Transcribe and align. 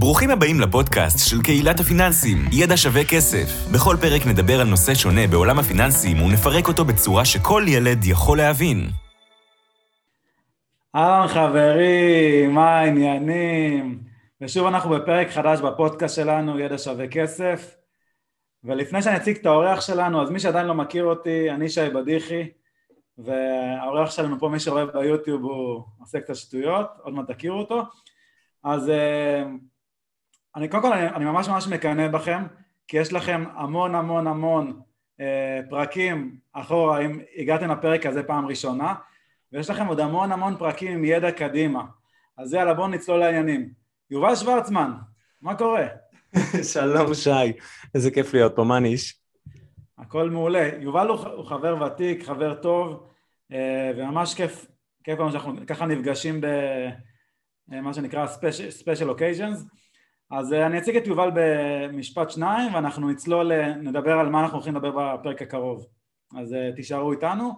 ברוכים 0.00 0.30
הבאים 0.30 0.60
לפודקאסט 0.60 1.30
של 1.30 1.42
קהילת 1.42 1.80
הפיננסים, 1.80 2.38
ידע 2.52 2.76
שווה 2.76 3.04
כסף. 3.04 3.48
בכל 3.74 3.96
פרק 4.00 4.26
נדבר 4.26 4.60
על 4.60 4.66
נושא 4.66 4.94
שונה 4.94 5.26
בעולם 5.26 5.58
הפיננסים 5.58 6.22
ונפרק 6.22 6.68
אותו 6.68 6.84
בצורה 6.84 7.24
שכל 7.24 7.62
ילד 7.66 8.04
יכול 8.04 8.38
להבין. 8.38 8.78
אהלן 10.96 11.28
חברים, 11.28 12.54
מה 12.54 12.78
העניינים? 12.78 13.98
ושוב 14.40 14.66
אנחנו 14.66 14.90
בפרק 14.90 15.30
חדש 15.30 15.60
בפודקאסט 15.60 16.16
שלנו, 16.16 16.58
ידע 16.58 16.78
שווה 16.78 17.08
כסף. 17.08 17.76
ולפני 18.64 19.02
שאני 19.02 19.16
אציג 19.16 19.36
את 19.36 19.46
האורח 19.46 19.80
שלנו, 19.80 20.22
אז 20.22 20.30
מי 20.30 20.40
שעדיין 20.40 20.66
לא 20.66 20.74
מכיר 20.74 21.04
אותי, 21.04 21.50
אני 21.50 21.68
שי 21.68 21.88
בדיחי, 21.94 22.48
והאורח 23.18 24.10
שלנו 24.10 24.38
פה, 24.38 24.48
מי 24.48 24.60
שרואה 24.60 24.86
ביוטיוב, 24.86 25.42
הוא 25.42 25.82
עושה 26.00 26.20
קצת 26.20 26.36
שטויות, 26.36 26.86
עוד 27.02 27.14
מעט 27.14 27.30
תכירו 27.30 27.58
אותו. 27.58 27.82
אז 28.64 28.90
אה, 28.90 29.44
אני 30.58 30.68
קודם 30.68 30.82
כל, 30.82 30.92
אני, 30.92 31.08
אני 31.08 31.24
ממש 31.24 31.48
ממש 31.48 31.66
מקנא 31.66 32.08
בכם, 32.08 32.42
כי 32.88 32.96
יש 32.96 33.12
לכם 33.12 33.44
המון 33.54 33.94
המון 33.94 34.26
המון 34.26 34.80
אה, 35.20 35.60
פרקים 35.70 36.38
אחורה, 36.52 36.98
אם 37.00 37.20
הגעתם 37.36 37.70
לפרק 37.70 38.06
הזה 38.06 38.22
פעם 38.22 38.46
ראשונה, 38.46 38.94
ויש 39.52 39.70
לכם 39.70 39.86
עוד 39.86 40.00
המון 40.00 40.32
המון 40.32 40.56
פרקים 40.56 40.92
עם 40.92 41.04
ידע 41.04 41.32
קדימה. 41.32 41.82
אז 42.36 42.54
יאללה, 42.54 42.74
בואו 42.74 42.88
נצלול 42.88 43.18
לעניינים. 43.18 43.70
יובל 44.10 44.36
שוורצמן, 44.36 44.92
מה 45.42 45.54
קורה? 45.54 45.86
שלום 46.72 47.14
שי, 47.14 47.52
איזה 47.94 48.10
כיף 48.10 48.34
להיות 48.34 48.56
פה, 48.56 48.64
מה 48.64 48.80
ניש? 48.80 49.20
הכל 49.98 50.30
מעולה. 50.30 50.70
יובל 50.80 51.08
הוא, 51.08 51.18
הוא 51.18 51.44
חבר 51.44 51.82
ותיק, 51.82 52.24
חבר 52.24 52.54
טוב, 52.54 53.06
אה, 53.52 53.90
וממש 53.96 54.34
כיף, 54.34 54.66
כיף 55.04 55.18
לנו 55.18 55.32
שאנחנו 55.32 55.66
ככה 55.66 55.86
נפגשים 55.86 56.40
במה 57.68 57.94
שנקרא 57.94 58.26
special 58.82 59.18
occasions. 59.18 59.78
אז 60.30 60.52
אה, 60.52 60.66
אני 60.66 60.78
אציג 60.78 60.96
את 60.96 61.06
יובל 61.06 61.30
במשפט 61.34 62.30
שניים 62.30 62.74
ואנחנו 62.74 63.10
נצלול, 63.10 63.52
אה, 63.52 63.74
נדבר 63.74 64.12
על 64.12 64.28
מה 64.28 64.40
אנחנו 64.40 64.56
הולכים 64.56 64.76
לדבר 64.76 65.16
בפרק 65.16 65.42
הקרוב. 65.42 65.86
אז 66.36 66.56
תישארו 66.76 67.12
איתנו. 67.12 67.52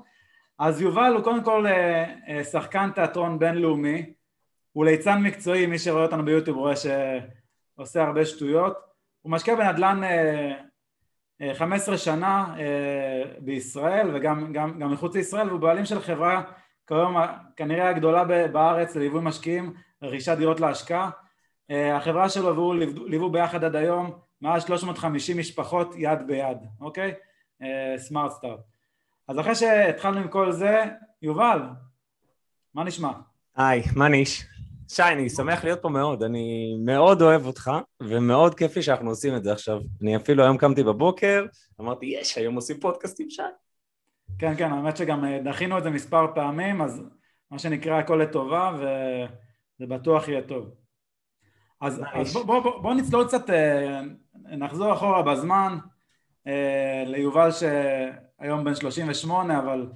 אז 0.58 0.80
יובל 0.80 1.12
הוא 1.14 1.24
קודם 1.24 1.44
כל 1.44 1.66
שחקן 2.52 2.90
תיאטרון 2.94 3.38
בינלאומי, 3.38 4.12
הוא 4.72 4.84
ליצן 4.84 5.22
מקצועי, 5.22 5.66
מי 5.66 5.78
שרואה 5.78 6.02
אותנו 6.02 6.24
ביוטיוב 6.24 6.56
רואה 6.56 6.74
שעושה 6.76 8.02
הרבה 8.02 8.24
שטויות. 8.24 8.76
הוא 9.22 9.32
משקיע 9.32 9.54
בנדל"ן 9.54 10.00
15 11.54 11.98
שנה 11.98 12.54
בישראל 13.38 14.10
וגם 14.14 14.52
גם, 14.52 14.78
גם 14.78 14.92
מחוץ 14.92 15.14
לישראל 15.14 15.48
והוא 15.48 15.60
בעלים 15.60 15.84
של 15.84 16.00
חברה 16.00 16.42
כיום 16.86 17.16
כנראה 17.56 17.88
הגדולה 17.88 18.24
בארץ 18.24 18.96
לליווי 18.96 19.20
משקיעים, 19.22 19.72
רכישת 20.02 20.36
דירות 20.38 20.60
להשקעה. 20.60 21.10
החברה 21.70 22.28
שלו 22.28 22.56
והוא 22.56 22.74
ליוו 23.06 23.30
ביחד 23.30 23.64
עד 23.64 23.76
היום 23.76 24.10
מעל 24.40 24.60
350 24.60 25.38
משפחות 25.38 25.94
יד 25.96 26.26
ביד, 26.26 26.58
אוקיי? 26.80 27.14
סמארט 27.96 28.32
סטארט. 28.32 28.60
אז 29.28 29.40
אחרי 29.40 29.54
שהתחלנו 29.54 30.20
עם 30.20 30.28
כל 30.28 30.52
זה, 30.52 30.84
יובל, 31.22 31.60
מה 32.74 32.84
נשמע? 32.84 33.12
היי, 33.56 33.82
מה 33.96 34.08
ניש? 34.08 34.44
שי, 34.88 35.02
אני 35.02 35.30
שמח 35.30 35.64
להיות 35.64 35.82
פה 35.82 35.88
מאוד, 35.88 36.22
אני 36.22 36.76
מאוד 36.84 37.22
אוהב 37.22 37.46
אותך, 37.46 37.70
ומאוד 38.00 38.54
כיף 38.54 38.76
לי 38.76 38.82
שאנחנו 38.82 39.08
עושים 39.08 39.36
את 39.36 39.44
זה 39.44 39.52
עכשיו. 39.52 39.80
אני 40.02 40.16
אפילו 40.16 40.42
היום 40.42 40.56
קמתי 40.56 40.82
בבוקר, 40.82 41.46
אמרתי, 41.80 42.06
יש, 42.06 42.38
היום 42.38 42.54
עושים 42.54 42.80
פודקאסט 42.80 43.20
עם 43.20 43.30
שי. 43.30 43.42
כן, 44.38 44.56
כן, 44.56 44.72
האמת 44.72 44.96
שגם 44.96 45.24
אה, 45.24 45.38
דחינו 45.44 45.78
את 45.78 45.82
זה 45.82 45.90
מספר 45.90 46.26
פעמים, 46.34 46.82
אז 46.82 47.02
מה 47.50 47.58
שנקרא 47.58 47.98
הכל 47.98 48.20
לטובה, 48.22 48.72
וזה 48.76 49.86
בטוח 49.86 50.28
יהיה 50.28 50.42
טוב. 50.42 50.70
אז, 51.80 52.02
אז 52.12 52.32
בוא, 52.32 52.42
בוא, 52.42 52.60
בוא, 52.60 52.82
בוא 52.82 52.94
נצלול 52.94 53.26
קצת, 53.26 53.50
אה, 53.50 54.00
נחזור 54.34 54.92
אחורה 54.92 55.22
בזמן, 55.22 55.78
אה, 56.46 57.04
ליובל 57.06 57.48
שהיום 57.50 58.64
בן 58.64 58.74
38, 58.74 59.58
אבל 59.58 59.86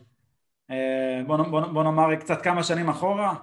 בוא, 1.27 1.37
בוא, 1.37 1.61
בוא 1.61 1.83
נאמר 1.83 2.17
קצת 2.17 2.43
כמה 2.43 2.63
שנים 2.63 2.89
אחורה. 2.89 3.35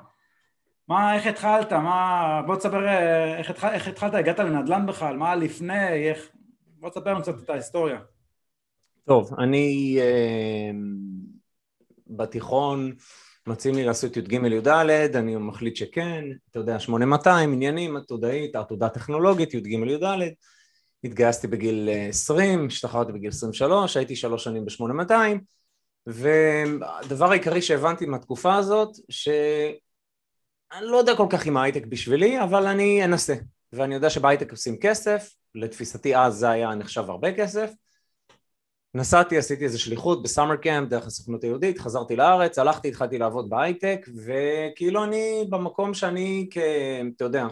מה, 0.88 1.16
איך 1.16 1.28
התחלת? 1.28 1.74
מה, 1.74 2.42
בוא 2.46 2.56
תספר 2.56 2.88
איך, 3.38 3.50
התח, 3.50 3.66
איך 3.66 3.88
התחלת, 3.88 4.14
הגעת 4.14 4.40
לנדל"ן 4.40 4.86
בכלל, 4.86 5.18
מה 5.18 5.36
לפני, 5.36 5.88
איך, 5.88 6.30
בוא 6.80 6.90
תספר 6.90 7.14
לנו 7.14 7.22
קצת 7.22 7.44
את 7.44 7.50
ההיסטוריה. 7.50 8.00
טוב, 9.06 9.40
אני 9.40 9.98
אה, 10.00 10.72
בתיכון 12.08 12.92
מציעים 13.48 13.78
לי 13.78 13.84
לעשות 13.84 14.18
י"ג 14.18 14.34
י"ד, 14.34 14.68
אני 15.16 15.36
מחליט 15.36 15.76
שכן, 15.76 16.26
אתה 16.52 16.60
יודע, 16.60 16.80
8200, 16.80 17.54
עניינים, 17.54 17.98
עתודאית, 17.98 18.56
עתודה 18.56 18.90
טכנולוגית, 18.90 19.54
י"ג 19.54 19.68
י"ד, 19.68 20.04
התגייסתי 21.04 21.48
בגיל 21.48 21.90
20, 22.10 22.68
השתחררתי 22.68 23.12
בגיל 23.12 23.30
23, 23.30 23.98
הייתי 23.98 24.16
שלוש 24.16 24.44
שנים 24.44 24.66
ב-8200, 24.66 25.14
והדבר 26.08 27.32
העיקרי 27.32 27.62
שהבנתי 27.62 28.06
מהתקופה 28.06 28.56
הזאת, 28.56 28.90
ש... 29.10 29.30
אני 30.74 30.86
לא 30.86 30.98
יודע 30.98 31.16
כל 31.16 31.28
כך 31.30 31.48
אם 31.48 31.58
ההייטק 31.58 31.86
בשבילי, 31.86 32.44
אבל 32.44 32.68
אני 32.68 33.06
אנסה. 33.06 33.36
ואני 33.74 33.96
יודע 33.96 34.10
שבהייטק 34.10 34.52
עושים 34.52 34.78
כסף, 34.78 35.34
לתפיסתי 35.56 36.16
אז 36.16 36.36
זה 36.36 36.50
היה 36.50 36.76
נחשב 36.76 37.10
הרבה 37.10 37.34
כסף. 37.34 37.72
נסעתי, 38.96 39.38
עשיתי 39.38 39.64
איזה 39.64 39.80
שליחות 39.80 40.24
בסאמר 40.24 40.56
קאמפ 40.56 40.90
דרך 40.90 41.06
הסוכנות 41.06 41.44
היהודית, 41.44 41.80
חזרתי 41.80 42.16
לארץ, 42.16 42.60
הלכתי, 42.60 42.88
התחלתי 42.88 43.18
לעבוד 43.18 43.50
בהייטק, 43.50 44.06
וכאילו 44.26 45.04
אני 45.04 45.46
במקום 45.50 45.94
שאני 45.94 46.48
כ... 46.52 46.58
אתה 47.16 47.24
יודע, 47.24 47.48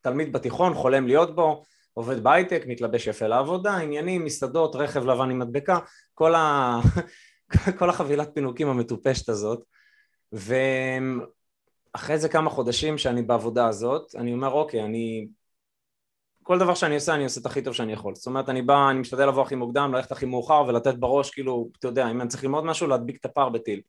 תלמיד 0.00 0.32
בתיכון, 0.32 0.74
חולם 0.74 1.06
להיות 1.06 1.34
בו, 1.34 1.62
עובד 1.94 2.24
בהייטק, 2.24 2.62
מתלבש 2.66 3.06
יפה 3.06 3.26
לעבודה, 3.26 3.76
עניינים, 3.76 4.24
מסעדות, 4.24 4.76
רכב 4.76 5.04
לבן 5.04 5.30
עם 5.30 5.38
מדבקה, 5.38 5.78
כל, 6.14 6.34
ה... 6.34 6.76
כל 7.78 7.90
החבילת 7.90 8.30
פינוקים 8.34 8.68
המטופשת 8.68 9.28
הזאת. 9.28 9.64
ו... 10.34 10.54
אחרי 11.92 12.18
זה 12.18 12.28
כמה 12.28 12.50
חודשים 12.50 12.98
שאני 12.98 13.22
בעבודה 13.22 13.68
הזאת, 13.68 14.14
אני 14.14 14.32
אומר 14.32 14.50
אוקיי, 14.50 14.82
אני... 14.82 15.28
כל 16.42 16.58
דבר 16.58 16.74
שאני 16.74 16.94
עושה, 16.94 17.14
אני 17.14 17.24
עושה 17.24 17.40
את 17.40 17.46
הכי 17.46 17.62
טוב 17.62 17.74
שאני 17.74 17.92
יכול. 17.92 18.14
זאת 18.14 18.26
אומרת, 18.26 18.48
אני 18.48 18.62
בא, 18.62 18.90
אני 18.90 19.00
משתדל 19.00 19.28
לבוא 19.28 19.42
הכי 19.42 19.54
מוקדם, 19.54 19.92
ללכת 19.94 20.12
הכי 20.12 20.26
מאוחר 20.26 20.64
ולתת 20.68 20.94
בראש, 20.94 21.30
כאילו, 21.30 21.68
אתה 21.78 21.88
יודע, 21.88 22.10
אם 22.10 22.20
אני 22.20 22.28
צריך 22.28 22.44
ללמוד 22.44 22.64
משהו, 22.64 22.86
להדביק 22.86 23.16
את 23.20 23.24
הפער 23.24 23.48
בטיל. 23.48 23.80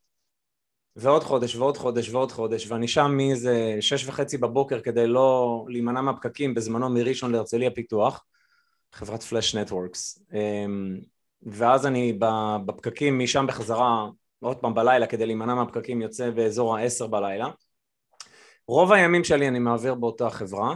ועוד 0.95 1.23
חודש 1.23 1.55
ועוד 1.55 1.77
חודש 1.77 2.09
ועוד 2.09 2.31
חודש, 2.31 2.71
ואני 2.71 2.87
שם 2.87 3.11
מאיזה 3.17 3.77
שש 3.81 4.07
וחצי 4.07 4.37
בבוקר 4.37 4.81
כדי 4.81 5.07
לא 5.07 5.65
להימנע 5.67 6.01
מהפקקים 6.01 6.53
בזמנו 6.53 6.89
מראשון 6.89 7.31
להרצליה 7.31 7.71
פיתוח, 7.71 8.25
חברת 8.93 9.23
פלאש 9.23 9.55
נטוורקס. 9.55 10.23
אמ, 10.33 10.97
ואז 11.43 11.85
אני 11.85 12.19
בפקקים 12.65 13.19
משם 13.19 13.47
בחזרה, 13.47 14.09
עוד 14.39 14.57
פעם 14.57 14.73
בלילה 14.73 15.07
כדי 15.07 15.25
להימנע 15.25 15.55
מהפקקים 15.55 16.01
יוצא 16.01 16.29
באזור 16.29 16.77
העשר 16.77 17.07
בלילה. 17.07 17.47
רוב 18.67 18.91
הימים 18.91 19.23
שלי 19.23 19.47
אני 19.47 19.59
מעביר 19.59 19.95
באותה 19.95 20.29
חברה 20.29 20.75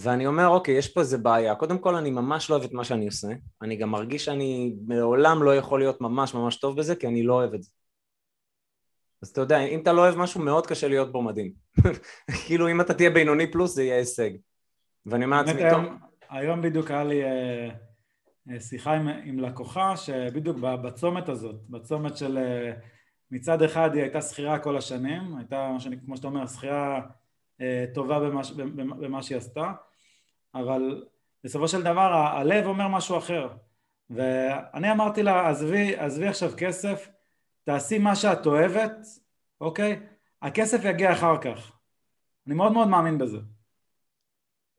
ואני 0.00 0.26
אומר 0.26 0.48
אוקיי 0.48 0.74
יש 0.74 0.88
פה 0.88 1.00
איזה 1.00 1.18
בעיה. 1.18 1.54
קודם 1.54 1.78
כל 1.78 1.94
אני 1.94 2.10
ממש 2.10 2.50
לא 2.50 2.54
אוהב 2.54 2.64
את 2.64 2.72
מה 2.72 2.84
שאני 2.84 3.06
עושה. 3.06 3.28
אני 3.62 3.76
גם 3.76 3.90
מרגיש 3.90 4.24
שאני 4.24 4.74
מעולם 4.86 5.42
לא 5.42 5.56
יכול 5.56 5.80
להיות 5.80 6.00
ממש 6.00 6.34
ממש 6.34 6.56
טוב 6.56 6.76
בזה 6.76 6.96
כי 6.96 7.06
אני 7.06 7.22
לא 7.22 7.34
אוהב 7.34 7.54
את 7.54 7.62
זה. 7.62 7.70
אז 9.22 9.28
אתה 9.28 9.40
יודע 9.40 9.60
אם 9.60 9.80
אתה 9.80 9.92
לא 9.92 10.00
אוהב 10.00 10.16
משהו 10.16 10.40
מאוד 10.40 10.66
קשה 10.66 10.88
להיות 10.88 11.12
בו 11.12 11.22
מדהים. 11.22 11.52
כאילו 12.46 12.70
אם 12.70 12.80
אתה 12.80 12.94
תהיה 12.94 13.10
בינוני 13.10 13.52
פלוס 13.52 13.74
זה 13.74 13.82
יהיה 13.82 13.96
הישג. 13.96 14.30
ואני 15.06 15.24
אומר 15.24 15.42
לעצמי 15.42 15.62
טוב. 15.70 15.84
היום 16.30 16.62
בדיוק 16.62 16.90
היה 16.90 17.04
לי 17.04 17.24
אה, 17.24 17.68
אה, 18.50 18.60
שיחה 18.60 18.92
עם, 18.94 19.08
עם 19.08 19.38
לקוחה 19.38 19.96
שבדיוק 19.96 20.58
בצומת 20.58 21.28
הזאת 21.28 21.56
בצומת 21.68 22.16
של 22.16 22.38
אה, 22.38 22.72
מצד 23.30 23.62
אחד 23.62 23.94
היא 23.94 24.02
הייתה 24.02 24.22
שכירה 24.22 24.58
כל 24.58 24.76
השנים, 24.76 25.36
הייתה 25.36 25.76
כמו 26.04 26.16
שאתה 26.16 26.28
אומר 26.28 26.46
שכירה 26.46 27.00
טובה 27.94 28.20
במה, 28.20 28.42
במה 28.94 29.22
שהיא 29.22 29.38
עשתה, 29.38 29.72
אבל 30.60 31.04
בסופו 31.44 31.68
של 31.68 31.82
דבר 31.82 32.12
הלב 32.12 32.66
אומר 32.66 32.88
משהו 32.88 33.18
אחר 33.18 33.48
ואני 34.10 34.92
אמרתי 34.92 35.22
לה 35.22 35.48
עזבי, 35.48 35.96
עזבי 35.96 36.28
עכשיו 36.28 36.50
כסף, 36.56 37.08
תעשי 37.64 37.98
מה 37.98 38.16
שאת 38.16 38.46
אוהבת, 38.46 39.06
אוקיי? 39.60 40.00
הכסף 40.42 40.84
יגיע 40.84 41.12
אחר 41.12 41.38
כך. 41.38 41.72
אני 42.46 42.54
מאוד 42.54 42.72
מאוד 42.72 42.88
מאמין 42.88 43.18
בזה. 43.18 43.38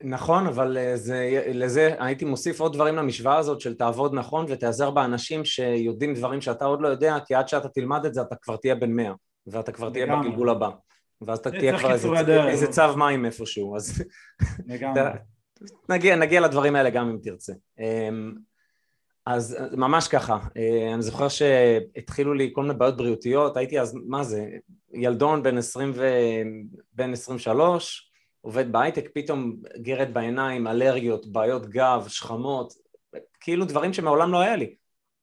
נכון, 0.04 0.48
אבל 0.48 0.77
אה, 0.77 0.98
זה, 0.98 1.44
לזה 1.54 1.95
הייתי 2.00 2.25
מוסיף 2.25 2.59
עוד 2.59 2.74
דברים 2.74 2.95
למשוואה 2.95 3.38
הזאת 3.38 3.62
של 3.62 3.75
תעבוד 3.75 4.13
נכון 4.13 4.45
ותיעזר 4.50 4.92
באנשים 4.92 5.45
שיודעים 5.45 6.13
דברים 6.13 6.42
שאתה 6.42 6.65
עוד 6.65 6.81
לא 6.81 6.88
יודע, 6.88 7.18
כי 7.25 7.36
עד 7.36 7.48
שאתה 7.48 7.69
תלמד 7.69 8.06
את 8.06 8.13
זה 8.13 8.21
אתה 8.21 8.36
כבר 8.36 8.56
תהיה 8.56 8.75
בן 8.75 8.92
מאה, 8.92 9.13
ואתה 9.48 9.71
כבר 9.71 9.89
תהיה 9.89 10.06
בגלגול 10.06 10.50
הבא. 10.50 10.69
ואז 11.21 11.39
אתה 11.39 11.51
תהיה 11.51 11.80
כבר 11.80 11.92
איזה, 11.92 12.48
איזה 12.48 12.68
צו 12.68 12.98
מים 12.98 13.25
איפשהו, 13.25 13.75
אז... 13.75 14.04
נגיע, 15.89 16.15
נגיע 16.15 16.41
לדברים 16.41 16.75
האלה 16.75 16.89
גם 16.89 17.09
אם 17.09 17.17
תרצה. 17.23 17.53
אמ, 17.79 18.33
אז 19.25 19.57
ממש 19.71 20.07
ככה, 20.07 20.38
אה, 20.57 20.94
אני 20.94 21.01
זוכר 21.01 21.27
שהתחילו 21.27 22.33
לי 22.33 22.51
כל 22.53 22.61
מיני 22.61 22.73
בעיות 22.73 22.97
בריאותיות, 22.97 23.57
הייתי 23.57 23.79
אז, 23.79 23.97
מה 24.06 24.23
זה, 24.23 24.45
ילדון 24.94 25.44
בן 25.44 25.57
20 25.57 25.91
ו... 25.95 26.07
בן 26.94 27.13
23, 27.13 28.11
עובד 28.41 28.71
בהייטק, 28.71 29.09
פתאום 29.13 29.56
גרד 29.81 30.13
בעיניים, 30.13 30.67
אלרגיות, 30.67 31.31
בעיות 31.31 31.69
גב, 31.69 32.06
שכמות, 32.07 32.73
כאילו 33.39 33.65
דברים 33.65 33.94
שמעולם 33.94 34.31
לא 34.31 34.39
היה 34.39 34.56
לי. 34.56 34.75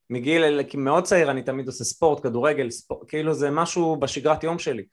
מגיל 0.09 0.61
מאוד 0.77 1.03
צעיר 1.03 1.31
אני 1.31 1.41
תמיד 1.41 1.67
עושה 1.67 1.83
ספורט, 1.83 2.23
כדורגל, 2.23 2.69
ספורט, 2.69 3.09
כאילו 3.09 3.33
זה 3.33 3.51
משהו 3.51 3.95
בשגרת 3.95 4.43
יום 4.43 4.59
שלי. 4.59 4.83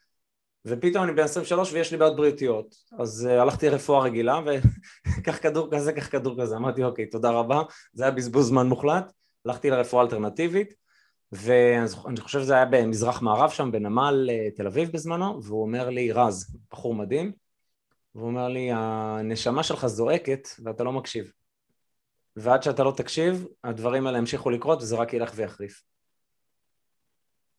ופתאום 0.66 1.04
אני 1.04 1.12
בן 1.12 1.22
23 1.22 1.72
ויש 1.72 1.92
לי 1.92 1.98
בעיות 1.98 2.16
בריאותיות. 2.16 2.74
אז 2.98 3.28
uh, 3.30 3.40
הלכתי 3.40 3.70
לרפואה 3.70 4.02
רגילה, 4.02 4.40
וקח 5.18 5.38
כדור 5.42 5.68
כזה, 5.70 5.92
קח 5.92 6.08
כדור 6.08 6.42
כזה. 6.42 6.56
אמרתי, 6.56 6.84
אוקיי, 6.84 7.06
תודה 7.06 7.30
רבה, 7.30 7.62
זה 7.92 8.04
היה 8.04 8.12
בזבוז 8.12 8.48
זמן 8.48 8.66
מוחלט. 8.66 9.12
הלכתי 9.44 9.70
לרפואה 9.70 10.02
אלטרנטיבית, 10.02 10.74
ואני 11.32 12.20
חושב 12.20 12.40
שזה 12.40 12.54
היה 12.54 12.64
במזרח 12.64 13.22
מערב 13.22 13.50
שם, 13.50 13.72
בנמל 13.72 14.30
uh, 14.30 14.56
תל 14.56 14.66
אביב 14.66 14.92
בזמנו, 14.92 15.42
והוא 15.42 15.62
אומר 15.62 15.90
לי, 15.90 16.12
רז, 16.12 16.56
בחור 16.70 16.94
מדהים, 16.94 17.32
והוא 18.14 18.26
אומר 18.26 18.48
לי, 18.48 18.70
הנשמה 18.72 19.62
שלך 19.62 19.86
זועקת 19.86 20.48
ואתה 20.64 20.84
לא 20.84 20.92
מקשיב. 20.92 21.32
ועד 22.36 22.62
שאתה 22.62 22.84
לא 22.84 22.92
תקשיב, 22.96 23.46
הדברים 23.64 24.06
האלה 24.06 24.18
ימשיכו 24.18 24.50
לקרות 24.50 24.82
וזה 24.82 24.96
רק 24.96 25.12
ילך 25.12 25.32
ויחריף. 25.34 25.82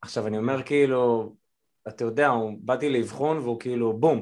עכשיו 0.02 0.28
אני 0.28 0.38
אומר 0.38 0.64
כאילו, 0.64 1.36
אתה 1.88 2.04
יודע, 2.04 2.28
הוא, 2.28 2.54
באתי 2.60 2.90
לאבחון 2.90 3.38
והוא 3.38 3.60
כאילו 3.60 3.98
בום, 3.98 4.22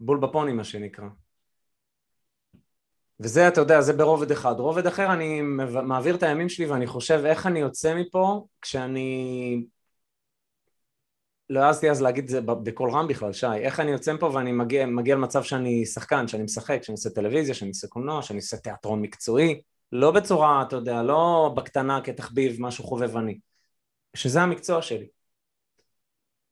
בול 0.00 0.18
בפוני 0.18 0.52
מה 0.52 0.64
שנקרא. 0.64 1.06
וזה, 3.20 3.48
אתה 3.48 3.60
יודע, 3.60 3.80
זה 3.80 3.92
ברובד 3.92 4.30
אחד. 4.30 4.54
רובד 4.58 4.86
אחר, 4.86 5.12
אני 5.12 5.40
מעביר 5.82 6.14
את 6.14 6.22
הימים 6.22 6.48
שלי 6.48 6.66
ואני 6.66 6.86
חושב 6.86 7.22
איך 7.26 7.46
אני 7.46 7.58
יוצא 7.58 7.94
מפה 7.94 8.46
כשאני... 8.62 9.64
לא 11.50 11.60
העזתי 11.60 11.90
אז 11.90 12.02
להגיד 12.02 12.24
את 12.24 12.30
זה 12.30 12.40
בקול 12.40 12.90
רם 12.90 13.08
בכלל, 13.08 13.32
שי. 13.32 13.46
איך 13.46 13.80
אני 13.80 13.90
יוצא 13.90 14.12
מפה 14.12 14.30
ואני 14.34 14.52
מגיע, 14.52 14.86
מגיע 14.86 15.14
למצב 15.14 15.42
שאני 15.42 15.86
שחקן, 15.86 16.28
שאני 16.28 16.42
משחק, 16.42 16.82
שאני 16.82 16.94
עושה 16.94 17.10
טלוויזיה, 17.10 17.54
שאני 17.54 17.68
עושה 17.68 17.88
קולנוע, 17.88 18.22
שאני 18.22 18.38
עושה 18.38 18.56
תיאטרון 18.56 19.02
מקצועי. 19.02 19.62
לא 19.92 20.10
בצורה, 20.10 20.62
אתה 20.62 20.76
יודע, 20.76 21.02
לא 21.02 21.52
בקטנה 21.56 22.00
כתחביב, 22.00 22.56
משהו 22.60 22.84
חובבני. 22.84 23.38
שזה 24.14 24.42
המקצוע 24.42 24.82
שלי. 24.82 25.06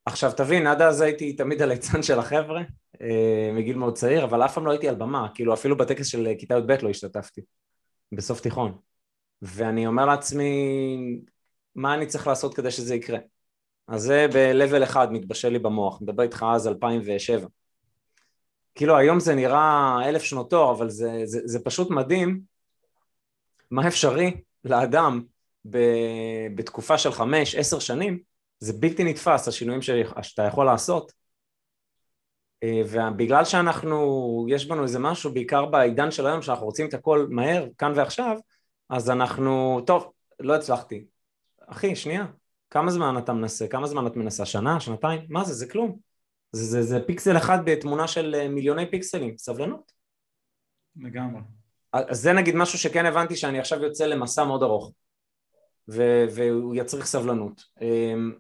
עכשיו 0.05 0.33
תבין, 0.33 0.67
עד 0.67 0.83
אז 0.83 1.01
הייתי 1.01 1.33
תמיד 1.33 1.63
הליצן 1.63 2.03
של 2.03 2.19
החבר'ה, 2.19 2.63
אה, 3.03 3.51
מגיל 3.53 3.77
מאוד 3.77 3.97
צעיר, 3.97 4.25
אבל 4.25 4.45
אף 4.45 4.55
פעם 4.55 4.67
לא 4.67 4.71
הייתי 4.71 4.89
על 4.89 4.95
במה, 4.95 5.29
כאילו 5.35 5.55
אפילו 5.55 5.77
בטקס 5.77 6.07
של 6.07 6.29
כיתה 6.39 6.55
י"ב 6.55 6.73
לא 6.83 6.89
השתתפתי, 6.89 7.41
בסוף 8.13 8.41
תיכון. 8.41 8.79
ואני 9.43 9.87
אומר 9.87 10.07
לעצמי, 10.07 11.21
מה 11.75 11.95
אני 11.95 12.07
צריך 12.07 12.27
לעשות 12.27 12.55
כדי 12.55 12.71
שזה 12.71 12.95
יקרה? 12.95 13.19
אז 13.89 14.03
זה 14.03 14.27
ב-level 14.35 14.85
אחד 14.85 15.13
מתבשל 15.13 15.49
לי 15.49 15.59
במוח, 15.59 16.03
מדבר 16.03 16.23
איתך 16.23 16.47
אז 16.55 16.69
2007. 16.69 17.47
כאילו 18.75 18.97
היום 18.97 19.21
זה 19.21 19.35
נראה 19.35 19.99
אלף 20.05 20.23
שנות 20.23 20.51
תור, 20.51 20.73
אבל 20.73 20.91
זה, 20.91 21.21
זה, 21.25 21.41
זה 21.45 21.65
פשוט 21.65 21.91
מדהים 21.91 22.41
מה 23.71 23.89
אפשרי 23.89 24.41
לאדם 24.65 25.23
ב, 25.71 25.79
בתקופה 26.55 26.99
של 26.99 27.13
חמש, 27.13 27.55
עשר 27.55 27.79
שנים 27.79 28.30
זה 28.61 28.73
בלתי 28.73 29.05
נתפס 29.05 29.49
השינויים 29.49 29.83
שאתה 29.83 30.43
יכול 30.43 30.67
לעשות 30.67 31.13
אה, 32.63 32.83
ובגלל 32.91 33.45
שאנחנו, 33.45 34.47
יש 34.49 34.67
בנו 34.67 34.83
איזה 34.83 34.99
משהו 34.99 35.35
בעיקר 35.35 35.67
בעידן 35.67 36.11
של 36.11 36.27
היום 36.27 36.43
שאנחנו 36.43 36.67
רוצים 36.67 36.89
את 36.89 36.95
הכל 36.95 37.27
מהר, 37.31 37.67
כאן 37.79 37.93
ועכשיו 37.97 38.37
אז 38.89 39.11
אנחנו, 39.11 39.81
טוב, 39.87 40.13
לא 40.41 40.55
הצלחתי 40.55 41.05
אחי, 41.67 41.97
שנייה, 41.97 42.27
כמה 42.71 42.91
זמן 42.91 43.19
אתה 43.19 43.33
מנסה? 43.33 43.69
כמה 43.69 43.87
זמן 43.87 44.07
את 44.07 44.17
מנסה? 44.17 44.47
שנה? 44.47 44.81
שנתיים? 44.81 45.21
מה 45.29 45.45
זה? 45.45 45.55
זה 45.55 45.67
כלום 45.71 45.99
זה, 46.53 46.65
זה, 46.65 46.83
זה 46.83 47.07
פיקסל 47.07 47.37
אחד 47.37 47.59
בתמונה 47.65 48.09
של 48.09 48.35
אה, 48.35 48.49
מיליוני 48.49 48.91
פיקסלים, 48.91 49.39
סבלנות 49.39 49.93
לגמרי 50.97 51.41
אז 51.93 52.23
זה 52.23 52.33
נגיד 52.33 52.57
משהו 52.57 52.79
שכן 52.79 53.07
הבנתי 53.07 53.37
שאני 53.37 53.59
עכשיו 53.59 53.83
יוצא 53.83 54.07
למסע 54.07 54.45
מאוד 54.45 54.63
ארוך 54.63 54.93
והוא 55.89 56.75
יצריך 56.75 57.07
סבלנות 57.07 57.65
אמ, 57.81 58.33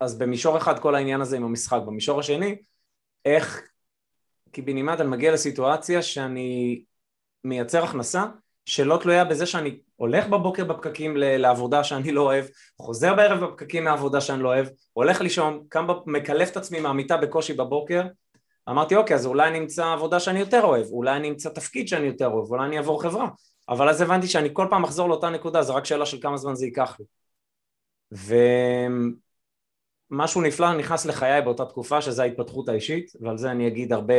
אז 0.00 0.18
במישור 0.18 0.56
אחד 0.56 0.78
כל 0.78 0.94
העניין 0.94 1.20
הזה 1.20 1.36
עם 1.36 1.44
המשחק, 1.44 1.80
במישור 1.86 2.20
השני, 2.20 2.56
איך 3.24 3.62
קיבינימט 4.52 5.00
אני 5.00 5.08
מגיע 5.08 5.32
לסיטואציה 5.32 6.02
שאני 6.02 6.82
מייצר 7.44 7.84
הכנסה 7.84 8.24
שלא 8.64 8.98
תלויה 9.02 9.24
בזה 9.24 9.46
שאני 9.46 9.78
הולך 9.96 10.26
בבוקר 10.26 10.64
בפקקים 10.64 11.16
לעבודה 11.16 11.84
שאני 11.84 12.12
לא 12.12 12.22
אוהב, 12.22 12.44
חוזר 12.78 13.14
בערב 13.14 13.44
בפקקים 13.44 13.84
מהעבודה 13.84 14.20
שאני 14.20 14.42
לא 14.42 14.48
אוהב, 14.48 14.66
הולך 14.92 15.20
לישון, 15.20 15.64
קם, 15.68 15.86
מקלף 16.06 16.50
את 16.50 16.56
עצמי 16.56 16.80
מהמיטה 16.80 17.16
בקושי 17.16 17.52
בבוקר, 17.52 18.02
אמרתי 18.68 18.96
אוקיי 18.96 19.16
אז 19.16 19.26
אולי 19.26 19.48
אני 19.48 19.58
אמצא 19.58 19.92
עבודה 19.92 20.20
שאני 20.20 20.40
יותר 20.40 20.62
אוהב, 20.62 20.86
אולי 20.86 21.16
אני 21.16 21.28
אמצא 21.28 21.48
תפקיד 21.48 21.88
שאני 21.88 22.06
יותר 22.06 22.26
אוהב, 22.26 22.50
אולי 22.50 22.66
אני 22.66 22.78
אעבור 22.78 23.02
חברה, 23.02 23.28
אבל 23.68 23.88
אז 23.88 24.00
הבנתי 24.00 24.26
שאני 24.26 24.48
כל 24.52 24.66
פעם 24.70 24.84
אחזור 24.84 25.08
לאותה 25.08 25.30
נקודה, 25.30 25.62
זה 25.62 25.72
רק 25.72 25.84
שאלה 25.84 26.06
של 26.06 26.18
כמה 26.20 26.36
זמן 26.36 26.54
זה 26.54 26.66
ייקח 26.66 26.96
לי. 26.98 27.04
ו... 28.14 28.34
משהו 30.10 30.40
נפלא 30.40 30.72
נכנס 30.72 31.06
לחיי 31.06 31.42
באותה 31.42 31.64
תקופה 31.64 32.00
שזה 32.00 32.22
ההתפתחות 32.22 32.68
האישית 32.68 33.12
ועל 33.20 33.38
זה 33.38 33.50
אני 33.50 33.66
אגיד 33.66 33.92
הרבה 33.92 34.14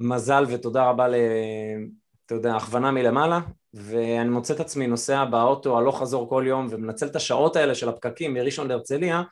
מזל 0.00 0.44
ותודה 0.48 0.84
רבה 0.90 1.08
ל... 1.08 1.14
אתה 2.26 2.34
יודע, 2.34 2.56
הכוונה 2.56 2.90
מלמעלה 2.90 3.40
ואני 3.74 4.28
מוצא 4.28 4.54
את 4.54 4.60
עצמי 4.60 4.86
נוסע 4.86 5.24
באוטו 5.24 5.78
הלוך 5.78 6.00
חזור 6.00 6.28
כל 6.28 6.44
יום 6.46 6.66
ומנצל 6.70 7.06
את 7.06 7.16
השעות 7.16 7.56
האלה 7.56 7.74
של 7.74 7.88
הפקקים 7.88 8.34
מראשון 8.34 8.68
להרצליה 8.68 9.22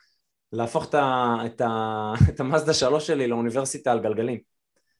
להפוך 0.51 0.89
את, 0.89 0.95
ה... 0.95 1.35
את, 1.45 1.61
ה... 1.61 2.13
את 2.29 2.39
המאזדה 2.39 2.73
שלוש 2.73 3.07
שלי 3.07 3.27
לאוניברסיטה 3.27 3.91
על 3.91 3.99
גלגלים 3.99 4.51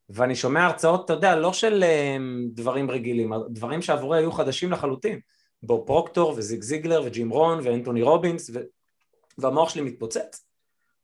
ואני 0.10 0.36
שומע 0.36 0.66
הרצאות, 0.66 1.06
אתה 1.06 1.14
יודע, 1.14 1.36
לא 1.36 1.54
של 1.54 1.84
אמ, 1.84 2.48
דברים 2.54 2.92
רגילים, 2.92 3.34
דברים 3.50 3.82
שעבורי 3.82 4.18
היו 4.18 4.32
חדשים 4.32 4.72
לחלוטין 4.72 5.20
בו 5.64 5.84
פרוקטור 5.86 6.34
וזיג 6.38 6.64
זיגלר 6.64 7.02
וג'ים 7.06 7.30
רון 7.30 7.60
ואנטוני 7.64 8.02
רובינס. 8.02 8.52
והמוח 9.38 9.70
שלי 9.70 9.82
מתפוצץ. 9.82 10.46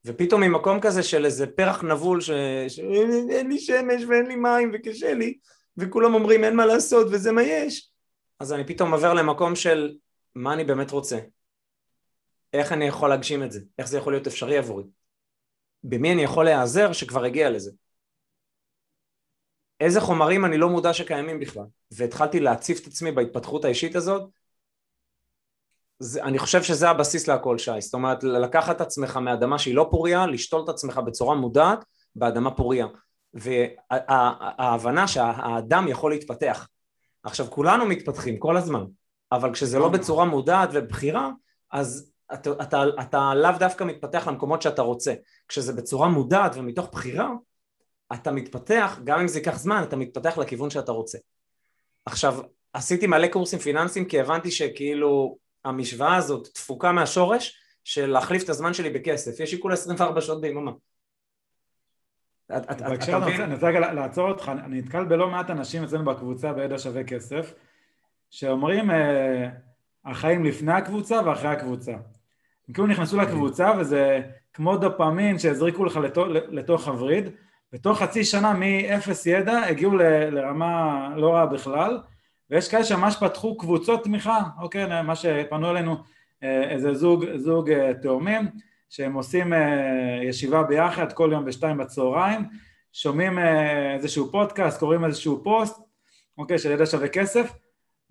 ופתאום 0.05 0.41
ממקום 0.41 0.79
כזה 0.81 1.03
של 1.03 1.25
איזה 1.25 1.47
פרח 1.47 1.83
נבול. 1.83 2.21
שאין 2.21 3.47
לי 3.49 3.59
שמש 3.59 4.03
ואין 4.09 4.25
לי 4.25 4.35
מים 4.35 4.71
וקשה 4.73 5.13
לי 5.13 5.37
וכולם 5.77 6.13
אומרים 6.13 6.43
אין 6.43 6.55
מה 6.55 6.65
לעשות 6.65 7.07
וזה 7.11 7.31
מה 7.31 7.43
יש 7.43 7.91
אז 8.39 8.53
אני 8.53 8.67
פתאום 8.67 8.93
עובר 8.93 9.13
למקום 9.13 9.55
של 9.55 9.97
מה 10.35 10.53
אני 10.53 10.63
באמת 10.63 10.91
רוצה 10.91 11.19
איך 12.53 12.71
אני 12.71 12.87
יכול 12.87 13.09
להגשים 13.09 13.43
את 13.43 13.51
זה 13.51 13.59
איך 13.77 13.87
זה 13.87 13.97
יכול 13.97 14.13
להיות 14.13 14.27
אפשרי 14.27 14.57
עבורי 14.57 14.83
במי 15.83 16.13
אני 16.13 16.23
יכול 16.23 16.45
להיעזר 16.45 16.93
שכבר 16.93 17.23
הגיע 17.23 17.49
לזה 17.49 17.71
איזה 19.79 20.01
חומרים 20.01 20.45
אני 20.45 20.57
לא 20.57 20.69
מודע 20.69 20.93
שקיימים 20.93 21.39
בכלל 21.39 21.65
והתחלתי 21.91 22.39
להציף 22.39 22.81
את 22.81 22.87
עצמי 22.87 23.11
בהתפתחות 23.11 23.65
האישית 23.65 23.95
הזאת 23.95 24.29
זה, 25.99 26.23
אני 26.23 26.39
חושב 26.39 26.63
שזה 26.63 26.89
הבסיס 26.89 27.27
להכל 27.27 27.57
שי, 27.57 27.81
זאת 27.81 27.93
אומרת 27.93 28.23
לקחת 28.23 28.75
את 28.75 28.81
עצמך 28.81 29.17
מאדמה 29.17 29.59
שהיא 29.59 29.75
לא 29.75 29.87
פוריה, 29.91 30.25
לשתול 30.25 30.63
את 30.63 30.69
עצמך 30.69 30.97
בצורה 30.97 31.35
מודעת 31.35 31.85
באדמה 32.15 32.51
פוריה 32.51 32.87
וההבנה 33.33 35.07
שהאדם 35.07 35.87
יכול 35.87 36.11
להתפתח 36.11 36.67
עכשיו 37.23 37.45
כולנו 37.49 37.85
מתפתחים 37.85 38.39
כל 38.39 38.57
הזמן 38.57 38.83
אבל 39.31 39.53
כשזה 39.53 39.79
לא 39.79 39.89
בצורה 39.89 40.25
מודעת 40.25 40.69
ובחירה 40.73 41.31
אז 41.71 42.11
אתה, 42.33 42.49
אתה, 42.61 42.83
אתה 43.01 43.35
לאו 43.35 43.51
דווקא 43.59 43.83
מתפתח 43.83 44.27
למקומות 44.27 44.61
שאתה 44.61 44.81
רוצה 44.81 45.13
כשזה 45.47 45.73
בצורה 45.73 46.07
מודעת 46.07 46.51
ומתוך 46.55 46.89
בחירה 46.91 47.29
אתה 48.13 48.31
מתפתח, 48.31 48.99
גם 49.03 49.19
אם 49.19 49.27
זה 49.27 49.39
ייקח 49.39 49.57
זמן, 49.57 49.83
אתה 49.83 49.95
מתפתח 49.95 50.37
לכיוון 50.37 50.69
שאתה 50.69 50.91
רוצה 50.91 51.17
עכשיו 52.05 52.39
עשיתי 52.73 53.07
מלא 53.07 53.27
קורסים 53.27 53.59
פיננסיים 53.59 54.05
כי 54.05 54.19
הבנתי 54.19 54.51
שכאילו 54.51 55.37
המשוואה 55.65 56.15
הזאת 56.15 56.47
תפוקה 56.47 56.91
מהשורש 56.91 57.59
של 57.83 58.09
להחליף 58.09 58.43
את 58.43 58.49
הזמן 58.49 58.73
שלי 58.73 58.89
בכסף, 58.89 59.39
יש 59.39 59.53
לי 59.53 59.59
כולה 59.59 59.73
24 59.73 60.21
שעות 60.21 60.41
ביממה. 60.41 60.71
בהקשר 62.49 63.23
הזה, 63.23 63.43
אני 63.43 63.53
רוצה 63.53 63.67
רגע 63.67 63.79
לעצור 63.79 64.29
אותך, 64.29 64.51
אני 64.65 64.81
נתקל 64.81 65.05
בלא 65.05 65.29
מעט 65.29 65.49
אנשים 65.49 65.83
אצלנו 65.83 66.05
בקבוצה 66.05 66.53
בידע 66.53 66.77
שווה 66.77 67.03
כסף, 67.03 67.53
שאומרים 68.29 68.91
אה, 68.91 69.49
החיים 70.05 70.45
לפני 70.45 70.73
הקבוצה 70.73 71.19
ואחרי 71.25 71.49
הקבוצה. 71.49 71.91
הם 72.67 72.73
כאילו 72.73 72.87
נכנסו 72.87 73.17
לקבוצה 73.17 73.71
וזה 73.79 74.21
כמו 74.53 74.77
דופמין 74.77 75.39
שהזריקו 75.39 75.85
לך 75.85 75.99
לתוך 76.49 76.87
הווריד, 76.87 77.29
בתוך 77.73 77.99
חצי 77.99 78.23
שנה 78.23 78.53
מאפס 78.53 79.25
ידע 79.25 79.57
הגיעו 79.59 79.95
לרמה 80.31 81.09
לא 81.15 81.33
רעה 81.33 81.45
בכלל, 81.45 81.99
ויש 82.49 82.69
כאלה 82.69 82.83
שממש 82.83 83.15
פתחו 83.15 83.57
קבוצות 83.57 84.03
תמיכה, 84.03 84.39
אוקיי, 84.61 85.01
מה 85.03 85.15
שפנו 85.15 85.71
אלינו 85.71 85.95
אה, 86.43 86.63
איזה 86.69 86.93
זוג, 86.93 87.25
זוג 87.35 87.71
אה, 87.71 87.93
תאומים 88.01 88.47
שהם 88.89 89.13
עושים 89.13 89.53
אה, 89.53 90.19
ישיבה 90.23 90.63
ביחד 90.63 91.13
כל 91.13 91.29
יום 91.31 91.45
בשתיים 91.45 91.77
בצהריים, 91.77 92.41
שומעים 92.93 93.39
איזשהו 93.95 94.31
פודקאסט, 94.31 94.79
קוראים 94.79 95.05
איזשהו 95.05 95.43
פוסט, 95.43 95.81
אוקיי, 96.37 96.57
של 96.57 96.71
ידע 96.71 96.85
שווה 96.85 97.07
כסף, 97.07 97.51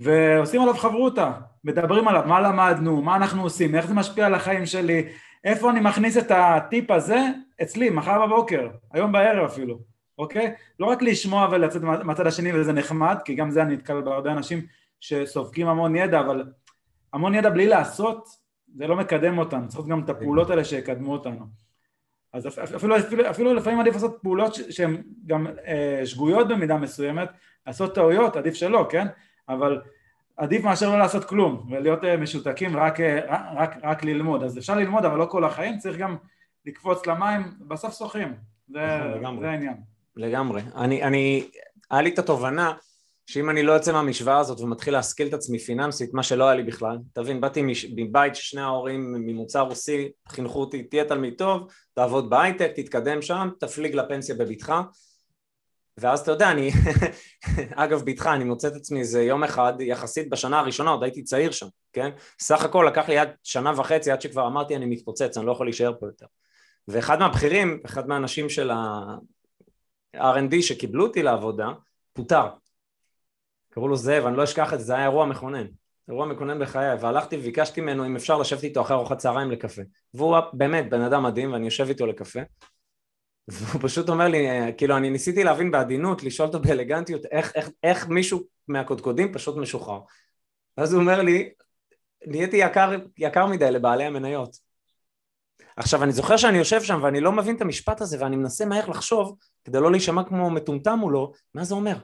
ועושים 0.00 0.62
עליו 0.62 0.74
חברותה, 0.74 1.32
מדברים 1.64 2.08
עליו, 2.08 2.22
מה 2.26 2.40
למדנו, 2.40 3.02
מה 3.02 3.16
אנחנו 3.16 3.42
עושים, 3.42 3.74
איך 3.74 3.86
זה 3.86 3.94
משפיע 3.94 4.26
על 4.26 4.34
החיים 4.34 4.66
שלי, 4.66 5.08
איפה 5.44 5.70
אני 5.70 5.80
מכניס 5.80 6.16
את 6.16 6.30
הטיפ 6.30 6.90
הזה? 6.90 7.18
אצלי, 7.62 7.90
מחר 7.90 8.26
בבוקר, 8.26 8.68
היום 8.92 9.12
בערב 9.12 9.44
אפילו, 9.44 9.78
אוקיי? 10.18 10.54
לא 10.80 10.86
רק 10.86 11.02
לשמוע 11.02 11.48
ולצאת 11.50 11.82
מהצד 11.82 12.26
השני 12.26 12.52
וזה 12.52 12.72
נחמד, 12.72 13.16
כי 13.24 13.34
גם 13.34 13.50
זה 13.50 13.62
אני 13.62 13.74
נתקל 13.74 14.00
בהרבה 14.00 14.32
אנשים 14.32 14.66
שסופגים 15.00 15.68
המון 15.68 15.96
ידע, 15.96 16.20
אבל 16.20 16.44
המון 17.12 17.34
ידע 17.34 17.50
בלי 17.50 17.66
לעשות, 17.66 18.28
זה 18.76 18.86
לא 18.86 18.96
מקדם 18.96 19.38
אותנו, 19.38 19.68
צריך 19.68 19.86
גם 19.86 20.04
את 20.04 20.08
הפעולות 20.08 20.50
האלה 20.50 20.64
שיקדמו 20.64 21.12
אותנו. 21.12 21.46
אז 22.32 22.46
אפילו, 22.76 22.96
אפילו, 22.96 23.30
אפילו 23.30 23.54
לפעמים 23.54 23.80
עדיף 23.80 23.94
לעשות 23.94 24.18
פעולות 24.22 24.54
שהן 24.70 25.02
גם 25.26 25.46
אה, 25.66 26.02
שגויות 26.04 26.48
במידה 26.48 26.76
מסוימת, 26.76 27.28
לעשות 27.66 27.94
טעויות, 27.94 28.36
עדיף 28.36 28.54
שלא, 28.54 28.86
כן? 28.90 29.06
אבל 29.48 29.82
עדיף 30.36 30.64
מאשר 30.64 30.90
לא 30.90 30.98
לעשות 30.98 31.24
כלום 31.24 31.66
ולהיות 31.70 32.04
אה, 32.04 32.16
משותקים 32.16 32.76
רק, 32.76 33.00
אה, 33.00 33.52
רק, 33.56 33.76
רק 33.82 34.04
ללמוד. 34.04 34.42
אז 34.42 34.58
אפשר 34.58 34.74
ללמוד 34.74 35.04
אבל 35.04 35.18
לא 35.18 35.26
כל 35.26 35.44
החיים, 35.44 35.78
צריך 35.78 35.96
גם 35.96 36.16
לקפוץ 36.66 37.06
למים, 37.06 37.42
בסוף 37.60 37.98
שוחים, 37.98 38.34
זה, 38.68 38.86
נכון, 39.20 39.40
זה 39.40 39.50
העניין. 39.50 39.76
לגמרי. 40.16 40.62
אני, 40.76 41.02
אני, 41.02 41.50
היה 41.90 42.02
לי 42.02 42.10
את 42.10 42.18
התובנה 42.18 42.72
שאם 43.26 43.50
אני 43.50 43.62
לא 43.62 43.72
יוצא 43.72 43.92
מהמשוואה 43.92 44.38
הזאת 44.38 44.60
ומתחיל 44.60 44.92
להשכיל 44.92 45.28
את 45.28 45.34
עצמי 45.34 45.58
פיננסית, 45.58 46.14
מה 46.14 46.22
שלא 46.22 46.44
היה 46.44 46.54
לי 46.54 46.62
בכלל, 46.62 46.98
תבין, 47.12 47.40
באתי 47.40 47.62
מבית 47.96 48.36
ששני 48.36 48.60
ההורים 48.60 49.12
ממוצא 49.12 49.60
רוסי 49.60 50.08
חינכו 50.28 50.60
אותי, 50.60 50.82
תהיה 50.82 51.04
תלמיד 51.04 51.34
טוב, 51.38 51.68
תעבוד 51.94 52.30
בהייטק, 52.30 52.72
תתקדם 52.76 53.22
שם, 53.22 53.48
תפליג 53.60 53.94
לפנסיה 53.94 54.34
בבטחה, 54.34 54.82
ואז 55.98 56.20
אתה 56.20 56.30
יודע, 56.30 56.50
אני, 56.50 56.70
אגב 57.74 58.02
בטחה, 58.06 58.34
אני 58.34 58.44
מוצא 58.44 58.68
את 58.68 58.76
עצמי 58.76 59.00
איזה 59.00 59.22
יום 59.22 59.44
אחד, 59.44 59.72
יחסית 59.80 60.30
בשנה 60.30 60.58
הראשונה, 60.58 60.90
עוד 60.90 61.02
הייתי 61.02 61.22
צעיר 61.22 61.50
שם, 61.50 61.66
כן? 61.92 62.10
סך 62.40 62.64
הכל 62.64 62.86
לקח 62.88 63.08
לי 63.08 63.18
עד 63.18 63.28
שנה 63.42 63.72
וחצי 63.76 64.10
עד 64.10 64.20
שכבר 64.20 64.46
אמרתי 64.46 64.76
אני 64.76 64.86
מתפוצץ, 64.86 65.36
אני 65.36 65.46
לא 65.46 65.52
יכול 65.52 65.66
להישאר 65.66 65.92
פה 66.00 66.06
יותר. 66.06 66.26
ואחד 66.88 67.18
מהבכירים, 67.18 67.80
אחד 67.86 68.08
מהאנשים 68.08 68.48
של 68.48 68.70
ה-R&D 70.14 70.62
שקיבלו 70.62 71.06
אותי 71.06 71.22
לעבודה, 71.22 71.68
פוטר. 72.12 72.48
קראו 73.70 73.88
לו 73.88 73.96
זאב, 73.96 74.26
אני 74.26 74.36
לא 74.36 74.44
אשכח 74.44 74.74
את 74.74 74.78
זה, 74.78 74.84
זה 74.84 74.94
היה 74.94 75.04
אירוע 75.04 75.26
מכונן. 75.26 75.66
אירוע 76.08 76.26
מכונן 76.26 76.58
בחיי, 76.58 76.94
והלכתי 77.00 77.36
וביקשתי 77.36 77.80
ממנו 77.80 78.06
אם 78.06 78.16
אפשר 78.16 78.38
לשבת 78.38 78.64
איתו 78.64 78.80
אחרי 78.80 78.96
ארוחת 78.96 79.18
צהריים 79.18 79.50
לקפה. 79.50 79.82
והוא 80.14 80.36
באמת 80.52 80.90
בן 80.90 81.00
אדם 81.00 81.22
מדהים, 81.22 81.52
ואני 81.52 81.64
יושב 81.64 81.88
איתו 81.88 82.06
לקפה. 82.06 82.40
והוא 83.48 83.82
פשוט 83.82 84.08
אומר 84.08 84.28
לי, 84.28 84.46
כאילו 84.76 84.96
אני 84.96 85.10
ניסיתי 85.10 85.44
להבין 85.44 85.70
בעדינות, 85.70 86.22
לשאול 86.22 86.48
אותו 86.48 86.60
באלגנטיות, 86.60 87.26
איך, 87.30 87.52
איך, 87.54 87.70
איך 87.82 88.08
מישהו 88.08 88.40
מהקודקודים 88.68 89.32
פשוט 89.32 89.56
משוחרר. 89.56 90.00
ואז 90.76 90.92
הוא 90.92 91.00
אומר 91.00 91.22
לי, 91.22 91.50
נהייתי 92.26 92.56
יקר, 92.56 92.90
יקר 93.18 93.46
מדי 93.46 93.70
לבעלי 93.70 94.04
המניות. 94.04 94.65
עכשיו 95.76 96.02
אני 96.02 96.12
זוכר 96.12 96.36
שאני 96.36 96.58
יושב 96.58 96.82
שם 96.82 97.00
ואני 97.02 97.20
לא 97.20 97.32
מבין 97.32 97.56
את 97.56 97.60
המשפט 97.60 98.00
הזה 98.00 98.16
ואני 98.20 98.36
מנסה 98.36 98.64
מהר 98.64 98.88
לחשוב 98.88 99.36
כדי 99.64 99.80
לא 99.80 99.90
להישמע 99.90 100.24
כמו 100.24 100.50
מטומטם 100.50 100.98
מולו, 100.98 101.32
מה 101.54 101.64
זה 101.64 101.74
אומר? 101.74 101.96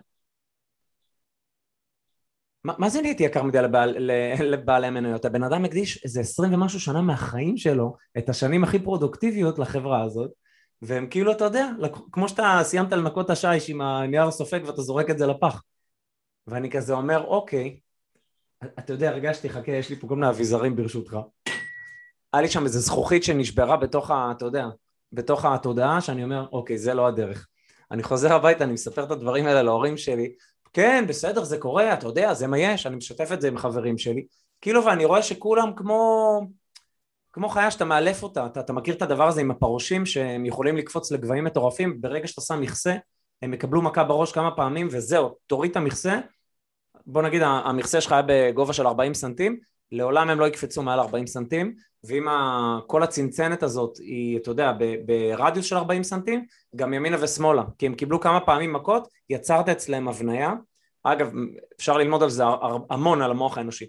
מה, 2.64 2.74
מה 2.78 2.88
זה 2.88 3.02
נהייתי 3.02 3.22
יקר 3.22 3.42
מדי 3.42 3.62
לבעל, 3.62 4.10
לבעלי 4.42 4.86
המניות? 4.86 5.24
הבן 5.24 5.42
אדם 5.42 5.64
הקדיש 5.64 6.04
איזה 6.04 6.20
עשרים 6.20 6.54
ומשהו 6.54 6.80
שנה 6.80 7.02
מהחיים 7.02 7.56
שלו, 7.56 7.96
את 8.18 8.28
השנים 8.28 8.64
הכי 8.64 8.78
פרודוקטיביות 8.78 9.58
לחברה 9.58 10.02
הזאת, 10.02 10.30
והם 10.82 11.06
כאילו, 11.10 11.32
אתה 11.32 11.44
יודע, 11.44 11.68
כמו 12.12 12.28
שאתה 12.28 12.60
סיימת 12.62 12.92
לנקות 12.92 13.26
את 13.26 13.30
השיש 13.30 13.70
עם 13.70 13.80
הנייר 13.80 14.30
סופג 14.30 14.60
ואתה 14.66 14.82
זורק 14.82 15.10
את 15.10 15.18
זה 15.18 15.26
לפח. 15.26 15.62
ואני 16.46 16.70
כזה 16.70 16.92
אומר, 16.92 17.26
אוקיי, 17.26 17.80
אתה 18.78 18.92
יודע, 18.92 19.08
הרגשתי, 19.08 19.50
חכה, 19.50 19.72
יש 19.72 19.90
לי 19.90 19.96
פה 19.96 20.08
כל 20.08 20.14
מיני 20.14 20.28
אביזרים 20.28 20.76
ברשותך. 20.76 21.16
היה 22.32 22.42
לי 22.42 22.48
שם 22.48 22.64
איזה 22.64 22.80
זכוכית 22.80 23.24
שנשברה 23.24 23.76
בתוך 23.76 24.10
ה... 24.10 24.32
אתה 24.36 24.44
יודע, 24.44 24.66
בתוך 25.12 25.44
התודעה, 25.44 26.00
שאני 26.00 26.24
אומר, 26.24 26.46
אוקיי, 26.52 26.78
זה 26.78 26.94
לא 26.94 27.06
הדרך. 27.06 27.48
אני 27.90 28.02
חוזר 28.02 28.32
הביתה, 28.32 28.64
אני 28.64 28.72
מספר 28.72 29.04
את 29.04 29.10
הדברים 29.10 29.46
האלה 29.46 29.62
להורים 29.62 29.96
שלי, 29.96 30.32
כן, 30.72 31.04
בסדר, 31.08 31.44
זה 31.44 31.58
קורה, 31.58 31.92
אתה 31.92 32.06
יודע, 32.06 32.34
זה 32.34 32.46
מה 32.46 32.58
יש, 32.58 32.86
אני 32.86 32.96
משתף 32.96 33.32
את 33.32 33.40
זה 33.40 33.48
עם 33.48 33.58
חברים 33.58 33.98
שלי. 33.98 34.26
כאילו, 34.60 34.84
ואני 34.84 35.04
רואה 35.04 35.22
שכולם 35.22 35.72
כמו... 35.76 36.40
כמו 37.32 37.48
חיה 37.48 37.70
שאתה 37.70 37.84
מאלף 37.84 38.22
אותה, 38.22 38.46
אתה, 38.46 38.60
אתה 38.60 38.72
מכיר 38.72 38.94
את 38.94 39.02
הדבר 39.02 39.28
הזה 39.28 39.40
עם 39.40 39.50
הפרושים 39.50 40.06
שהם 40.06 40.46
יכולים 40.46 40.76
לקפוץ 40.76 41.12
לגבהים 41.12 41.44
מטורפים, 41.44 42.00
ברגע 42.00 42.26
שאתה 42.26 42.40
שם 42.40 42.60
מכסה, 42.60 42.96
הם 43.42 43.54
יקבלו 43.54 43.82
מכה 43.82 44.04
בראש 44.04 44.32
כמה 44.32 44.50
פעמים 44.56 44.88
וזהו, 44.90 45.34
תוריד 45.46 45.70
את 45.70 45.76
המכסה, 45.76 46.20
בוא 47.06 47.22
נגיד 47.22 47.42
המכסה 47.42 48.00
שלך 48.00 48.12
היה 48.12 48.22
בגובה 48.26 48.72
של 48.72 48.86
40 48.86 49.14
סנטים, 49.14 49.58
לעולם 49.92 50.30
הם 50.30 50.40
לא 50.40 50.46
יקפצו 50.46 50.82
מעל 50.82 51.00
40 51.00 51.26
סנטים, 51.26 51.74
ואם 52.04 52.26
כל 52.86 53.02
הצנצנת 53.02 53.62
הזאת 53.62 53.96
היא, 53.96 54.38
אתה 54.38 54.50
יודע, 54.50 54.72
ברדיוס 55.06 55.66
של 55.66 55.76
40 55.76 56.02
סנטים, 56.02 56.46
גם 56.76 56.94
ימינה 56.94 57.16
ושמאלה, 57.20 57.62
כי 57.78 57.86
הם 57.86 57.94
קיבלו 57.94 58.20
כמה 58.20 58.40
פעמים 58.40 58.72
מכות, 58.72 59.08
יצרת 59.30 59.68
אצלם 59.68 60.08
הבניה, 60.08 60.52
אגב, 61.02 61.32
אפשר 61.76 61.96
ללמוד 61.96 62.22
על 62.22 62.30
זה 62.30 62.42
המון 62.90 63.22
על 63.22 63.30
המוח 63.30 63.58
האנושי. 63.58 63.88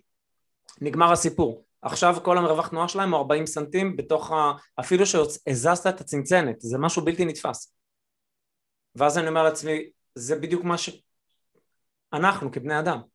נגמר 0.82 1.12
הסיפור, 1.12 1.64
עכשיו 1.82 2.16
כל 2.24 2.38
המרווח 2.38 2.68
תנועה 2.68 2.88
שלהם 2.88 3.14
הוא 3.14 3.18
40 3.18 3.46
סנטים 3.46 3.96
בתוך 3.96 4.32
ה... 4.32 4.52
אפילו 4.80 5.06
שהזזת 5.06 5.88
את 5.88 6.02
הצנצנת, 6.02 6.56
זה 6.62 6.78
משהו 6.78 7.06
בלתי 7.06 7.26
נתפס. 7.26 7.76
ואז 8.96 9.18
אני 9.18 9.28
אומר 9.28 9.44
לעצמי, 9.44 9.90
זה 10.16 10.36
בדיוק 10.36 10.64
מה 10.64 10.78
ש... 10.78 11.04
אנחנו 12.14 12.52
כבני 12.52 12.80
אדם. 12.80 13.13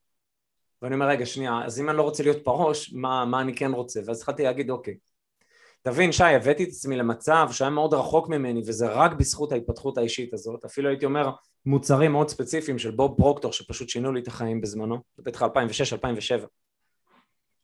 ואני 0.83 0.95
אומר, 0.95 1.09
רגע, 1.09 1.27
שנייה, 1.27 1.65
אז 1.65 1.81
אם 1.81 1.91
אני 1.91 1.97
לא 1.97 2.03
רוצה 2.03 2.23
להיות 2.23 2.45
פרוש, 2.45 2.93
מה, 2.93 3.25
מה 3.25 3.41
אני 3.41 3.55
כן 3.55 3.73
רוצה? 3.73 4.01
ואז 4.07 4.19
התחלתי 4.19 4.43
להגיד, 4.43 4.71
אוקיי. 4.71 4.97
תבין, 5.83 6.13
שי, 6.13 6.25
הבאתי 6.25 6.65
את 6.65 6.69
עצמי 6.69 6.97
למצב 6.97 7.49
שהיה 7.53 7.71
מאוד 7.71 7.95
רחוק 7.95 8.29
ממני, 8.29 8.63
וזה 8.67 8.89
רק 8.89 9.13
בזכות 9.13 9.53
ההתפתחות 9.53 9.99
האישית 9.99 10.35
הזאת. 10.35 10.65
אפילו 10.65 10.89
הייתי 10.89 11.05
אומר, 11.05 11.31
מוצרים 11.67 12.13
מאוד 12.13 12.29
ספציפיים 12.29 12.79
של 12.79 12.91
בוב 12.91 13.17
פרוקטור, 13.17 13.53
שפשוט 13.53 13.89
שינו 13.89 14.13
לי 14.13 14.21
את 14.21 14.29
החיים 14.29 14.61
בזמנו, 14.61 14.99
בטח 15.19 15.43
2006-2007. 15.43 15.47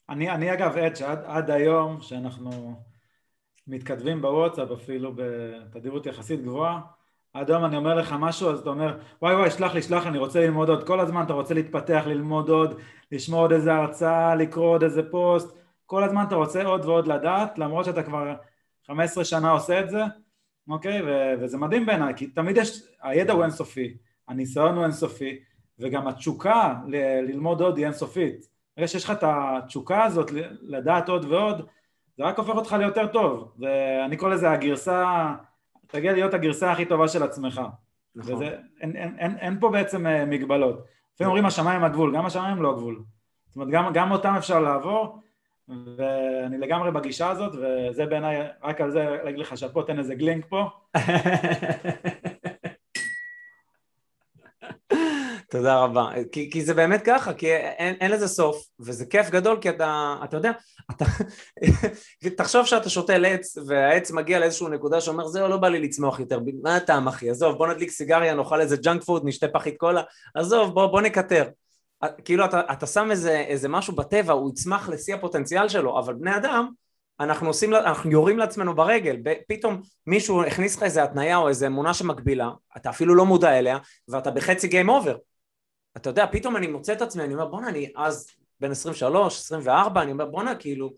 אני, 0.09 0.31
אני 0.31 0.53
אגב 0.53 0.77
עד 0.77 0.97
שעד 0.97 1.19
עד 1.25 1.51
היום 1.51 2.01
שאנחנו 2.01 2.75
מתכתבים 3.67 4.23
בוואטסאפ 4.23 4.71
אפילו 4.71 5.13
בתדירות 5.17 6.07
יחסית 6.07 6.43
גבוהה 6.43 6.81
עד 7.33 7.51
היום 7.51 7.65
אני 7.65 7.77
אומר 7.77 7.95
לך 7.95 8.15
משהו 8.19 8.51
אז 8.51 8.59
אתה 8.59 8.71
אומר 8.71 8.99
וואי 9.23 9.35
וואי 9.35 9.51
שלח 9.51 9.75
לי 9.75 9.83
שלח 9.83 10.03
לי 10.03 10.09
אני 10.09 10.19
רוצה 10.19 10.41
ללמוד 10.41 10.69
עוד 10.69 10.87
כל 10.87 11.01
הזמן 11.01 11.25
אתה 11.25 11.33
רוצה 11.33 11.55
להתפתח 11.55 12.03
ללמוד 12.07 12.49
עוד 12.49 12.81
לשמוע 13.15 13.41
עוד 13.41 13.53
איזה 13.53 13.75
הרצאה 13.75 14.35
לקרוא 14.35 14.67
עוד 14.67 14.83
איזה 14.83 15.11
פוסט 15.11 15.57
כל 15.87 16.05
הזמן 16.05 16.25
אתה 16.29 16.35
רוצה 16.35 16.65
עוד 16.65 16.85
ועוד 16.85 17.07
לדעת 17.07 17.59
למרות 17.59 17.85
שאתה 17.85 18.03
כבר 18.03 18.35
15 18.87 19.25
שנה 19.25 19.51
עושה 19.51 19.81
את 19.81 19.91
זה 19.91 20.03
אוקיי 20.69 21.03
ו- 21.03 21.35
וזה 21.41 21.59
מדהים 21.59 21.87
בעיניי 21.87 22.15
כי 22.17 22.27
תמיד 22.27 22.57
יש 22.57 22.83
הידע 23.03 23.33
הוא 23.33 23.43
אינסופי 23.43 23.97
הניסיון 24.29 24.77
הוא 24.77 24.85
אינסופי 24.85 25.39
וגם 25.79 26.09
התשוקה 26.09 26.75
ל- 26.87 27.21
ללמוד 27.21 27.61
עוד 27.61 27.77
היא 27.77 27.87
אינסופית 27.87 28.55
ברגע 28.77 28.89
שיש 28.89 29.05
לך 29.05 29.11
את 29.11 29.23
התשוקה 29.27 30.05
הזאת 30.05 30.31
לדעת 30.63 31.09
עוד 31.09 31.25
ועוד, 31.25 31.67
זה 32.17 32.25
רק 32.25 32.39
הופך 32.39 32.55
אותך 32.55 32.73
ליותר 32.79 33.07
טוב. 33.07 33.53
ואני 33.59 34.17
קורא 34.17 34.31
לזה 34.31 34.51
הגרסה, 34.51 35.35
תגיע 35.87 36.13
להיות 36.13 36.35
הגרסה 36.35 36.73
הכי 36.73 36.85
טובה 36.85 37.09
של 37.09 37.23
עצמך. 37.23 37.61
נכון. 38.15 38.35
וזה, 38.35 38.57
אין, 38.81 38.97
אין, 38.97 39.17
אין, 39.19 39.37
אין 39.37 39.61
פה 39.61 39.71
בעצם 39.71 40.07
אה, 40.07 40.25
מגבלות. 40.25 40.85
לפעמים 41.15 41.29
אומרים 41.29 41.47
השמיים 41.47 41.85
הגבול, 41.85 42.17
גם 42.17 42.27
השמיים 42.27 42.63
לא 42.63 42.71
הגבול. 42.71 43.03
זאת 43.47 43.57
אומרת, 43.57 43.69
גם, 43.69 43.93
גם 43.93 44.13
אותם 44.13 44.35
אפשר 44.39 44.61
לעבור, 44.61 45.19
ואני 45.69 46.59
לגמרי 46.59 46.91
בגישה 46.91 47.31
הזאת, 47.31 47.53
וזה 47.55 48.07
בעיניי, 48.07 48.49
רק 48.63 48.81
על 48.81 48.91
זה 48.91 49.17
להגיד 49.25 49.41
לך 49.41 49.59
שאפו, 49.59 49.83
תן 49.83 49.99
איזה 49.99 50.15
גלינק 50.15 50.47
פה. 50.49 50.69
תודה 55.57 55.79
רבה. 55.79 56.11
כי, 56.33 56.51
כי 56.51 56.65
זה 56.65 56.75
באמת 56.75 57.03
ככה, 57.05 57.35
כי 57.35 57.55
אין, 57.57 57.95
אין 58.01 58.11
לזה 58.11 58.29
סוף, 58.29 58.67
וזה 58.81 59.07
כיף 59.07 59.31
גדול, 59.31 59.59
כי 59.61 59.69
אתה, 59.69 60.17
אתה 60.25 60.37
יודע, 60.37 60.51
אתה, 60.91 61.05
תחשוב 62.37 62.67
שאתה 62.67 62.89
שותל 62.89 63.25
עץ, 63.25 63.59
והעץ 63.67 64.11
מגיע 64.11 64.39
לאיזושהי 64.39 64.69
נקודה 64.69 65.01
שאומר, 65.01 65.29
זהו, 65.29 65.49
לא 65.49 65.57
בא 65.57 65.69
לי 65.69 65.81
לצמוח 65.81 66.21
יותר, 66.21 66.39
מה 66.63 66.77
הטעם 66.77 67.09
אחי, 67.09 67.31
עזוב, 67.31 67.59
בוא 67.59 67.67
נדליק 67.67 67.91
סיגריה, 67.91 68.35
נאכל 68.35 68.61
איזה 68.61 68.77
ג'אנק 68.77 69.03
פוד, 69.03 69.23
נשתה 69.25 69.49
פחית 69.49 69.77
קולה, 69.77 70.03
עזוב, 70.35 70.75
בוא, 70.75 70.87
בוא 70.87 71.01
נקטר. 71.01 71.45
כאילו 72.25 72.45
אתה, 72.45 72.61
אתה 72.73 72.87
שם 72.87 73.11
איזה, 73.11 73.39
איזה 73.39 73.69
משהו 73.69 73.95
בטבע, 73.95 74.33
הוא 74.33 74.51
יצמח 74.51 74.89
לשיא 74.89 75.15
הפוטנציאל 75.15 75.69
שלו, 75.69 75.99
אבל 75.99 76.15
בני 76.15 76.37
אדם, 76.37 76.69
אנחנו 77.21 77.47
עושים, 77.47 77.75
אנחנו 77.75 78.11
יורים 78.11 78.39
לעצמנו 78.39 78.75
ברגל, 78.75 79.17
פתאום 79.49 79.81
מישהו 80.07 80.45
הכניס 80.45 80.77
לך 80.77 80.83
איזה 80.83 81.03
התניה 81.03 81.37
או 81.37 81.49
איזה 81.49 81.67
אמונה 81.67 81.95
שמקבילה, 81.95 82.51
אתה 82.77 82.91
אפילו 82.91 83.15
לא 83.15 83.27
מודע 83.27 83.59
אליה, 83.59 83.79
ואתה 84.09 84.31
בחצי 84.31 84.69
גיים 84.69 84.89
אובר. 84.89 85.17
אתה 85.97 86.11
יודע, 86.11 86.27
פתאום 86.33 86.57
אני 86.57 86.67
מוצא 86.67 86.93
את 86.93 87.03
עצמי, 87.03 87.25
אני 87.25 87.35
אומר, 87.35 87.47
בואנה, 87.47 87.69
אני 87.69 87.93
אז 87.97 88.27
בן 88.61 88.71
23, 88.71 89.39
24, 89.39 90.03
אני 90.03 90.13
אומר, 90.13 90.27
בואנה, 90.27 90.55
כאילו, 90.55 90.93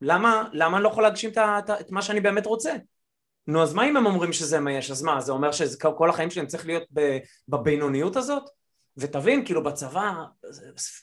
למה, 0.00 0.48
למה 0.52 0.76
אני 0.76 0.84
לא 0.84 0.88
יכול 0.88 1.02
להגשים 1.02 1.30
את, 1.30 1.38
את, 1.38 1.70
את 1.80 1.90
מה 1.90 2.02
שאני 2.02 2.20
באמת 2.20 2.46
רוצה? 2.46 2.72
נו, 3.46 3.62
אז 3.62 3.74
מה 3.74 3.88
אם 3.88 3.96
הם 3.96 4.06
אומרים 4.06 4.32
שזה 4.32 4.60
מה 4.60 4.72
יש? 4.72 4.90
אז 4.90 5.02
מה, 5.02 5.20
זה 5.20 5.32
אומר 5.32 5.52
שכל 5.52 6.10
החיים 6.10 6.30
שלי 6.30 6.46
צריך 6.46 6.66
להיות 6.66 6.82
בבינוניות 7.48 8.16
הזאת? 8.16 8.42
ותבין, 8.96 9.44
כאילו 9.44 9.62
בצבא, 9.62 10.12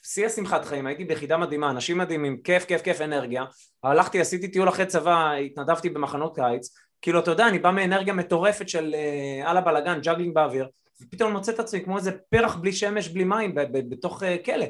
שיא 0.03 0.25
השמחת 0.25 0.65
חיים, 0.65 0.87
הייתי 0.87 1.05
ביחידה 1.05 1.37
מדהימה, 1.37 1.69
אנשים 1.69 1.97
מדהימים, 1.97 2.41
כיף, 2.41 2.65
כיף, 2.65 2.81
כיף, 2.81 3.01
אנרגיה. 3.01 3.43
הלכתי, 3.83 4.19
עשיתי 4.19 4.47
טיול 4.47 4.69
אחרי 4.69 4.85
צבא, 4.85 5.31
התנדבתי 5.33 5.89
במחנות 5.89 6.35
קיץ, 6.35 6.75
כאילו, 7.01 7.19
אתה 7.19 7.31
יודע, 7.31 7.47
אני 7.47 7.59
בא 7.59 7.71
מאנרגיה 7.71 8.13
מטורפת 8.13 8.69
של 8.69 8.95
כל 9.43 9.57
הבלאגן, 9.57 9.99
juggling 10.01 10.35
באוויר, 10.35 10.67
ופתאום 11.01 11.31
מוצא 11.31 11.51
את 11.51 11.59
עצמי 11.59 11.83
כמו 11.83 11.97
איזה 11.97 12.11
פרח 12.11 12.55
בלי 12.55 12.73
שמש, 12.73 13.07
בלי 13.07 13.23
מים, 13.23 13.55
בתוך 13.71 14.23
כלא. 14.45 14.65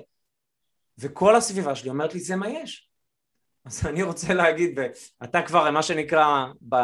וכל 0.98 1.36
הסביבה 1.36 1.75
שלי 1.75 1.89
אומרת 1.89 2.13
לי, 2.13 2.19
זה 2.19 2.36
מה 2.36 2.50
יש. 2.50 2.89
אז 3.65 3.86
אני 3.89 4.03
רוצה 4.03 4.33
להגיד, 4.33 4.79
ואתה 5.21 5.41
כבר, 5.41 5.71
מה 5.71 5.83
שנקרא, 5.83 6.45
ב... 6.69 6.75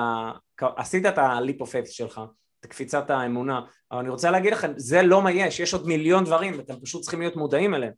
עשית 0.61 1.05
את 1.05 1.17
ה-leap 1.17 1.61
of 1.61 1.65
faith 1.65 1.91
שלך, 1.91 2.21
את 2.59 2.65
קפיצת 2.65 3.09
האמונה, 3.09 3.61
אבל 3.91 3.99
אני 3.99 4.09
רוצה 4.09 4.31
להגיד 4.31 4.53
לכם, 4.53 4.73
זה 4.77 5.01
לא 5.01 5.21
מה 5.21 5.31
יש, 5.31 5.59
יש 5.59 5.73
עוד 5.73 5.87
מיליון 5.87 6.23
דברים, 6.23 6.57
ואתם 6.57 6.79
פשוט 6.81 7.01
צריכים 7.01 7.19
להיות 7.19 7.35
מודעים 7.35 7.75
אליהם. 7.75 7.93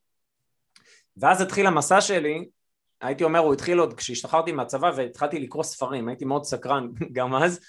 ואז 1.17 1.41
התחיל 1.41 1.67
המסע 1.67 2.01
שלי, 2.01 2.45
הייתי 3.01 3.23
אומר, 3.23 3.39
הוא 3.39 3.53
התחיל 3.53 3.79
עוד 3.79 3.93
כשהשתחררתי 3.93 4.51
מהצבא 4.51 4.91
והתחלתי 4.95 5.39
לקרוא 5.39 5.63
ספרים, 5.63 6.07
הייתי 6.07 6.25
מאוד 6.25 6.43
סקרן 6.43 6.87
גם 7.15 7.35
אז, 7.35 7.59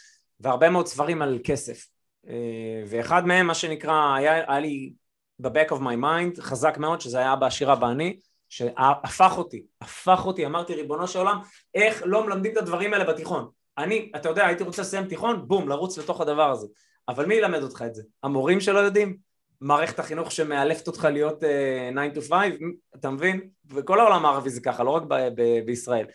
והרבה 0.40 0.70
מאוד 0.70 0.86
ספרים 0.86 1.22
על 1.22 1.38
כסף. 1.44 1.86
אה, 2.28 2.82
ואחד 2.86 3.26
מהם, 3.26 3.46
מה 3.46 3.54
שנקרא, 3.54 4.14
היה, 4.14 4.34
היה 4.34 4.60
לי 4.60 4.92
ב-back 5.38 5.70
of 5.70 5.78
my 5.78 6.02
mind, 6.02 6.40
חזק 6.40 6.78
מאוד, 6.78 7.00
שזה 7.00 7.18
היה 7.18 7.36
בעשירה 7.36 7.76
בעני, 7.76 8.18
שהפך 8.48 9.34
אותי, 9.36 9.62
הפך 9.80 10.26
אותי, 10.26 10.46
אמרתי 10.46 10.74
ריבונו 10.74 11.08
של 11.08 11.18
עולם, 11.18 11.38
איך 11.74 12.02
לא 12.06 12.26
מלמדים 12.26 12.52
את 12.52 12.56
הדברים 12.56 12.92
האלה 12.92 13.04
בתיכון? 13.04 13.48
אני, 13.78 14.12
אתה 14.16 14.28
יודע, 14.28 14.46
הייתי 14.46 14.64
רוצה 14.64 14.82
לסיים 14.82 15.04
תיכון, 15.04 15.48
בום, 15.48 15.68
לרוץ 15.68 15.98
לתוך 15.98 16.20
הדבר 16.20 16.50
הזה. 16.50 16.66
אבל 17.08 17.26
מי 17.26 17.34
ילמד 17.34 17.62
אותך 17.62 17.82
את 17.86 17.94
זה? 17.94 18.02
המורים 18.22 18.60
שלא 18.60 18.78
יודעים? 18.78 19.16
מערכת 19.60 19.98
החינוך 19.98 20.32
שמאלפת 20.32 20.86
אותך 20.86 21.04
להיות 21.12 21.42
uh, 21.42 22.12
9 22.14 22.20
to 22.20 22.28
5, 22.28 22.52
אתה 22.94 23.10
מבין? 23.10 23.48
וכל 23.70 24.00
העולם 24.00 24.26
הערבי 24.26 24.50
זה 24.50 24.60
ככה, 24.60 24.84
לא 24.84 24.90
רק 24.90 25.02
ב- 25.02 25.28
ב- 25.34 25.64
בישראל. 25.66 26.06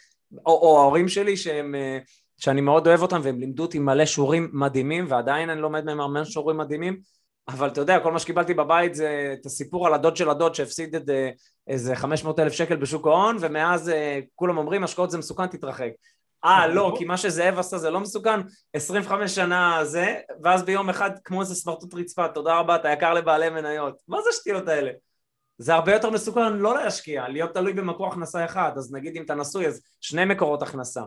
או, 0.46 0.52
או 0.52 0.80
ההורים 0.82 1.08
שלי 1.08 1.38
שהם, 1.38 1.76
uh, 1.76 2.04
שאני 2.44 2.62
מאוד 2.62 2.88
אוהב 2.88 3.02
אותם 3.02 3.22
והם 3.24 3.40
לימדו 3.40 3.64
אותי 3.64 3.80
מלא 3.80 4.06
שיעורים 4.06 4.50
מדהימים 4.54 5.06
ועדיין 5.10 5.50
אני 5.50 5.62
לומד 5.62 5.86
מהם 5.86 6.00
הרבה 6.00 6.26
שיעורים 6.26 6.58
מדהימים 6.58 7.00
אבל 7.48 7.68
אתה 7.68 7.82
יודע, 7.82 8.00
כל 8.00 8.12
מה 8.12 8.20
שקיבלתי 8.20 8.54
בבית 8.54 8.96
זה 8.96 9.36
את 9.40 9.46
הסיפור 9.46 9.88
על 9.88 9.94
הדוד 9.94 10.18
של 10.18 10.30
הדוד 10.30 10.56
שהפסיד 10.56 10.96
את 10.96 11.10
אה, 11.10 11.30
איזה 11.68 11.96
500 11.96 12.40
אלף 12.40 12.54
שקל 12.54 12.76
בשוק 12.76 13.08
ההון, 13.08 13.38
ומאז 13.40 13.90
אה, 13.90 14.20
כולם 14.36 14.58
אומרים, 14.58 14.84
השקעות 14.84 15.12
זה 15.12 15.18
מסוכן, 15.18 15.48
תתרחק. 15.48 15.90
אה, 16.46 16.68
לא, 16.68 16.96
כי 16.98 17.06
מה 17.06 17.18
שזאב 17.18 17.60
עשה 17.60 17.78
זה 17.78 17.90
לא 17.90 18.00
מסוכן, 18.00 18.40
25 18.74 19.36
שנה 19.36 19.86
זה, 19.86 20.16
ואז 20.42 20.64
ביום 20.64 20.90
אחד, 20.90 21.12
כמו 21.24 21.42
איזה 21.42 21.56
סמרטוט 21.56 21.94
רצפה, 21.94 22.28
תודה 22.28 22.60
רבה, 22.60 22.76
אתה 22.76 22.90
יקר 22.90 23.14
לבעלי 23.14 23.50
מניות. 23.50 23.96
מה 24.08 24.18
זה 24.22 24.30
השטויות 24.30 24.68
האלה? 24.68 24.92
זה 25.58 25.74
הרבה 25.74 25.94
יותר 25.94 26.10
מסוכן 26.10 26.54
לא 26.54 26.76
להשקיע, 26.76 27.28
להיות 27.28 27.54
תלוי 27.54 27.74
במקור 27.74 28.08
הכנסה 28.08 28.46
אחד, 28.46 28.72
אז 28.76 28.94
נגיד 28.94 29.18
אם 29.18 29.24
אתה 29.24 29.36
נשוי, 29.36 29.68
אז 29.68 29.82
שני 30.02 30.26
מקורות 30.26 30.62
הכנסה. 30.62 31.02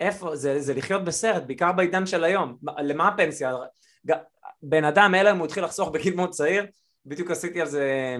איפה, 0.00 0.36
זה, 0.36 0.60
זה 0.60 0.74
לחיות 0.74 1.04
בסרט, 1.04 1.42
בעיקר 1.46 1.72
בעידן 1.72 2.06
של 2.06 2.24
היום. 2.24 2.56
למה 2.78 3.08
הפנסיה? 3.08 3.52
בן 4.62 4.84
אדם, 4.84 5.14
אלא 5.14 5.30
אם 5.30 5.36
הוא 5.36 5.46
התחיל 5.46 5.64
לחסוך 5.64 5.88
בגיל 5.88 6.14
מאוד 6.14 6.30
צעיר, 6.30 6.66
בדיוק 7.06 7.30
עשיתי 7.30 7.60
על 7.60 7.66
זה 7.66 8.16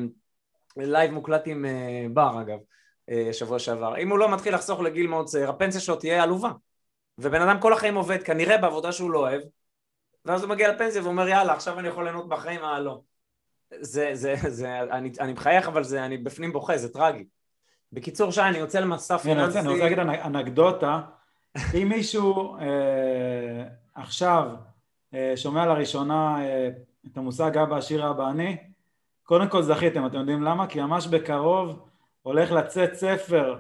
לייב 0.77 1.11
מוקלט 1.11 1.43
עם 1.47 1.65
אה, 1.65 2.07
בר 2.13 2.41
אגב, 2.41 2.59
אה, 3.11 3.33
שבוע 3.33 3.59
שעבר. 3.59 3.99
אם 3.99 4.11
הוא 4.11 4.19
לא 4.19 4.35
מתחיל 4.35 4.55
לחסוך 4.55 4.81
לגיל 4.81 5.07
מאוד 5.07 5.27
צעיר, 5.27 5.51
הפנסיה 5.51 5.81
שלו 5.81 5.97
תהיה 5.97 6.23
עלובה. 6.23 6.51
ובן 7.19 7.43
אדם 7.43 7.61
כל 7.61 7.73
החיים 7.73 7.95
עובד 7.95 8.23
כנראה 8.23 8.59
בעבודה 8.59 8.93
שהוא 8.93 9.11
לא 9.11 9.19
אוהב, 9.19 9.43
ואז 10.25 10.43
הוא 10.43 10.51
מגיע 10.51 10.73
לפנסיה 10.73 11.03
ואומר 11.03 11.29
יאללה 11.29 11.53
עכשיו 11.53 11.79
אני 11.79 11.89
יכול 11.89 12.05
ליהנות 12.05 12.29
בחיים, 12.29 12.61
אה 12.65 12.81
לא. 12.81 13.01
זה, 13.81 14.11
זה, 14.13 14.35
זה, 14.49 14.81
אני, 14.81 15.13
אני 15.21 15.33
מחייך 15.33 15.69
אבל 15.69 15.85
זה, 15.85 16.05
אני 16.05 16.19
בפנים 16.19 16.53
בוכה, 16.53 16.77
זה 16.77 16.93
טרגי. 16.93 17.25
בקיצור 17.93 18.33
שי, 18.33 18.41
אני 18.41 18.59
יוצא 18.59 18.81
למסע 18.81 19.19
פיננסי. 19.19 19.59
אני 19.59 19.69
רוצה 19.69 19.85
להגיד 19.85 19.99
אנקדוטה, 19.99 21.01
אם 21.75 21.89
מישהו 21.89 22.57
אה, 22.57 23.65
עכשיו 23.95 24.49
אה, 25.15 25.33
שומע 25.37 25.67
לראשונה 25.67 26.45
אה, 26.45 26.69
את 27.07 27.17
המושג 27.17 27.59
אבא 27.59 27.77
עשיר 27.77 28.11
אבא 28.11 28.31
אני, 28.31 28.57
קודם 29.23 29.49
כל 29.49 29.63
זכיתם, 29.63 30.07
אתם 30.07 30.17
יודעים 30.17 30.43
למה? 30.43 30.67
כי 30.67 30.81
ממש 30.81 31.07
בקרוב 31.07 31.89
הולך 32.23 32.53
לצאת 32.53 32.95
ספר 32.95 33.59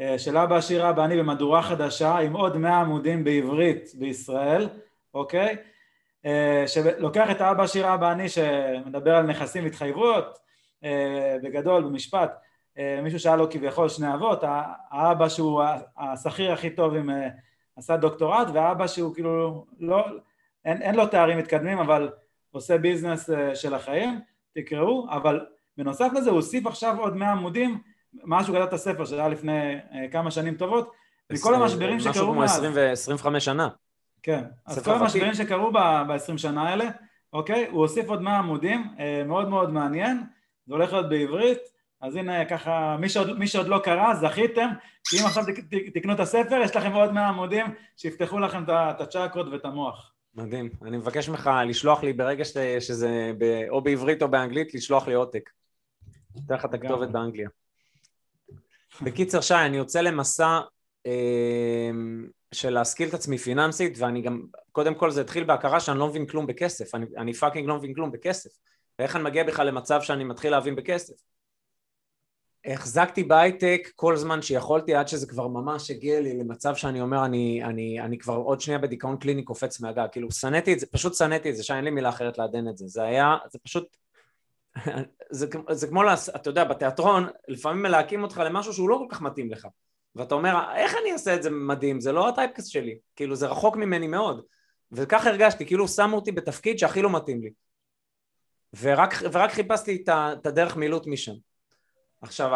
אה, 0.00 0.18
של 0.18 0.36
אבא 0.36 0.56
עשיר 0.56 0.90
אבא 0.90 1.04
אני 1.04 1.16
במהדורה 1.16 1.62
חדשה 1.62 2.18
עם 2.18 2.32
עוד 2.32 2.56
מאה 2.56 2.80
עמודים 2.80 3.24
בעברית 3.24 3.90
בישראל, 3.94 4.68
אוקיי? 5.14 5.56
שלוקח 6.66 7.30
את 7.30 7.40
האבא 7.40 7.62
עשיר 7.62 7.94
אבא 7.94 8.12
אני 8.12 8.28
שמדבר 8.28 9.14
על 9.14 9.26
נכסים 9.26 9.64
והתחייבויות, 9.64 10.38
בגדול, 11.42 11.82
במשפט, 11.82 12.38
מישהו 13.02 13.20
שאל 13.20 13.36
לו 13.36 13.50
כביכול 13.50 13.88
שני 13.88 14.14
אבות, 14.14 14.44
האבא 14.90 15.28
שהוא 15.28 15.62
השכיר 15.96 16.52
הכי 16.52 16.70
טוב 16.70 16.94
עם 16.94 17.10
עשה 17.76 17.96
דוקטורט 17.96 18.48
והאבא 18.52 18.86
שהוא 18.86 19.14
כאילו 19.14 19.66
לא, 19.80 20.04
אין, 20.64 20.82
אין 20.82 20.94
לו 20.94 21.06
תארים 21.06 21.38
מתקדמים 21.38 21.78
אבל 21.78 22.10
עושה 22.50 22.78
ביזנס 22.78 23.30
אה, 23.30 23.54
של 23.54 23.74
החיים, 23.74 24.20
תקראו, 24.54 25.06
אבל 25.10 25.46
בנוסף 25.76 26.08
לזה 26.14 26.30
הוא 26.30 26.36
הוסיף 26.36 26.66
עכשיו 26.66 27.00
עוד 27.00 27.16
100 27.16 27.30
עמודים 27.30 27.78
מאז 28.12 28.44
שהוא 28.44 28.56
כתב 28.56 28.66
את 28.66 28.72
הספר 28.72 29.04
שהיה 29.04 29.28
לפני 29.28 29.74
אה, 29.74 30.08
כמה 30.12 30.30
שנים 30.30 30.54
טובות 30.54 30.92
מכל 31.32 31.54
המשברים 31.54 32.00
שקרו 32.00 32.34
מאז. 32.34 32.60
משהו 32.60 32.72
כמו 32.72 32.80
25 32.80 33.44
שנה. 33.44 33.68
כן, 34.22 34.44
אז 34.66 34.84
כל 34.84 34.94
המשברים 34.94 35.34
שקרו 35.34 35.72
ב-20 35.72 36.38
שנה 36.38 36.68
האלה, 36.68 36.88
אוקיי, 37.32 37.66
הוא 37.70 37.80
הוסיף 37.80 38.08
עוד 38.08 38.22
100 38.22 38.38
עמודים, 38.38 38.94
אה, 38.98 39.22
מאוד 39.26 39.48
מאוד 39.48 39.70
מעניין, 39.70 40.22
זה 40.66 40.74
הולך 40.74 40.92
להיות 40.92 41.08
בעברית, 41.08 41.58
אז 42.00 42.16
הנה 42.16 42.44
ככה, 42.44 42.96
מי 43.00 43.08
שעוד, 43.08 43.38
מי 43.38 43.46
שעוד 43.46 43.68
לא 43.68 43.78
קרא, 43.84 44.14
זכיתם, 44.14 44.68
כי 45.04 45.20
אם 45.20 45.26
עכשיו 45.26 45.44
תקנו 45.94 46.12
את 46.12 46.20
הספר, 46.20 46.60
יש 46.64 46.76
לכם 46.76 46.92
עוד 46.92 47.12
100 47.12 47.28
עמודים 47.28 47.66
שיפתחו 47.96 48.38
לכם 48.38 48.62
את 48.68 49.00
הצ'קרות 49.00 49.46
ואת 49.48 49.64
המוח. 49.64 50.12
מדהים. 50.34 50.70
אני 50.82 50.96
מבקש 50.96 51.28
ממך 51.28 51.50
לשלוח 51.66 52.02
לי 52.02 52.12
ברגע 52.12 52.44
ש... 52.44 52.56
שזה 52.80 53.32
ב... 53.38 53.44
או 53.68 53.80
בעברית 53.80 54.22
או 54.22 54.28
באנגלית, 54.28 54.74
לשלוח 54.74 55.08
לי 55.08 55.14
עותק. 55.14 55.50
אתן 56.46 56.54
לך 56.54 56.64
את 56.64 56.74
הכתובת 56.74 57.08
באנגליה. 57.08 57.48
בקיצר, 59.02 59.40
שי, 59.40 59.54
אני 59.54 59.76
יוצא 59.76 60.00
למסע 60.00 60.60
אה, 61.06 61.90
של 62.52 62.70
להשכיל 62.70 63.08
את 63.08 63.14
עצמי 63.14 63.38
פיננסית, 63.38 63.98
ואני 63.98 64.22
גם, 64.22 64.42
קודם 64.72 64.94
כל 64.94 65.10
זה 65.10 65.20
התחיל 65.20 65.44
בהכרה 65.44 65.80
שאני 65.80 65.98
לא 65.98 66.08
מבין 66.08 66.26
כלום 66.26 66.46
בכסף. 66.46 66.94
אני, 66.94 67.06
אני 67.16 67.34
fucking 67.34 67.68
לא 67.68 67.76
מבין 67.76 67.94
כלום 67.94 68.12
בכסף. 68.12 68.50
ואיך 68.98 69.16
אני 69.16 69.24
מגיע 69.24 69.44
בכלל 69.44 69.66
למצב 69.66 70.02
שאני 70.02 70.24
מתחיל 70.24 70.50
להבין 70.50 70.76
בכסף? 70.76 71.14
החזקתי 72.64 73.24
בהייטק 73.24 73.88
כל 73.96 74.16
זמן 74.16 74.42
שיכולתי 74.42 74.94
עד 74.94 75.08
שזה 75.08 75.26
כבר 75.26 75.48
ממש 75.48 75.90
הגיע 75.90 76.20
לי 76.20 76.38
למצב 76.38 76.74
שאני 76.74 77.00
אומר 77.00 77.24
אני, 77.24 77.64
אני, 77.64 78.00
אני 78.00 78.18
כבר 78.18 78.36
עוד 78.36 78.60
שנייה 78.60 78.78
בדיכאון 78.78 79.16
קליני 79.16 79.42
קופץ 79.42 79.80
מהגג. 79.80 80.06
כאילו 80.12 80.30
שנאתי 80.30 80.72
את 80.72 80.80
זה, 80.80 80.86
פשוט 80.86 81.14
שנאתי 81.14 81.50
את 81.50 81.56
זה, 81.56 81.62
שאין 81.62 81.84
לי 81.84 81.90
מילה 81.90 82.08
אחרת 82.08 82.38
לעדן 82.38 82.68
את 82.68 82.76
זה, 82.76 82.86
זה 82.86 83.02
היה, 83.02 83.36
זה 83.50 83.58
פשוט 83.58 83.96
זה, 85.30 85.46
זה 85.70 85.86
כמו, 85.86 86.02
אתה 86.36 86.50
יודע, 86.50 86.64
בתיאטרון 86.64 87.26
לפעמים 87.48 87.82
מלהקים 87.82 88.22
אותך 88.22 88.42
למשהו 88.44 88.72
שהוא 88.72 88.88
לא 88.88 88.96
כל 88.96 89.14
כך 89.14 89.22
מתאים 89.22 89.50
לך. 89.50 89.66
ואתה 90.14 90.34
אומר, 90.34 90.74
איך 90.74 90.94
אני 91.02 91.12
אעשה 91.12 91.34
את 91.34 91.42
זה 91.42 91.50
מדהים? 91.50 92.00
זה 92.00 92.12
לא 92.12 92.28
הטייפקס 92.28 92.66
שלי, 92.66 92.98
כאילו 93.16 93.36
זה 93.36 93.46
רחוק 93.46 93.76
ממני 93.76 94.06
מאוד. 94.06 94.44
וככה 94.92 95.30
הרגשתי, 95.30 95.66
כאילו 95.66 95.88
שמו 95.88 96.16
אותי 96.16 96.32
בתפקיד 96.32 96.78
שהכי 96.78 97.02
לא 97.02 97.10
מתאים 97.10 97.42
לי. 97.42 97.50
ורק, 98.80 99.14
ורק 99.32 99.50
חיפשתי 99.50 100.04
את 100.08 100.46
הדרך 100.46 100.76
מילוט 100.76 101.06
משם 101.06 101.32
עכשיו, 102.20 102.50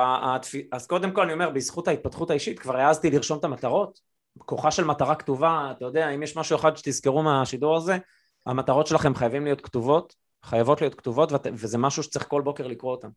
אז 0.72 0.86
קודם 0.86 1.12
כל 1.12 1.22
אני 1.22 1.32
אומר, 1.32 1.50
בזכות 1.50 1.88
ההתפתחות 1.88 2.30
האישית 2.30 2.58
כבר 2.58 2.76
העזתי 2.76 3.10
לרשום 3.10 3.38
את 3.38 3.44
המטרות, 3.44 4.00
כוחה 4.38 4.70
של 4.70 4.84
מטרה 4.84 5.14
כתובה, 5.14 5.72
אתה 5.76 5.84
יודע, 5.84 6.08
אם 6.08 6.22
יש 6.22 6.36
משהו 6.36 6.56
אחד 6.56 6.76
שתזכרו 6.76 7.22
מהשידור 7.22 7.76
הזה, 7.76 7.98
המטרות 8.46 8.86
שלכם 8.86 9.14
חייבים 9.14 9.44
להיות 9.44 9.60
כתובות, 9.60 10.14
חייבות 10.44 10.80
להיות 10.80 10.94
כתובות, 10.94 11.32
וזה 11.52 11.78
משהו 11.78 12.02
שצריך 12.02 12.28
כל 12.28 12.42
בוקר 12.42 12.66
לקרוא 12.66 12.92
אותן. 12.92 13.08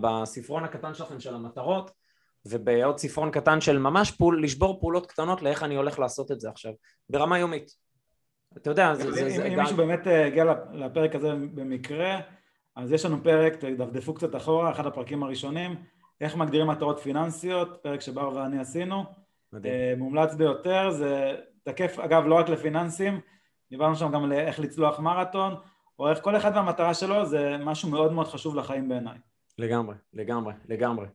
בספרון 0.00 0.64
הקטן 0.64 0.94
שלכם 0.94 1.20
של 1.20 1.34
המטרות, 1.34 1.90
ובעוד 2.46 2.98
ספרון 2.98 3.30
קטן 3.30 3.60
של 3.60 3.78
ממש 3.78 4.10
פול, 4.10 4.44
לשבור 4.44 4.80
פעולות 4.80 5.06
קטנות 5.06 5.42
לאיך 5.42 5.62
אני 5.62 5.76
הולך 5.76 5.98
לעשות 5.98 6.32
את 6.32 6.40
זה 6.40 6.50
עכשיו, 6.50 6.72
ברמה 7.10 7.38
יומית. 7.38 7.70
אתה 8.56 8.70
יודע, 8.70 8.94
זה... 8.94 9.08
אם, 9.08 9.12
זה, 9.12 9.46
אם 9.46 9.60
מישהו 9.60 9.76
באמת 9.76 10.06
אה, 10.06 10.26
הגיע 10.26 10.44
לפרק 10.72 11.14
הזה 11.14 11.32
במקרה, 11.54 12.20
אז 12.76 12.92
יש 12.92 13.04
לנו 13.04 13.22
פרק, 13.22 13.54
תדפדפו 13.56 14.14
קצת 14.14 14.36
אחורה, 14.36 14.70
אחד 14.70 14.86
הפרקים 14.86 15.22
הראשונים, 15.22 15.76
איך 16.20 16.36
מגדירים 16.36 16.66
מטרות 16.66 17.00
פיננסיות, 17.00 17.78
פרק 17.82 18.00
שבר 18.00 18.28
ואני 18.34 18.58
עשינו, 18.58 19.04
מדהים. 19.52 19.74
אה, 19.74 19.94
מומלץ 19.98 20.34
ביותר, 20.34 20.90
זה 20.90 21.36
תקף 21.62 21.98
אגב 21.98 22.26
לא 22.26 22.34
רק 22.34 22.48
לפיננסים, 22.48 23.20
דיברנו 23.70 23.96
שם 23.96 24.10
גם 24.12 24.30
לאיך 24.30 24.60
לצלוח 24.60 25.00
מרתון, 25.00 25.54
או 25.98 26.08
איך 26.08 26.20
כל 26.22 26.36
אחד 26.36 26.52
והמטרה 26.54 26.94
שלו, 26.94 27.26
זה 27.26 27.56
משהו 27.60 27.90
מאוד 27.90 28.12
מאוד 28.12 28.26
חשוב 28.26 28.56
לחיים 28.56 28.88
בעיניי. 28.88 29.18
לגמרי, 29.58 29.94
לגמרי, 30.12 30.54
לגמרי. 30.68 31.06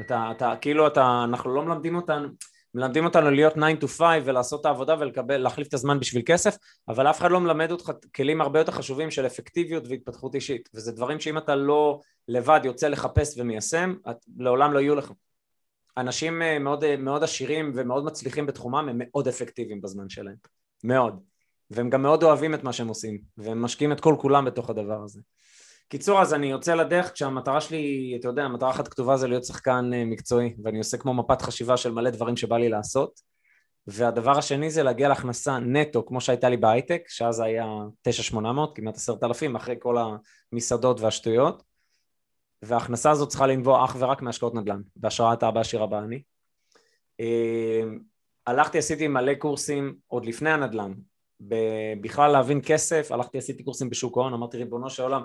אתה, 0.00 0.30
אתה, 0.30 0.54
כאילו 0.60 0.86
אתה, 0.86 1.24
אנחנו 1.24 1.54
לא 1.54 1.62
מלמדים 1.62 1.96
אותנו, 1.96 2.28
מלמדים 2.76 3.04
אותנו 3.04 3.30
להיות 3.30 3.52
9 3.52 3.60
to 3.80 3.88
5 3.88 4.22
ולעשות 4.24 4.60
את 4.60 4.66
העבודה 4.66 4.96
ולקבל, 4.98 5.36
להחליף 5.36 5.68
את 5.68 5.74
הזמן 5.74 6.00
בשביל 6.00 6.22
כסף, 6.26 6.56
אבל 6.88 7.10
אף 7.10 7.18
אחד 7.18 7.30
לא 7.30 7.40
מלמד 7.40 7.70
אותך 7.70 7.92
כלים 8.14 8.40
הרבה 8.40 8.58
יותר 8.58 8.72
חשובים 8.72 9.10
של 9.10 9.26
אפקטיביות 9.26 9.88
והתפתחות 9.88 10.34
אישית, 10.34 10.68
וזה 10.74 10.92
דברים 10.92 11.20
שאם 11.20 11.38
אתה 11.38 11.54
לא 11.54 12.00
לבד 12.28 12.60
יוצא 12.64 12.88
לחפש 12.88 13.38
ומיישם, 13.38 13.94
את, 14.10 14.16
לעולם 14.38 14.72
לא 14.72 14.78
יהיו 14.78 14.94
לך. 14.94 15.12
אנשים 15.96 16.42
אה, 16.42 16.58
מאוד, 16.58 16.84
אה, 16.84 16.96
מאוד 16.96 17.22
עשירים 17.22 17.72
ומאוד 17.74 18.04
מצליחים 18.04 18.46
בתחומם 18.46 18.88
הם 18.88 18.96
מאוד 18.98 19.28
אפקטיביים 19.28 19.80
בזמן 19.80 20.08
שלהם. 20.08 20.36
מאוד. 20.84 21.20
והם 21.70 21.90
גם 21.90 22.02
מאוד 22.02 22.22
אוהבים 22.22 22.54
את 22.54 22.64
מה 22.64 22.72
שהם 22.72 22.88
עושים, 22.88 23.18
והם 23.38 23.62
משקיעים 23.62 23.92
את 23.92 24.00
כל 24.00 24.16
כולם 24.18 24.44
בתוך 24.44 24.70
הדבר 24.70 25.02
הזה. 25.04 25.20
קיצור, 25.88 26.20
אז 26.20 26.34
אני 26.34 26.46
יוצא 26.46 26.74
לדרך 26.74 27.12
כשהמטרה 27.12 27.60
שלי, 27.60 28.16
אתה 28.20 28.28
יודע, 28.28 28.42
המטרה 28.42 28.70
אחת 28.70 28.88
כתובה 28.88 29.16
זה 29.16 29.28
להיות 29.28 29.44
שחקן 29.44 29.90
אה, 29.94 30.04
מקצועי, 30.04 30.54
ואני 30.64 30.78
עושה 30.78 30.96
כמו 30.96 31.14
מפת 31.14 31.42
חשיבה 31.42 31.76
של 31.76 31.92
מלא 31.92 32.10
דברים 32.10 32.36
שבא 32.36 32.58
לי 32.58 32.68
לעשות. 32.68 33.20
והדבר 33.86 34.38
השני 34.38 34.70
זה 34.70 34.82
להגיע 34.82 35.08
להכנסה 35.08 35.58
נטו, 35.58 36.06
כמו 36.06 36.20
שהייתה 36.20 36.48
לי 36.48 36.56
בהייטק, 36.56 37.02
שאז 37.08 37.40
היה 37.40 37.66
9,800, 38.02 38.76
כמעט 38.76 38.96
10,000, 38.96 39.56
אחרי 39.56 39.76
כל 39.78 39.96
המסעדות 40.52 41.00
והשטויות. 41.00 41.62
וההכנסה 42.62 43.10
הזאת 43.10 43.28
צריכה 43.28 43.46
לנבוע 43.46 43.84
אך 43.84 43.96
ורק 43.98 44.22
מהשקעות 44.22 44.54
נדל"ן, 44.54 44.80
בהשראת 44.96 45.42
אבא 45.42 45.60
עשיר 45.60 45.82
הבא 45.82 45.98
אני. 45.98 46.22
אה, 47.20 47.82
הלכתי, 48.46 48.78
עשיתי 48.78 49.08
מלא 49.08 49.34
קורסים 49.34 49.94
עוד 50.06 50.26
לפני 50.26 50.50
הנדל"ן, 50.50 50.92
בכלל 52.00 52.32
להבין 52.32 52.60
כסף, 52.64 53.12
הלכתי, 53.12 53.38
עשיתי 53.38 53.64
קורסים 53.64 53.90
בשוק 53.90 54.18
ההון, 54.18 54.34
אמרתי 54.34 54.56
ריבונו 54.56 54.90
של 54.90 55.02
עולם, 55.02 55.22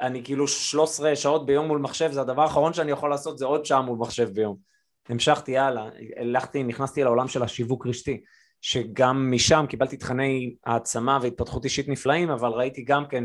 אני 0.00 0.24
כאילו 0.24 0.48
13 0.48 1.16
שעות 1.16 1.46
ביום 1.46 1.66
מול 1.66 1.78
מחשב, 1.78 2.12
זה 2.12 2.20
הדבר 2.20 2.42
האחרון 2.42 2.72
שאני 2.72 2.90
יכול 2.90 3.10
לעשות, 3.10 3.38
זה 3.38 3.46
עוד 3.46 3.64
שעה 3.64 3.82
מול 3.82 3.98
מחשב 3.98 4.28
ביום. 4.32 4.56
המשכתי 5.08 5.58
הלאה, 5.58 5.88
הלכתי, 6.16 6.62
נכנסתי 6.62 7.04
לעולם 7.04 7.28
של 7.28 7.42
השיווק 7.42 7.86
רשתי, 7.86 8.20
שגם 8.60 9.32
משם 9.32 9.64
קיבלתי 9.68 9.96
תכני 9.96 10.54
העצמה 10.66 11.18
והתפתחות 11.22 11.64
אישית 11.64 11.88
נפלאים, 11.88 12.30
אבל 12.30 12.48
ראיתי 12.48 12.82
גם 12.82 13.06
כן, 13.06 13.24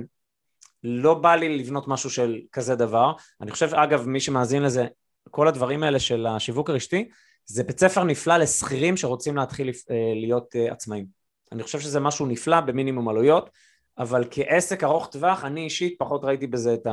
לא 0.83 1.13
בא 1.13 1.35
לי 1.35 1.57
לבנות 1.57 1.87
משהו 1.87 2.09
של 2.09 2.39
כזה 2.51 2.75
דבר. 2.75 3.13
אני 3.41 3.51
חושב, 3.51 3.73
אגב, 3.73 4.07
מי 4.07 4.19
שמאזין 4.19 4.63
לזה, 4.63 4.87
כל 5.31 5.47
הדברים 5.47 5.83
האלה 5.83 5.99
של 5.99 6.25
השיווק 6.25 6.69
הרשתי, 6.69 7.09
זה 7.45 7.63
בית 7.63 7.79
ספר 7.79 8.03
נפלא 8.03 8.37
לשכירים 8.37 8.97
שרוצים 8.97 9.35
להתחיל 9.35 9.69
אה, 9.69 9.95
להיות 10.15 10.55
אה, 10.55 10.71
עצמאים. 10.71 11.05
אני 11.51 11.63
חושב 11.63 11.79
שזה 11.79 11.99
משהו 11.99 12.25
נפלא 12.25 12.59
במינימום 12.61 13.09
עלויות, 13.09 13.49
אבל 13.97 14.23
כעסק 14.31 14.83
ארוך 14.83 15.07
טווח, 15.07 15.43
אני 15.43 15.63
אישית 15.63 15.95
פחות 15.99 16.23
ראיתי 16.23 16.47
בזה 16.47 16.73
את 16.73 16.87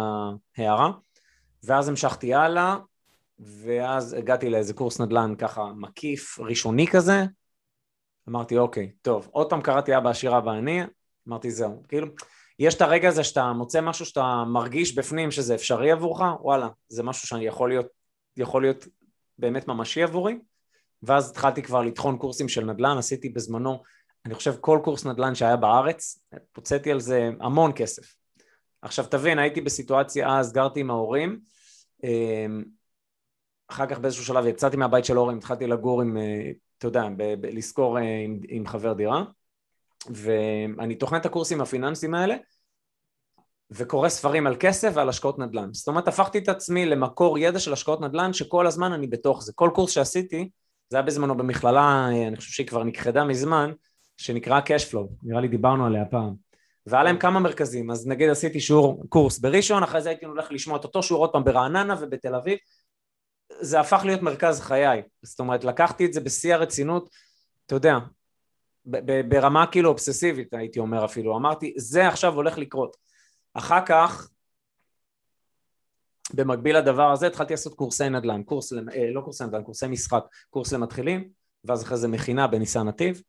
ההערה, 0.58 0.90
ואז 1.64 1.88
המשכתי 1.88 2.34
הלאה, 2.34 2.76
ואז 3.38 4.12
הגעתי 4.12 4.50
לאיזה 4.50 4.74
קורס 4.74 5.00
נדל"ן 5.00 5.34
ככה 5.38 5.72
מקיף, 5.76 6.38
ראשוני 6.38 6.86
כזה, 6.86 7.24
אמרתי 8.28 8.58
אוקיי, 8.58 8.92
טוב, 9.02 9.28
עוד 9.32 9.50
פעם 9.50 9.62
קראתי 9.62 9.96
אבא 9.96 10.10
עשירה 10.10 10.40
ואני, 10.44 10.80
אמרתי 11.28 11.50
זהו, 11.50 11.82
כאילו, 11.88 12.06
יש 12.58 12.74
את 12.74 12.80
הרגע 12.80 13.08
הזה 13.08 13.24
שאתה 13.24 13.52
מוצא 13.52 13.80
משהו 13.80 14.06
שאתה 14.06 14.44
מרגיש 14.46 14.94
בפנים 14.94 15.30
שזה 15.30 15.54
אפשרי 15.54 15.90
עבורך, 15.90 16.20
וואלה, 16.40 16.68
זה 16.88 17.02
משהו 17.02 17.28
שאני 17.28 17.46
יכול 17.46 17.68
להיות, 17.68 17.86
יכול 18.36 18.62
להיות 18.62 18.86
באמת 19.38 19.68
ממשי 19.68 20.02
עבורי, 20.02 20.38
ואז 21.02 21.30
התחלתי 21.30 21.62
כבר 21.62 21.82
לטחון 21.82 22.18
קורסים 22.18 22.48
של 22.48 22.64
נדל"ן, 22.64 22.98
עשיתי 22.98 23.28
בזמנו, 23.28 23.82
אני 24.26 24.34
חושב 24.34 24.54
כל 24.60 24.80
קורס 24.84 25.04
נדל"ן 25.04 25.34
שהיה 25.34 25.56
בארץ, 25.56 26.18
פוצעתי 26.52 26.92
על 26.92 27.00
זה 27.00 27.30
המון 27.40 27.72
כסף. 27.76 28.14
עכשיו 28.82 29.06
תבין, 29.06 29.38
הייתי 29.38 29.60
בסיטואציה 29.60 30.38
אז, 30.38 30.52
גרתי 30.52 30.80
עם 30.80 30.90
ההורים, 30.90 31.40
אמ, 32.04 32.64
אחר 33.68 33.86
כך 33.86 33.98
באיזשהו 33.98 34.24
שלב 34.24 34.46
יצאתי 34.46 34.76
מהבית 34.76 35.04
של 35.04 35.16
ההורים, 35.16 35.38
התחלתי 35.38 35.66
לגור 35.66 36.02
עם, 36.02 36.16
אה, 36.16 36.50
אתה 36.78 36.86
יודע, 36.86 37.08
ב- 37.16 37.34
ב- 37.40 37.46
לשכור 37.46 37.98
אה, 37.98 38.20
עם, 38.24 38.40
עם 38.48 38.66
חבר 38.66 38.92
דירה, 38.92 39.24
ואני 40.10 40.94
תוכנן 40.94 41.20
את 41.20 41.26
הקורסים 41.26 41.60
הפיננסיים 41.60 42.14
האלה, 42.14 42.36
וקורא 43.70 44.08
ספרים 44.08 44.46
על 44.46 44.56
כסף 44.60 44.92
ועל 44.94 45.08
השקעות 45.08 45.38
נדל"ן. 45.38 45.72
זאת 45.72 45.88
אומרת, 45.88 46.08
הפכתי 46.08 46.38
את 46.38 46.48
עצמי 46.48 46.86
למקור 46.86 47.38
ידע 47.38 47.58
של 47.58 47.72
השקעות 47.72 48.00
נדל"ן, 48.00 48.32
שכל 48.32 48.66
הזמן 48.66 48.92
אני 48.92 49.06
בתוך 49.06 49.42
זה. 49.42 49.52
כל 49.52 49.70
קורס 49.74 49.90
שעשיתי, 49.90 50.50
זה 50.88 50.96
היה 50.96 51.02
בזמנו 51.02 51.36
במכללה, 51.36 52.08
אני 52.28 52.36
חושב 52.36 52.50
שהיא 52.50 52.66
כבר 52.66 52.84
נכחדה 52.84 53.24
מזמן, 53.24 53.72
שנקרא 54.20 54.60
Cashflow, 54.60 55.06
נראה 55.22 55.40
לי 55.40 55.48
דיברנו 55.48 55.86
עליה 55.86 56.04
פעם. 56.04 56.34
והיה 56.86 57.04
להם 57.04 57.18
כמה 57.18 57.40
מרכזים, 57.40 57.90
אז 57.90 58.06
נגיד 58.06 58.28
עשיתי 58.28 58.60
שיעור 58.60 59.04
קורס 59.08 59.38
בראשון, 59.38 59.82
אחרי 59.82 60.02
זה 60.02 60.08
הייתי 60.08 60.26
הולך 60.26 60.52
לשמוע 60.52 60.78
את 60.78 60.84
אותו 60.84 61.02
שיעור 61.02 61.22
עוד 61.22 61.32
פעם 61.32 61.44
ברעננה 61.44 61.94
ובתל 62.00 62.34
אביב, 62.34 62.58
זה 63.60 63.80
הפך 63.80 64.02
להיות 64.04 64.22
מרכז 64.22 64.60
חיי, 64.60 65.02
זאת 65.22 65.40
אומרת 65.40 65.64
לקחתי 65.64 66.06
את 66.06 66.12
זה 66.12 66.20
בשיא 66.20 66.54
הרצינות, 66.54 67.10
אתה 67.66 67.74
יודע, 67.74 67.98
ברמה 69.28 69.66
כאילו 69.66 69.88
אובססיבית 69.88 70.54
הייתי 70.54 70.78
אומר 70.78 71.04
אפילו, 71.04 71.36
אמרתי 71.36 71.74
זה 71.76 72.08
עכשיו 72.08 72.34
הולך 72.34 72.58
לקרות, 72.58 72.96
אחר 73.54 73.86
כך 73.86 74.30
במקביל 76.34 76.76
לדבר 76.76 77.10
הזה 77.10 77.26
התחלתי 77.26 77.52
לעשות 77.52 77.74
קורסי 77.74 78.08
נדל"ן, 78.08 78.42
קורס, 78.42 78.72
אה, 78.72 79.10
לא 79.12 79.20
קורסי 79.20 79.44
נדל"ן, 79.44 79.62
קורסי 79.62 79.86
משחק, 79.86 80.24
קורס 80.50 80.72
למתחילים, 80.72 81.28
ואז 81.64 81.82
אחרי 81.82 81.96
זה 81.96 82.08
מכינה 82.08 82.46
בניסן 82.46 82.88
נתיב, 82.88 83.22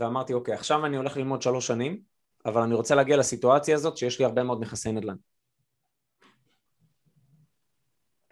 ואמרתי 0.00 0.32
אוקיי 0.32 0.54
עכשיו 0.54 0.86
אני 0.86 0.96
הולך 0.96 1.16
ללמוד 1.16 1.42
שלוש 1.42 1.66
שנים, 1.66 2.00
אבל 2.46 2.62
אני 2.62 2.74
רוצה 2.74 2.94
להגיע 2.94 3.16
לסיטואציה 3.16 3.74
הזאת 3.74 3.96
שיש 3.96 4.18
לי 4.18 4.24
הרבה 4.24 4.42
מאוד 4.42 4.62
נכסי 4.62 4.92
נדל"ן. 4.92 5.14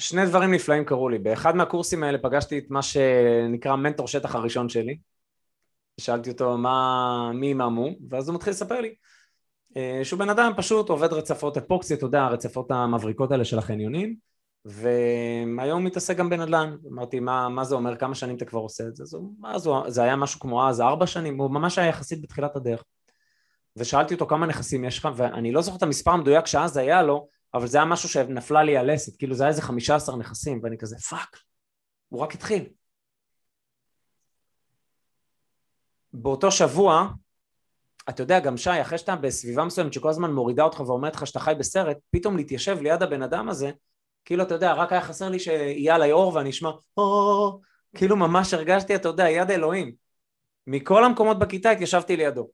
שני 0.01 0.27
דברים 0.27 0.55
נפלאים 0.55 0.85
קרו 0.85 1.09
לי, 1.09 1.19
באחד 1.19 1.57
מהקורסים 1.57 2.03
האלה 2.03 2.19
פגשתי 2.19 2.59
את 2.59 2.71
מה 2.71 2.83
שנקרא 2.83 3.77
מנטור 3.77 4.09
שטח 4.09 4.35
הראשון 4.35 4.69
שלי, 4.69 4.99
שאלתי 6.01 6.31
אותו 6.31 6.59
מה, 6.59 7.31
מי 7.35 7.55
מה 7.55 7.69
מו, 7.69 7.89
ואז 8.11 8.29
הוא 8.29 8.35
מתחיל 8.35 8.51
לספר 8.51 8.81
לי 8.81 8.95
אה, 9.77 10.01
שהוא 10.03 10.19
בן 10.19 10.31
אדם 10.31 10.53
פשוט 10.57 10.89
עובד 10.89 11.13
רצפות 11.13 11.57
אפוקסי, 11.57 11.95
אתה 11.95 12.05
יודע, 12.05 12.23
הרצפות 12.23 12.71
המבריקות 12.71 13.33
האלה 13.33 13.45
של 13.45 13.59
החניונים, 13.59 14.17
והיום 14.69 15.85
מתעסק 15.85 16.17
גם 16.17 16.31
בנדל"ן, 16.31 16.77
אמרתי 16.93 17.21
מה, 17.21 17.49
מה 17.49 17.65
זה 17.65 17.75
אומר, 17.75 17.97
כמה 17.97 18.15
שנים 18.15 18.37
אתה 18.37 18.45
כבר 18.45 18.61
עושה 18.61 18.85
את 18.89 18.97
זה, 18.97 19.03
אז 19.03 19.17
מה 19.39 19.59
זה, 19.59 19.71
זה 19.87 20.03
היה 20.03 20.17
משהו 20.17 20.41
כמו 20.41 20.69
אז 20.69 20.81
ארבע 20.81 21.07
שנים, 21.07 21.41
הוא 21.41 21.51
ממש 21.51 21.79
היה 21.79 21.89
יחסית 21.89 22.23
בתחילת 22.23 22.57
הדרך, 22.57 22.85
ושאלתי 23.77 24.15
אותו 24.15 24.27
כמה 24.27 24.47
נכסים 24.47 24.85
יש 24.85 24.99
לך, 24.99 25.09
ואני 25.17 25.53
לא 25.53 25.63
זוכר 25.63 25.77
את 25.77 25.83
המספר 25.83 26.11
המדויק 26.11 26.47
שאז 26.47 26.77
היה 26.77 27.03
לו, 27.03 27.29
אבל 27.55 27.67
זה 27.67 27.79
היה 27.79 27.85
משהו 27.85 28.09
שנפלה 28.09 28.63
לי 28.63 28.77
הלסת, 28.77 29.17
כאילו 29.17 29.35
זה 29.35 29.43
היה 29.43 29.49
איזה 29.49 29.63
חמישה 29.63 29.95
עשר 29.95 30.17
נכסים, 30.17 30.61
ואני 30.63 30.79
כזה 30.79 30.97
fuck, 30.99 31.37
הוא 32.09 32.21
רק 32.21 32.35
התחיל. 32.35 32.65
באותו 36.13 36.51
שבוע, 36.51 37.09
אתה 38.09 38.23
יודע, 38.23 38.41
גם 38.41 38.57
שי, 38.57 38.81
אחרי 38.83 38.99
שאתה 38.99 39.17
בסביבה 39.17 39.65
מסוימת 39.65 39.93
שכל 39.93 40.09
הזמן 40.09 40.33
מורידה 40.33 40.63
אותך 40.63 40.81
ואומרת 40.81 41.17
לך 41.17 41.27
שאתה 41.27 41.41
חי 41.41 41.53
בסרט, 41.59 41.97
פתאום 42.11 42.37
להתיישב 42.37 42.79
ליד 42.81 43.03
הבן 43.03 43.23
אדם 43.23 43.49
הזה, 43.49 43.71
כאילו, 44.29 44.43
אתה 44.43 44.55
יודע, 44.55 44.73
רק 44.73 44.93
היה 44.93 45.01
חסר 45.01 45.29
לי 45.29 45.39
שיהיה 45.39 45.95
עליי 45.95 46.13
אור 46.13 46.35
ואני 46.35 46.51
אשמע, 46.51 46.71
או, 46.97 47.61
כאילו 47.95 48.17
ממש 48.17 48.55
הרגשתי, 48.55 48.95
אתה 48.95 49.09
יודע, 49.09 49.29
יד 49.29 49.51
אלוהים. 49.51 49.93
מכל 50.67 51.05
המקומות 51.05 51.39
בכיתה 51.39 51.71
התיישבתי 51.71 52.17
לידו. 52.17 52.49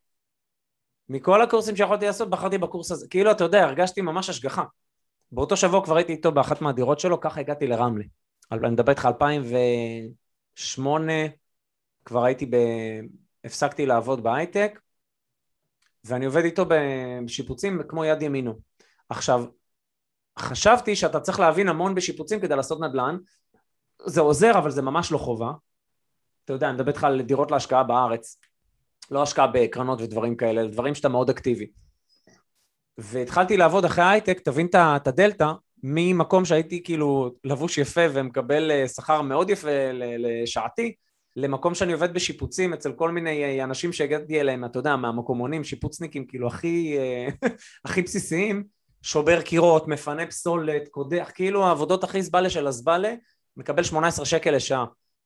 מכל 1.09 1.43
הקורסים 1.43 1.77
שיכולתי 1.77 2.07
לעשות, 2.07 2.31
בחרתי 2.31 2.59
בקורס 2.59 2.91
הזה. 2.91 3.09
כאילו, 3.09 3.31
אתה 3.31 3.45
יודע, 3.45 3.65
הרגשתי 3.65 4.01
ממש 4.01 4.31
השגחה. 4.31 4.65
באותו 5.33 5.57
שבוע 5.57 5.85
כבר 5.85 5.97
הייתי 5.97 6.13
איתו 6.13 6.33
באחת 6.33 6.61
מהדירות 6.61 7.01
שלו, 7.01 7.21
ככה 7.21 7.41
הגעתי 7.41 7.67
לרמלה. 7.67 8.05
אני 8.53 8.71
מדבר 8.71 8.91
איתך 8.91 9.07
2008, 9.07 11.13
כבר 12.05 12.25
הייתי 12.25 12.47
ב... 12.47 12.57
הפסקתי 13.45 13.87
לעבוד 13.87 14.23
בהייטק, 14.23 14.81
ואני 16.05 16.25
עובד 16.25 16.45
איתו 16.45 16.65
בשיפוצים 17.25 17.83
כמו 17.89 18.05
יד 18.05 18.23
ימינו. 18.23 18.55
עכשיו, 19.09 19.45
חשבתי 20.39 20.97
שאתה 20.97 21.21
צריך 21.21 21.41
להבין 21.41 21.69
המון 21.69 21.95
בשיפוצים 21.95 22.41
כדי 22.41 22.57
לעשות 22.57 22.81
נדל"ן, 22.81 23.17
זה 24.07 24.21
עוזר 24.21 24.59
אבל 24.59 24.71
זה 24.71 24.83
ממש 24.83 25.13
לא 25.13 25.19
חובה. 25.19 25.53
אתה 26.45 26.53
יודע, 26.53 26.69
אני 26.69 26.75
מדבר 26.75 26.89
איתך 26.89 27.05
על 27.05 27.23
דירות 27.23 27.51
להשקעה 27.51 27.83
בארץ, 27.83 28.41
לא 29.11 29.23
השקעה 29.23 29.47
בקרנות 29.47 30.01
ודברים 30.01 30.37
כאלה, 30.37 30.67
דברים 30.67 30.95
שאתה 30.95 31.09
מאוד 31.09 31.31
אקטיבי. 31.31 31.67
והתחלתי 32.99 33.57
לעבוד 33.57 33.85
אחרי 33.85 34.05
הייטק, 34.05 34.41
תבין 34.41 34.67
את 34.75 35.07
הדלתא, 35.07 35.53
ממקום 35.83 36.45
שהייתי 36.45 36.83
כאילו 36.83 37.35
לבוש 37.45 37.79
יפה 37.79 38.01
ומקבל 38.13 38.71
אה, 38.71 38.89
שכר 38.89 39.23
מאוד 39.23 39.51
יפה 39.51 39.91
לשעתי, 40.19 40.95
למקום 41.37 41.75
שאני 41.75 41.93
עובד 41.93 42.15
בשיפוצים 42.15 42.73
אצל 42.73 42.93
כל 42.93 43.11
מיני 43.11 43.45
אה, 43.45 43.65
אנשים 43.65 43.93
שהגעתי 43.93 44.41
אליהם, 44.41 44.65
אתה 44.65 44.79
יודע, 44.79 44.97
מהמקומונים, 44.97 45.65
שיפוצניקים 45.65 46.27
כאילו 46.27 46.49
הכי, 46.49 46.99
אה, 46.99 47.29
הכי 47.85 48.03
בסיסיים, 48.03 48.65
שובר 49.05 49.43
קירות, 49.43 49.89
מפנה 49.89 50.27
פסולת, 50.27 50.89
קודח, 50.89 51.31
כאילו 51.35 51.65
העבודות 51.65 52.05
הכי 52.05 52.23
זבלה 52.23 52.51
של 52.51 52.67
הזבלה, 52.67 53.15
מקבל 53.57 53.83
18 53.83 54.27
שקל 54.27 54.51
לשעה. 54.51 54.85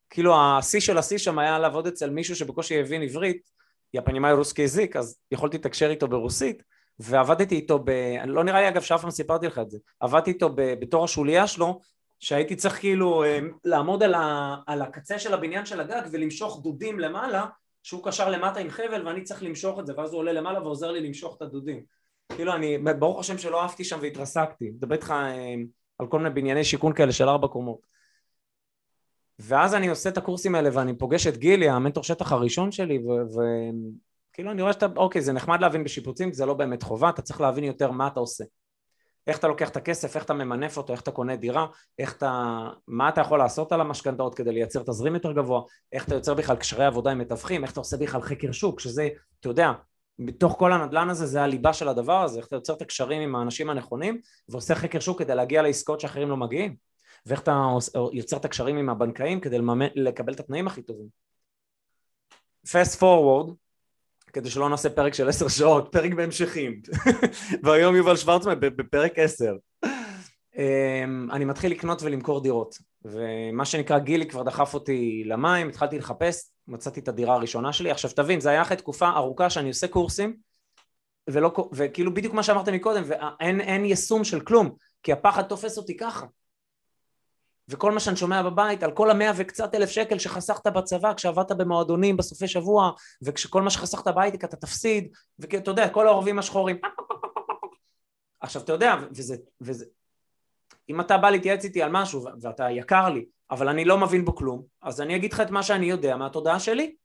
כאילו 0.09 0.35
השיא 0.39 0.79
של 0.79 0.97
השיא 0.97 1.17
שם 1.17 1.39
היה 1.39 1.59
לעבוד 1.59 1.87
אצל 1.87 2.09
מישהו 2.09 2.35
שבקושי 2.35 2.79
הבין 2.79 3.01
עברית, 3.01 3.49
יפנימאי 3.93 4.33
רוסקי 4.33 4.67
זיק, 4.67 4.95
אז 4.95 5.19
יכולתי 5.31 5.57
לתקשר 5.57 5.89
איתו 5.89 6.07
ברוסית, 6.07 6.63
ועבדתי 6.99 7.55
איתו 7.55 7.79
ב... 7.79 7.91
לא 8.27 8.43
נראה 8.43 8.61
לי 8.61 8.67
אגב 8.67 8.81
שאף 8.81 9.01
פעם 9.01 9.11
סיפרתי 9.11 9.47
לך 9.47 9.59
את 9.59 9.69
זה, 9.69 9.77
עבדתי 9.99 10.31
איתו 10.31 10.49
ב... 10.49 10.73
בתור 10.79 11.03
השוליה 11.03 11.47
שלו, 11.47 11.79
שהייתי 12.19 12.55
צריך 12.55 12.79
כאילו 12.79 13.23
אה, 13.23 13.39
לעמוד 13.65 14.03
על, 14.03 14.13
ה... 14.13 14.55
על 14.67 14.81
הקצה 14.81 15.19
של 15.19 15.33
הבניין 15.33 15.65
של 15.65 15.79
הגג 15.79 16.01
ולמשוך 16.11 16.63
דודים 16.63 16.99
למעלה, 16.99 17.45
שהוא 17.83 18.03
קשר 18.03 18.29
למטה 18.29 18.59
עם 18.59 18.69
חבל 18.69 19.07
ואני 19.07 19.23
צריך 19.23 19.43
למשוך 19.43 19.79
את 19.79 19.85
זה, 19.85 19.93
ואז 19.97 20.11
הוא 20.11 20.19
עולה 20.19 20.33
למעלה 20.33 20.63
ועוזר 20.63 20.91
לי 20.91 21.07
למשוך 21.07 21.37
את 21.37 21.41
הדודים. 21.41 21.98
כאילו 22.35 22.55
אני, 22.55 22.77
ברוך 22.77 23.19
השם 23.19 23.37
שלא 23.37 23.65
עפתי 23.65 23.83
שם 23.83 23.99
והתרסקתי, 24.01 24.69
מדבר 24.69 24.95
איתך 24.95 25.11
אה, 25.11 25.55
על 25.97 26.07
כל 26.07 26.17
מיני 26.17 26.29
בנייני 26.29 26.63
שיכון 26.63 26.93
כאלה 26.93 27.11
של 27.11 27.29
ארבע 27.29 27.47
קומות. 27.47 27.89
ואז 29.39 29.75
אני 29.75 29.87
עושה 29.87 30.09
את 30.09 30.17
הקורסים 30.17 30.55
האלה 30.55 30.69
ואני 30.73 30.97
פוגש 30.97 31.27
את 31.27 31.37
גילי, 31.37 31.69
המנטור 31.69 32.03
שטח 32.03 32.31
הראשון 32.31 32.71
שלי, 32.71 32.99
וכאילו 34.29 34.51
אני 34.51 34.61
רואה 34.61 34.73
שאתה, 34.73 34.85
אוקיי, 34.97 35.21
זה 35.21 35.33
נחמד 35.33 35.61
להבין 35.61 35.83
בשיפוצים, 35.83 36.33
זה 36.33 36.45
לא 36.45 36.53
באמת 36.53 36.83
חובה, 36.83 37.09
אתה 37.09 37.21
צריך 37.21 37.41
להבין 37.41 37.63
יותר 37.63 37.91
מה 37.91 38.07
אתה 38.07 38.19
עושה. 38.19 38.43
איך 39.27 39.39
אתה 39.39 39.47
לוקח 39.47 39.69
את 39.69 39.77
הכסף, 39.77 40.15
איך 40.15 40.25
אתה 40.25 40.33
ממנף 40.33 40.77
אותו, 40.77 40.93
איך 40.93 41.01
אתה 41.01 41.11
קונה 41.11 41.35
דירה, 41.35 41.67
איך 41.99 42.17
אתה, 42.17 42.59
מה 42.87 43.09
אתה 43.09 43.21
יכול 43.21 43.39
לעשות 43.39 43.71
על 43.71 43.81
המשכנתאות 43.81 44.35
כדי 44.35 44.51
לייצר 44.51 44.83
תזרים 44.83 45.13
יותר 45.13 45.31
גבוה, 45.31 45.61
איך 45.91 46.05
אתה 46.05 46.15
יוצר 46.15 46.33
בכלל 46.33 46.55
קשרי 46.55 46.85
עבודה 46.85 47.11
עם 47.11 47.17
מתווכים, 47.17 47.63
איך 47.63 47.71
אתה 47.71 47.79
עושה 47.79 47.97
בכלל 47.97 48.21
חקר 48.21 48.51
שוק, 48.51 48.79
שזה, 48.79 49.09
אתה 49.39 49.49
יודע, 49.49 49.71
בתוך 50.19 50.55
כל 50.59 50.73
הנדלן 50.73 51.09
הזה 51.09 51.25
זה 51.25 51.41
הליבה 51.41 51.73
של 51.73 51.87
הדבר 51.87 52.23
הזה, 52.23 52.39
איך 52.39 52.47
אתה 52.47 52.55
יוצר 52.55 52.73
את 52.73 52.81
הקשרים 52.81 53.21
עם 53.21 53.35
האנשים 53.35 53.69
הנכונים 53.69 54.21
ועושה 54.49 54.75
חקר 54.75 54.99
שוק 54.99 55.19
כדי 55.19 55.35
להגיע 55.35 55.61
לעסקאות 55.61 55.99
שאחרים 55.99 56.29
לא 56.29 56.37
מגיעים, 56.37 56.75
ואיך 57.25 57.41
אתה 57.41 57.69
יוצר 58.13 58.37
את 58.37 58.45
הקשרים 58.45 58.77
עם 58.77 58.89
הבנקאים 58.89 59.39
כדי 59.39 59.57
לממן, 59.57 59.87
לקבל 59.95 60.33
את 60.33 60.39
התנאים 60.39 60.67
הכי 60.67 60.81
טובים. 60.81 61.07
fast 62.67 62.99
forward, 62.99 63.53
כדי 64.33 64.49
שלא 64.49 64.69
נעשה 64.69 64.89
פרק 64.89 65.13
של 65.13 65.29
עשר 65.29 65.47
שעות, 65.47 65.89
פרק 65.91 66.13
בהמשכים. 66.13 66.81
והיום 67.63 67.95
יובל 67.95 68.15
שוורצמן 68.17 68.59
בפרק 68.59 69.13
עשר. 69.15 69.53
אמ, 70.59 71.31
אני 71.31 71.45
מתחיל 71.45 71.71
לקנות 71.71 72.01
ולמכור 72.03 72.43
דירות, 72.43 72.77
ומה 73.05 73.65
שנקרא 73.65 73.99
גילי 73.99 74.27
כבר 74.27 74.43
דחף 74.43 74.73
אותי 74.73 75.23
למים, 75.25 75.69
התחלתי 75.69 75.97
לחפש, 75.97 76.51
מצאתי 76.67 76.99
את 76.99 77.07
הדירה 77.07 77.35
הראשונה 77.35 77.73
שלי. 77.73 77.91
עכשיו 77.91 78.11
תבין, 78.15 78.39
זה 78.39 78.49
היה 78.49 78.61
אחרי 78.61 78.77
תקופה 78.77 79.09
ארוכה 79.09 79.49
שאני 79.49 79.67
עושה 79.67 79.87
קורסים, 79.87 80.35
ולא, 81.29 81.69
וכאילו 81.71 82.13
בדיוק 82.13 82.33
מה 82.33 82.43
שאמרת 82.43 82.69
מקודם, 82.69 83.03
ואין 83.05 83.85
יישום 83.85 84.23
של 84.23 84.39
כלום, 84.39 84.69
כי 85.03 85.11
הפחד 85.11 85.43
תופס 85.43 85.77
אותי 85.77 85.97
ככה. 85.97 86.25
וכל 87.69 87.91
מה 87.91 87.99
שאני 87.99 88.15
שומע 88.15 88.41
בבית 88.41 88.83
על 88.83 88.91
כל 88.91 89.11
המאה 89.11 89.31
וקצת 89.35 89.75
אלף 89.75 89.89
שקל 89.89 90.19
שחסכת 90.19 90.67
בצבא 90.67 91.13
כשעבדת 91.13 91.51
במועדונים 91.51 92.17
בסופי 92.17 92.47
שבוע 92.47 92.91
וכשכל 93.21 93.61
מה 93.61 93.69
שחסכת 93.69 94.07
בהייטק 94.07 94.43
אתה 94.43 94.57
תפסיד 94.57 95.07
ואתה 95.39 95.71
יודע 95.71 95.89
כל 95.89 96.07
העורבים 96.07 96.39
השחורים 96.39 96.79
עכשיו 98.41 98.61
אתה 98.61 98.73
יודע 98.73 98.95
וזה, 99.11 99.35
וזה 99.61 99.85
אם 100.89 101.01
אתה 101.01 101.17
בא 101.17 101.29
להתייעץ 101.29 101.65
איתי 101.65 101.81
על 101.81 101.91
משהו 101.91 102.25
ואתה 102.41 102.71
יקר 102.71 103.09
לי 103.09 103.25
אבל 103.51 103.69
אני 103.69 103.85
לא 103.85 103.97
מבין 103.97 104.25
בו 104.25 104.35
כלום 104.35 104.63
אז 104.81 105.01
אני 105.01 105.15
אגיד 105.15 105.33
לך 105.33 105.41
את 105.41 105.51
מה 105.51 105.63
שאני 105.63 105.85
יודע 105.85 106.17
מהתודעה 106.17 106.59
שלי. 106.59 106.95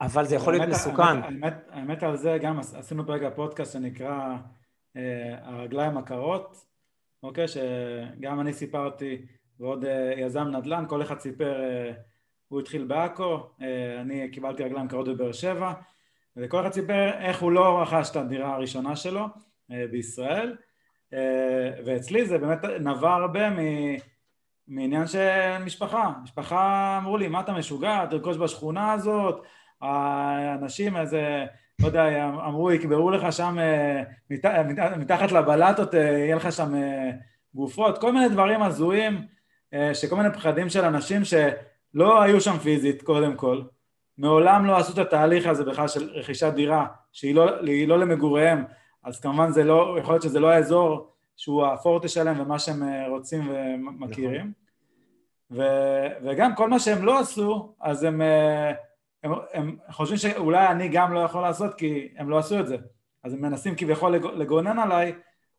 אבל 0.00 0.24
זה 0.24 0.36
יכול 0.36 0.52
להיות 0.52 0.68
מסוכן. 0.68 1.22
האמת, 1.22 1.54
האמת 1.70 2.02
על 2.02 2.16
זה 2.16 2.38
גם 2.42 2.58
עשינו 2.58 3.04
ברגע 3.04 3.30
פודקאסט 3.30 3.72
שנקרא 3.72 4.36
אה, 4.96 5.36
הרגליים 5.42 5.98
הקרות 5.98 6.64
אוקיי? 7.22 7.44
שגם 7.48 8.40
אני 8.40 8.52
סיפרתי 8.52 9.26
ועוד 9.60 9.84
אה, 9.84 10.12
יזם 10.16 10.48
נדל"ן, 10.48 10.84
כל 10.88 11.02
אחד 11.02 11.20
סיפר, 11.20 11.60
אה, 11.60 11.92
הוא 12.48 12.60
התחיל 12.60 12.84
בעכו, 12.84 13.50
אה, 13.62 14.00
אני 14.00 14.30
קיבלתי 14.30 14.62
רגליים 14.62 14.88
קרות 14.88 15.08
בבאר 15.08 15.32
שבע, 15.32 15.72
וכל 16.36 16.60
אחד 16.60 16.72
סיפר 16.72 17.10
איך 17.18 17.42
הוא 17.42 17.52
לא 17.52 17.82
רכש 17.82 18.10
את 18.10 18.16
הדירה 18.16 18.54
הראשונה 18.54 18.96
שלו 18.96 19.26
בישראל, 19.90 20.56
ואצלי 21.84 22.26
זה 22.26 22.38
באמת 22.38 22.64
נבע 22.64 23.14
הרבה 23.14 23.50
מ... 23.50 23.58
מעניין 24.68 25.06
של 25.06 25.58
משפחה, 25.64 26.10
משפחה 26.22 26.98
אמרו 26.98 27.16
לי 27.16 27.28
מה 27.28 27.40
אתה 27.40 27.52
משוגע, 27.52 28.06
תרכוש 28.10 28.36
בשכונה 28.36 28.92
הזאת, 28.92 29.42
האנשים 29.80 30.96
איזה 30.96 31.44
לא 31.82 31.86
יודע, 31.86 32.24
אמרו, 32.28 32.72
יקברו 32.72 33.10
לך 33.10 33.32
שם, 33.32 33.58
אה, 33.58 34.02
מת, 34.30 34.44
מת, 34.44 34.78
מתחת 34.96 35.32
לבלטות, 35.32 35.94
אה, 35.94 36.00
יהיה 36.00 36.36
לך 36.36 36.52
שם 36.52 36.74
אה, 36.74 37.10
גופות, 37.54 37.98
כל 37.98 38.12
מיני 38.12 38.28
דברים 38.28 38.62
הזויים, 38.62 39.26
שכל 39.94 40.16
מיני 40.16 40.32
פחדים 40.34 40.68
של 40.68 40.84
אנשים 40.84 41.22
שלא 41.24 42.22
היו 42.22 42.40
שם 42.40 42.58
פיזית, 42.58 43.02
קודם 43.02 43.36
כל, 43.36 43.62
מעולם 44.18 44.66
לא 44.66 44.76
עשו 44.76 44.92
את 44.92 44.98
התהליך 44.98 45.46
הזה 45.46 45.64
בכלל 45.64 45.88
של 45.88 46.10
רכישת 46.10 46.52
דירה, 46.54 46.86
שהיא 47.12 47.34
לא, 47.34 47.46
לא 47.86 47.98
למגוריהם, 47.98 48.64
אז 49.04 49.20
כמובן 49.20 49.50
זה 49.50 49.64
לא, 49.64 49.96
יכול 50.00 50.14
להיות 50.14 50.22
שזה 50.22 50.40
לא 50.40 50.50
האזור 50.50 51.08
שהוא 51.36 51.66
הפורטה 51.66 52.08
שלהם 52.08 52.40
ומה 52.40 52.58
שהם 52.58 52.82
רוצים 53.08 53.50
ומכירים. 53.50 54.40
נכון. 54.40 54.52
ו, 55.50 55.62
וגם 56.24 56.54
כל 56.54 56.68
מה 56.68 56.78
שהם 56.78 57.04
לא 57.04 57.18
עשו, 57.18 57.74
אז 57.80 58.02
הם... 58.02 58.20
הם, 59.24 59.32
הם 59.52 59.76
חושבים 59.90 60.18
שאולי 60.18 60.68
אני 60.68 60.88
גם 60.88 61.12
לא 61.12 61.20
יכול 61.20 61.42
לעשות 61.42 61.74
כי 61.74 62.08
הם 62.16 62.30
לא 62.30 62.38
עשו 62.38 62.60
את 62.60 62.66
זה 62.66 62.76
אז 63.24 63.32
הם 63.34 63.42
מנסים 63.42 63.74
כביכול 63.74 64.14
לגונן 64.14 64.78
עליי 64.78 65.14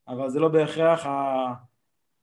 אבל 0.08 0.30
זה 0.30 0.40
לא 0.40 0.48
בהכרח 0.48 1.06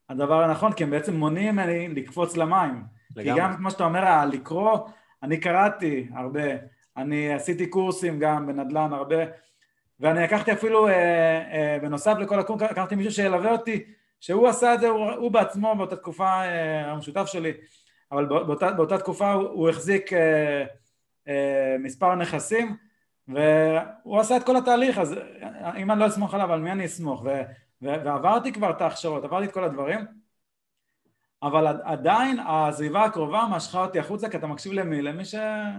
הדבר 0.08 0.42
הנכון 0.42 0.72
כי 0.72 0.84
הם 0.84 0.90
בעצם 0.90 1.16
מונעים 1.16 1.54
ממני 1.54 1.88
לקפוץ 1.88 2.36
למים 2.36 2.84
לגמרי. 3.16 3.34
כי 3.34 3.40
גם 3.40 3.56
כמו 3.56 3.70
שאתה 3.70 3.84
אומר 3.84 4.26
לקרוא 4.26 4.78
אני 5.22 5.40
קראתי 5.40 6.08
הרבה 6.14 6.42
אני 6.96 7.34
עשיתי 7.34 7.66
קורסים 7.66 8.18
גם 8.18 8.46
בנדל"ן 8.46 8.92
הרבה 8.92 9.16
ואני 10.00 10.22
לקחתי 10.22 10.52
אפילו 10.52 10.88
אה, 10.88 10.92
אה, 11.52 11.78
בנוסף 11.82 12.14
לכל 12.20 12.38
הקורס 12.38 12.62
לקחתי 12.62 12.94
מישהו 12.94 13.12
שילווה 13.12 13.52
אותי 13.52 13.84
שהוא 14.20 14.48
עשה 14.48 14.74
את 14.74 14.80
זה 14.80 14.88
הוא, 14.88 15.10
הוא 15.10 15.30
בעצמו 15.30 15.74
באותה 15.76 15.96
תקופה 15.96 16.28
אה, 16.28 16.90
המשותף 16.90 17.26
שלי 17.26 17.52
אבל 18.12 18.26
באותה, 18.26 18.72
באותה 18.72 18.98
תקופה 18.98 19.32
הוא, 19.32 19.48
הוא 19.48 19.68
החזיק 19.68 20.12
אה, 20.12 20.64
אה, 21.28 21.76
מספר 21.78 22.14
נכסים 22.14 22.76
והוא 23.28 24.20
עשה 24.20 24.36
את 24.36 24.46
כל 24.46 24.56
התהליך 24.56 24.98
אז 24.98 25.14
אם 25.76 25.90
אני 25.90 26.00
לא 26.00 26.06
אסמוך 26.06 26.34
עליו 26.34 26.52
על 26.52 26.60
מי 26.60 26.72
אני 26.72 26.84
אסמוך? 26.84 27.22
ו, 27.24 27.28
ו, 27.82 27.86
ועברתי 28.04 28.52
כבר 28.52 28.70
את 28.70 28.80
ההכשרות 28.80 29.24
עברתי 29.24 29.46
את 29.46 29.52
כל 29.52 29.64
הדברים 29.64 30.00
אבל 31.42 31.66
עדיין 31.66 32.40
הסביבה 32.48 33.04
הקרובה 33.04 33.46
משכה 33.50 33.84
אותי 33.84 33.98
החוצה 33.98 34.28
כי 34.28 34.36
אתה 34.36 34.46
מקשיב 34.46 34.72
למי? 34.72 35.02
למי 35.02 35.24
ש... 35.24 35.34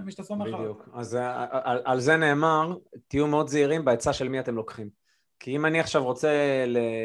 שאתה 0.09 0.23
סומך 0.23 0.45
עליו. 0.45 0.59
בדיוק. 0.59 0.89
אז 0.93 1.15
אה, 1.15 1.45
על, 1.51 1.81
על 1.85 1.99
זה 1.99 2.17
נאמר, 2.17 2.73
תהיו 3.07 3.27
מאוד 3.27 3.47
זהירים 3.47 3.85
בעצה 3.85 4.13
של 4.13 4.29
מי 4.29 4.39
אתם 4.39 4.55
לוקחים. 4.55 4.89
כי 5.39 5.55
אם 5.55 5.65
אני 5.65 5.79
עכשיו 5.79 6.03
רוצה 6.03 6.29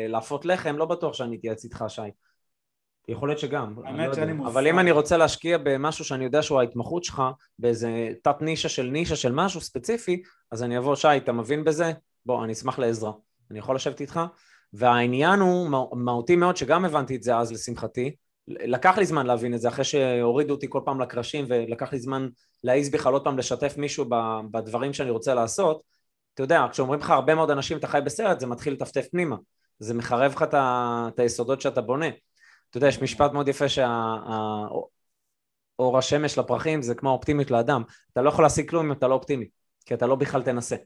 להפות 0.08 0.44
לחם, 0.44 0.76
לא 0.76 0.84
בטוח 0.84 1.14
שאני 1.14 1.36
אתייעץ 1.36 1.64
איתך, 1.64 1.84
שי. 1.88 2.02
יכול 3.08 3.28
להיות 3.28 3.38
שגם, 3.38 3.74
האמת 3.84 4.08
לא 4.08 4.14
שאני 4.14 4.32
מופתע. 4.32 4.52
אבל 4.52 4.66
אם 4.66 4.78
אני 4.78 4.90
רוצה 4.90 5.16
להשקיע 5.16 5.58
במשהו 5.58 6.04
שאני 6.04 6.24
יודע 6.24 6.42
שהוא 6.42 6.60
ההתמחות 6.60 7.04
שלך, 7.04 7.22
באיזה 7.58 8.08
תת 8.22 8.42
נישה 8.42 8.68
של 8.68 8.86
נישה 8.86 9.16
של 9.16 9.32
משהו 9.32 9.60
ספציפי, 9.60 10.22
אז 10.52 10.62
אני 10.62 10.78
אבוא, 10.78 10.94
שי, 10.94 11.16
אתה 11.16 11.32
מבין 11.32 11.64
בזה? 11.64 11.92
בוא, 12.26 12.44
אני 12.44 12.52
אשמח 12.52 12.78
לעזרה. 12.78 13.12
אני 13.50 13.58
יכול 13.58 13.76
לשבת 13.76 14.00
איתך? 14.00 14.20
והעניין 14.72 15.40
הוא 15.40 15.68
מהותי 15.92 16.36
מאוד, 16.36 16.56
שגם 16.56 16.84
הבנתי 16.84 17.16
את 17.16 17.22
זה 17.22 17.36
אז 17.36 17.52
לשמחתי, 17.52 18.16
לקח 18.48 18.98
לי 18.98 19.06
זמן 19.06 19.26
להבין 19.26 19.54
את 19.54 19.60
זה, 19.60 19.68
אחרי 19.68 19.84
שהורידו 19.84 20.54
אותי 20.54 20.66
כל 20.68 20.80
פעם 20.84 21.00
לקרשים, 21.00 21.44
ולקח 21.48 21.92
לי 21.92 21.98
זמן 21.98 22.28
להעיז 22.64 22.90
בכלל 22.90 23.12
עוד 23.12 23.24
פעם 23.24 23.38
לשתף 23.38 23.74
מישהו 23.76 24.04
בדברים 24.50 24.92
שאני 24.92 25.10
רוצה 25.10 25.34
לעשות. 25.34 25.82
אתה 26.34 26.42
יודע, 26.42 26.66
כשאומרים 26.70 27.00
לך 27.00 27.10
הרבה 27.10 27.34
מאוד 27.34 27.50
אנשים 27.50 27.78
אתה 27.78 27.86
חי 27.86 28.00
בסרט, 28.04 28.40
זה 28.40 28.46
מתחיל 28.46 28.72
לטפטף 28.72 29.08
פנימה. 29.10 29.36
זה 29.78 29.94
מחרב 29.94 30.32
לך 30.32 30.44
את 30.52 31.18
היסודות 31.18 31.60
שאתה 31.60 31.80
בונה. 31.80 32.08
אתה 32.70 32.76
יודע, 32.78 32.88
יש 32.88 33.02
משפט 33.02 33.32
מאוד 33.32 33.48
יפה 33.48 33.68
שהאור 33.68 34.88
השמש 35.98 36.38
לפרחים 36.38 36.82
זה 36.82 36.94
כמו 36.94 37.10
האופטימיות 37.10 37.50
לאדם. 37.50 37.82
אתה 38.12 38.22
לא 38.22 38.28
יכול 38.28 38.44
להשיג 38.44 38.70
כלום 38.70 38.86
אם 38.86 38.92
אתה 38.92 39.08
לא 39.08 39.14
אופטימי, 39.14 39.48
כי 39.86 39.94
אתה 39.94 40.06
לא 40.06 40.14
בכלל 40.14 40.42
תנסה. 40.42 40.76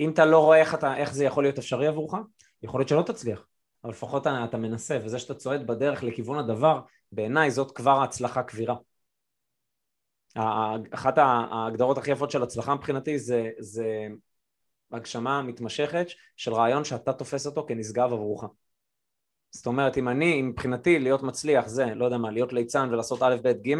אם 0.00 0.10
אתה 0.10 0.24
לא 0.24 0.38
רואה 0.38 0.58
איך, 0.58 0.74
אתה, 0.74 0.96
איך 0.96 1.14
זה 1.14 1.24
יכול 1.24 1.44
להיות 1.44 1.58
אפשרי 1.58 1.86
עבורך, 1.86 2.14
יכול 2.62 2.80
להיות 2.80 2.88
שלא 2.88 3.02
תצליח, 3.02 3.46
אבל 3.84 3.92
לפחות 3.92 4.26
אתה, 4.26 4.56
מנסה, 4.56 4.98
וזה 5.04 5.18
שאתה 5.18 5.34
צועד 5.34 5.66
בדרך 5.66 6.02
לכיוון 6.02 6.38
הדבר, 6.38 6.80
בעיניי 7.12 7.50
זאת 7.50 7.70
כבר 7.72 8.02
הצלחה 8.02 8.42
כבירה. 8.42 8.74
אחת 10.90 11.18
ההגדרות 11.18 11.98
הכי 11.98 12.10
יפות 12.10 12.30
של 12.30 12.42
הצלחה 12.42 12.74
מבחינתי 12.74 13.18
זה, 13.18 13.50
זה 13.58 14.06
הגשמה 14.92 15.42
מתמשכת 15.42 16.06
של 16.36 16.54
רעיון 16.54 16.84
שאתה 16.84 17.12
תופס 17.12 17.46
אותו 17.46 17.66
כנשגב 17.68 18.12
עבורך. 18.12 18.44
זאת 19.50 19.66
אומרת, 19.66 19.98
אם 19.98 20.08
אני, 20.08 20.42
מבחינתי 20.42 20.98
להיות 20.98 21.22
מצליח 21.22 21.66
זה, 21.66 21.84
לא 21.94 22.04
יודע 22.04 22.18
מה, 22.18 22.30
להיות 22.30 22.52
ליצן 22.52 22.88
ולעשות 22.92 23.22
א', 23.22 23.36
ב', 23.42 23.68
ג', 23.68 23.74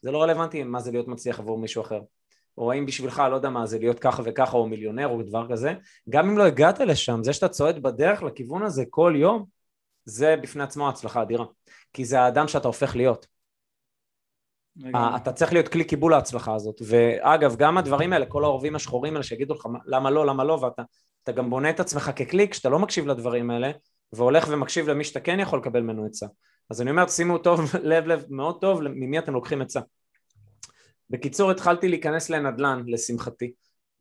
זה 0.00 0.10
לא 0.10 0.22
רלוונטי 0.22 0.62
מה 0.62 0.80
זה 0.80 0.90
להיות 0.90 1.08
מצליח 1.08 1.38
עבור 1.38 1.58
מישהו 1.58 1.82
אחר. 1.82 2.00
או 2.58 2.72
האם 2.72 2.86
בשבילך, 2.86 3.22
לא 3.30 3.34
יודע 3.36 3.50
מה, 3.50 3.66
זה 3.66 3.78
להיות 3.78 3.98
ככה 3.98 4.22
וככה 4.24 4.56
או 4.56 4.68
מיליונר 4.68 5.06
או 5.06 5.22
דבר 5.22 5.46
כזה, 5.50 5.72
גם 6.08 6.28
אם 6.28 6.38
לא 6.38 6.44
הגעת 6.44 6.80
לשם, 6.80 7.20
זה 7.24 7.32
שאתה 7.32 7.48
צועד 7.48 7.82
בדרך 7.82 8.22
לכיוון 8.22 8.62
הזה 8.62 8.84
כל 8.90 9.14
יום, 9.16 9.44
זה 10.04 10.36
בפני 10.36 10.62
עצמו 10.62 10.88
הצלחה 10.88 11.22
אדירה. 11.22 11.44
כי 11.92 12.04
זה 12.04 12.20
האדם 12.20 12.48
שאתה 12.48 12.68
הופך 12.68 12.96
להיות. 12.96 13.26
אתה 15.16 15.32
צריך 15.32 15.52
להיות 15.52 15.68
כלי 15.68 15.84
קיבול 15.84 16.12
להצלחה 16.12 16.54
הזאת. 16.54 16.82
ואגב, 16.86 17.56
גם 17.56 17.78
הדברים 17.78 18.12
האלה, 18.12 18.26
כל 18.26 18.44
העורבים 18.44 18.76
השחורים 18.76 19.12
האלה 19.12 19.22
שיגידו 19.22 19.54
לך 19.54 19.66
למה 19.86 20.10
לא, 20.10 20.26
למה 20.26 20.44
לא, 20.44 20.52
ואתה 20.62 21.32
גם 21.32 21.50
בונה 21.50 21.70
את 21.70 21.80
עצמך 21.80 22.10
ככלי, 22.16 22.48
כשאתה 22.48 22.68
לא 22.68 22.78
מקשיב 22.78 23.06
לדברים 23.06 23.50
האלה, 23.50 23.70
והולך 24.12 24.46
ומקשיב 24.50 24.88
למי 24.88 25.04
שאתה 25.04 25.20
כן 25.20 25.40
יכול 25.40 25.58
לקבל 25.58 25.80
ממנו 25.80 26.06
עצה. 26.06 26.26
אז 26.70 26.82
אני 26.82 26.90
אומר, 26.90 27.08
שימו 27.08 27.38
טוב, 27.38 27.60
לב 27.82 28.06
לב 28.06 28.24
מאוד 28.28 28.60
טוב 28.60 28.80
ממי 28.82 29.18
אתם 29.18 29.32
לוקחים 29.32 29.62
עצה. 29.62 29.80
בקיצור, 31.10 31.50
התחלתי 31.50 31.88
להיכנס 31.88 32.30
לנדל"ן, 32.30 32.82
לשמחתי, 32.86 33.52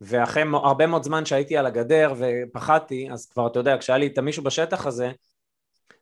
ואחרי 0.01 0.43
הרבה 0.53 0.87
מאוד 0.87 1.03
זמן 1.03 1.25
שהייתי 1.25 1.57
על 1.57 1.65
הגדר 1.65 2.13
ופחדתי, 2.17 3.07
אז 3.11 3.29
כבר, 3.29 3.47
אתה 3.47 3.59
יודע, 3.59 3.77
כשהיה 3.79 3.97
לי 3.97 4.07
את 4.07 4.17
המישהו 4.17 4.43
בשטח 4.43 4.85
הזה, 4.85 5.11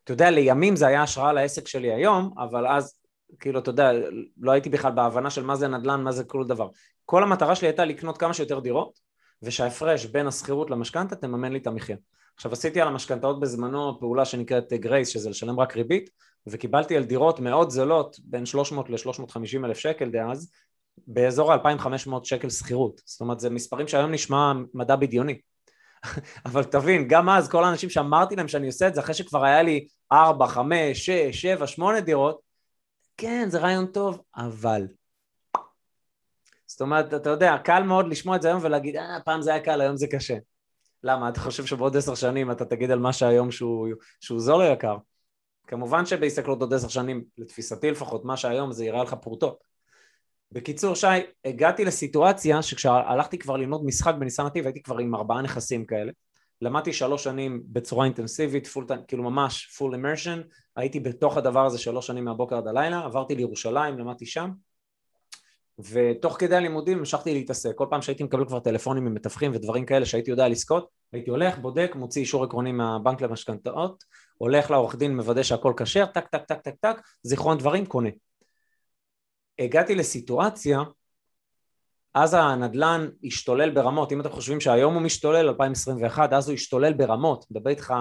אתה 0.04 0.14
יודע, 0.14 0.32
לימים 0.32 0.76
זה 0.76 0.88
היה 0.88 1.04
השראה 1.04 1.34
לעסק 1.34 1.68
שלי 1.68 1.94
היום, 1.94 2.34
אבל 2.38 2.68
אז 2.68 3.00
כאילו, 3.40 3.60
אתה 3.60 3.70
יודע, 3.70 3.92
לא 4.38 4.52
הייתי 4.52 4.70
בכלל 4.70 4.92
בהבנה 4.92 5.30
של 5.30 5.44
מה 5.44 5.56
זה 5.56 5.68
נדל"ן, 5.68 6.04
מה 6.04 6.12
זה 6.12 6.24
כל 6.24 6.46
דבר. 6.48 6.68
כל 7.06 7.24
המטרה 7.24 7.56
שלי 7.56 7.68
הייתה 7.68 7.86
לקנות 7.86 8.18
כמה 8.18 8.34
שיותר 8.34 8.60
דירות, 8.60 9.00
ושההפרש 9.42 10.06
בין 10.06 10.28
השכירות 10.28 10.70
למשכנתה 10.70 11.16
תממן 11.16 11.52
לי 11.52 11.60
את 11.60 11.68
המחיה. 11.68 11.98
עכשיו 12.36 12.54
עשיתי 12.54 12.82
על 12.82 12.88
המשכנתאות 12.88 13.40
בזמנו 13.40 14.00
פעולה 14.00 14.26
שנקראת 14.26 14.74
גרייס, 14.74 15.10
שזה 15.10 15.30
לשלם 15.30 15.60
רק 15.60 15.76
ריבית, 15.76 16.10
וקיבלתי 16.48 16.98
על 16.98 17.04
דירות 17.04 17.40
מאוד 17.40 17.70
זולות, 17.70 18.16
בין 18.24 18.46
300 18.46 18.90
ל-350 18.90 19.66
אלף 19.66 19.78
שקל 19.78 20.10
דאז, 20.10 20.52
באזור 21.08 21.54
ה-2500 21.54 22.24
שקל 22.24 22.50
שכירות. 22.50 23.02
זאת 23.06 23.22
אומרת, 23.22 23.40
זה 23.40 23.50
מספרים 23.50 23.88
שהיום 23.88 24.12
נשמע 24.12 24.54
מדע 24.74 24.96
בדיוני. 24.96 25.40
אבל 26.46 26.64
תבין, 26.64 27.08
גם 27.08 27.30
אז 27.30 27.50
כל 27.50 27.64
האנשים 27.64 27.90
שאמרתי 27.90 28.36
להם 28.36 28.48
שאני 28.48 28.68
עושה 28.68 28.88
את 28.88 28.96
זה, 28.96 29.02
אחרי 29.02 29.14
שכבר 29.14 29.44
היה 29.44 29.64
לי 29.64 29.88
4, 30.12 30.48
5, 30.48 31.06
6, 31.06 31.42
7, 31.42 31.68
8 31.68 32.00
דירות, 32.02 32.40
כן, 33.18 33.46
זה 33.50 33.60
רעיון 33.60 33.86
טוב, 33.86 34.22
אבל... 34.38 34.88
זאת 36.68 36.82
אומרת, 36.82 37.14
אתה 37.14 37.30
יודע, 37.30 37.58
קל 37.64 37.84
מאוד 37.84 38.08
לשמוע 38.08 38.36
את 38.36 38.42
זה 38.42 38.48
היום 38.48 38.60
ולהגיד, 38.64 38.96
אה, 38.96 39.18
פעם 39.26 39.42
זה 39.42 39.54
היה 39.54 39.64
קל, 39.64 39.82
היום 39.82 39.98
זה 39.98 40.08
קשה. 40.08 40.38
למה? 41.04 41.30
אתה 41.30 41.40
חושב 41.40 41.66
שבעוד 41.66 41.98
עשר 41.98 42.16
שנים 42.16 42.52
אתה 42.52 42.66
תגיד 42.66 42.92
על 42.92 43.00
מה 43.00 43.14
שהיום 43.14 43.52
שהוא, 43.52 43.88
שהוא 44.22 44.40
זול 44.40 44.62
או 44.62 44.72
יקר? 44.72 44.98
כמובן 45.68 46.06
שבהסתכלות 46.06 46.62
עוד 46.62 46.74
עשר 46.74 46.88
שנים, 46.88 47.24
לתפיסתי 47.38 47.92
לפחות, 47.92 48.26
מה 48.26 48.38
שהיום 48.38 48.72
זה 48.72 48.86
יראה 48.86 49.04
לך 49.04 49.14
פרוטות. 49.14 49.64
בקיצור, 50.56 50.96
שי, 50.96 51.08
הגעתי 51.46 51.86
לסיטואציה 51.86 52.62
שכשהלכתי 52.62 53.38
כבר 53.38 53.58
ללמוד 53.58 53.86
משחק 53.86 54.14
בניסן 54.20 54.46
נתיב, 54.46 54.66
הייתי 54.66 54.84
כבר 54.84 54.98
עם 54.98 55.16
ארבעה 55.16 55.42
נכסים 55.42 55.86
כאלה. 55.86 56.12
למדתי 56.62 56.94
שלוש 56.94 57.24
שנים 57.24 57.64
בצורה 57.66 58.06
אינטנסיבית, 58.06 58.68
full, 58.68 58.86
כאילו 59.08 59.24
ממש 59.24 59.66
full 59.78 59.96
immersion, 59.96 60.40
הייתי 60.76 61.00
בתוך 61.00 61.38
הדבר 61.38 61.66
הזה 61.66 61.78
שלוש 61.78 62.08
שנים 62.08 62.26
מהבוקר 62.26 62.58
עד 62.58 62.68
הלילה, 62.68 63.06
עברתי 63.06 63.36
לירושלים, 63.36 64.00
למדתי 64.00 64.26
שם, 64.26 64.50
ותוך 65.80 66.36
כדי 66.40 66.56
הלימודים 66.56 66.98
המשכתי 66.98 67.34
להתעסק, 67.34 67.72
כל 67.76 67.88
פעם 67.90 68.02
שהייתי 68.02 68.24
מקבל 68.24 68.46
כבר 68.46 68.60
טלפונים 68.60 69.06
ממתווכים 69.06 69.52
ודברים 69.54 69.86
כאלה 69.86 70.06
שהייתי 70.06 70.32
יודע 70.32 70.48
לזכות, 70.48 70.88
הייתי 71.14 71.30
הולך, 71.30 71.58
בודק, 71.58 71.92
מוציא 71.96 72.22
אישור 72.22 72.44
עקרוני 72.44 72.72
מהבנק 72.72 73.22
למשכנתאות, 73.22 74.04
הולך 74.38 74.72
לעורך 74.72 74.96
דין, 74.96 75.16
מוודא 75.16 75.44
שהכל 75.44 75.74
כשר, 75.78 76.06
טק 76.06 76.28
טק 76.28 76.46
טק 76.46 76.62
טק 76.62 76.76
טק, 76.82 77.02
זיכרון 77.24 77.58
דברים, 77.58 77.86
קונה. 77.86 78.10
הגעתי 79.60 79.96
לסיטואציה, 79.96 80.80
אז 82.14 82.34
הנדלן 82.34 83.10
השתולל 83.24 83.70
ברמות, 83.70 84.12
אם 84.12 84.22
אתם 84.22 84.30
חושבים 84.30 84.60
שהיום 84.60 84.94
הוא 84.94 85.02
משתולל, 85.02 85.48
2021, 85.48 86.34
אז 86.34 86.48
הוא 86.48 86.54
השתולל 86.54 86.94
ברמות, 86.94 87.46
מדבר 87.52 87.70
איתך 87.70 87.94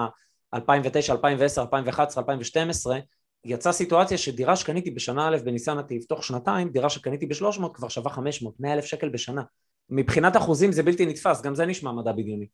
2009, 0.53 1.13
2010, 1.13 1.61
2011, 1.61 2.21
2012, 2.21 2.99
יצאה 3.45 3.73
סיטואציה 3.73 4.17
שדירה 4.17 4.55
שקניתי 4.55 4.91
בשנה 4.91 5.27
א' 5.27 5.37
בניסן 5.43 5.77
נתיב, 5.77 6.03
תוך 6.03 6.23
שנתיים 6.23 6.69
דירה 6.69 6.89
שקניתי 6.89 7.25
ב-300 7.25 7.73
כבר 7.73 7.89
שווה 7.89 8.11
500, 8.11 8.59
100 8.59 8.73
אלף 8.73 8.85
שקל 8.85 9.09
בשנה. 9.09 9.43
מבחינת 9.89 10.37
אחוזים 10.37 10.71
זה 10.71 10.83
בלתי 10.83 11.05
נתפס, 11.05 11.41
גם 11.41 11.55
זה 11.55 11.65
נשמע 11.65 11.91
מדע 11.91 12.11
בדיוני. 12.11 12.47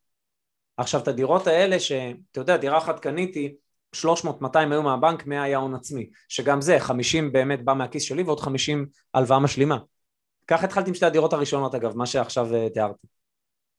עכשיו 0.77 1.01
את 1.01 1.07
הדירות 1.07 1.47
האלה 1.47 1.79
שאתה 1.79 2.39
יודע 2.39 2.57
דירה 2.57 2.77
אחת 2.77 2.99
קניתי 2.99 3.55
300, 3.95 4.41
200 4.41 4.71
היו 4.71 4.83
מהבנק, 4.83 5.25
100 5.25 5.43
היה 5.43 5.57
הון 5.57 5.75
עצמי, 5.75 6.09
שגם 6.29 6.61
זה 6.61 6.79
50 6.79 7.31
באמת 7.31 7.65
בא 7.65 7.73
מהכיס 7.73 8.03
שלי 8.03 8.23
ועוד 8.23 8.39
50 8.39 8.85
הלוואה 9.13 9.39
משלימה. 9.39 9.77
ככה 10.47 10.65
התחלתי 10.65 10.89
עם 10.89 10.95
שתי 10.95 11.05
הדירות 11.05 11.33
הראשונות 11.33 11.75
אגב, 11.75 11.97
מה 11.97 12.05
שעכשיו 12.05 12.47
uh, 12.51 12.73
תיארתי. 12.73 13.07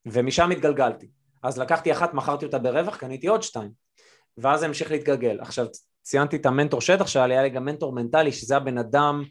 ומשם 0.06 0.50
התגלגלתי. 0.50 1.08
אז 1.42 1.58
לקחתי 1.58 1.92
אחת, 1.92 2.14
מכרתי 2.14 2.44
אותה 2.46 2.58
ברווח, 2.58 2.96
קניתי 2.96 3.26
עוד 3.26 3.42
שתיים. 3.42 3.70
ואז 4.38 4.60
זה 4.60 4.66
המשיך 4.66 4.90
להתגלגל. 4.90 5.40
עכשיו 5.40 5.66
ציינתי 6.02 6.36
את 6.36 6.46
המנטור 6.46 6.80
שטח 6.80 7.16
לי, 7.16 7.34
היה 7.34 7.42
לי 7.42 7.50
גם 7.50 7.64
מנטור 7.64 7.92
מנטלי, 7.92 8.32
שזה 8.32 8.56
הבן 8.56 8.78
אדם 8.78 9.22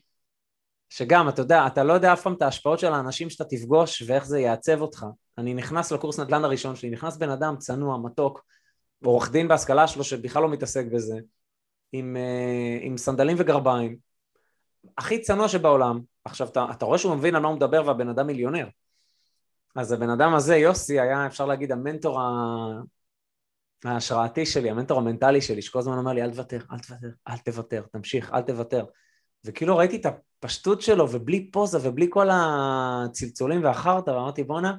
שגם, 0.89 1.29
אתה 1.29 1.41
יודע, 1.41 1.67
אתה 1.67 1.83
לא 1.83 1.93
יודע 1.93 2.13
אף 2.13 2.21
פעם 2.21 2.33
את 2.33 2.41
ההשפעות 2.41 2.79
של 2.79 2.93
האנשים 2.93 3.29
שאתה 3.29 3.43
תפגוש 3.43 4.03
ואיך 4.07 4.25
זה 4.25 4.39
יעצב 4.39 4.81
אותך. 4.81 5.05
אני 5.37 5.53
נכנס 5.53 5.91
לקורס 5.91 6.19
נדל"ן 6.19 6.43
הראשון 6.43 6.75
שלי, 6.75 6.89
נכנס 6.89 7.17
בן 7.17 7.29
אדם 7.29 7.55
צנוע, 7.57 7.97
מתוק, 7.97 8.41
עורך 9.03 9.31
דין 9.31 9.47
בהשכלה 9.47 9.87
שלו 9.87 10.03
שבכלל 10.03 10.41
לא 10.41 10.49
מתעסק 10.49 10.85
בזה, 10.85 11.19
עם, 11.91 12.17
אה, 12.17 12.77
עם 12.81 12.97
סנדלים 12.97 13.37
וגרביים, 13.39 13.97
הכי 14.97 15.21
צנוע 15.21 15.47
שבעולם. 15.47 15.99
עכשיו, 16.25 16.47
אתה, 16.47 16.65
אתה 16.71 16.85
רואה 16.85 16.97
שהוא 16.97 17.15
מבין 17.15 17.35
על 17.35 17.41
מה 17.41 17.47
הוא 17.47 17.55
מדבר 17.55 17.83
והבן 17.85 18.09
אדם 18.09 18.27
מיליונר. 18.27 18.67
אז 19.75 19.91
הבן 19.91 20.09
אדם 20.09 20.33
הזה, 20.33 20.55
יוסי, 20.55 20.99
היה 20.99 21.25
אפשר 21.25 21.45
להגיד 21.45 21.71
המנטור 21.71 22.19
ההשראתי 23.85 24.45
שלי, 24.45 24.69
המנטור 24.69 24.97
המנטלי 24.97 25.41
שלי, 25.41 25.61
שכל 25.61 25.79
הזמן 25.79 25.97
אומר 25.97 26.13
לי, 26.13 26.23
אל 26.23 26.31
תוותר, 26.31 26.59
אל 26.71 26.79
תוותר, 26.79 27.09
אל 27.27 27.37
תוותר, 27.37 27.83
תמשיך, 27.91 28.33
אל 28.33 28.41
תוותר. 28.41 28.85
וכאילו 29.45 29.77
ראיתי 29.77 29.95
את 29.95 30.05
הפשטות 30.05 30.81
שלו, 30.81 31.11
ובלי 31.11 31.51
פוזה, 31.51 31.77
ובלי 31.81 32.07
כל 32.09 32.27
הצלצולים 32.31 33.63
והחרטא, 33.63 34.11
ואמרתי, 34.11 34.43
בואנה, 34.43 34.75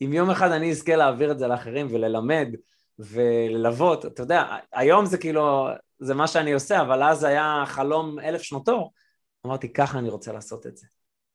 אם 0.00 0.12
יום 0.12 0.30
אחד 0.30 0.50
אני 0.50 0.70
אזכה 0.70 0.96
להעביר 0.96 1.32
את 1.32 1.38
זה 1.38 1.46
לאחרים 1.46 1.86
וללמד 1.90 2.48
וללוות, 2.98 4.06
אתה 4.06 4.22
יודע, 4.22 4.56
היום 4.72 5.06
זה 5.06 5.18
כאילו, 5.18 5.68
זה 5.98 6.14
מה 6.14 6.26
שאני 6.26 6.52
עושה, 6.52 6.80
אבל 6.80 7.02
אז 7.02 7.24
היה 7.24 7.64
חלום 7.66 8.18
אלף 8.18 8.42
שנות 8.42 8.68
אור, 8.68 8.92
אמרתי, 9.46 9.72
ככה 9.72 9.98
אני 9.98 10.08
רוצה 10.08 10.32
לעשות 10.32 10.66
את 10.66 10.76
זה. 10.76 10.86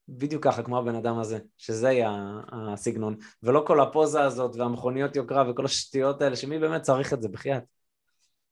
בדיוק 0.08 0.44
ככה, 0.44 0.62
כמו 0.62 0.78
הבן 0.78 0.94
אדם 0.94 1.18
הזה, 1.18 1.38
שזה 1.58 1.92
יהיה 1.92 2.40
הסגנון, 2.52 3.16
ולא 3.42 3.64
כל 3.66 3.80
הפוזה 3.80 4.22
הזאת 4.22 4.56
והמכוניות 4.56 5.16
יוקרה 5.16 5.50
וכל 5.50 5.64
השטויות 5.64 6.22
האלה, 6.22 6.36
שמי 6.36 6.58
באמת 6.58 6.82
צריך 6.82 7.12
את 7.12 7.22
זה, 7.22 7.28
בחייאת. 7.28 7.62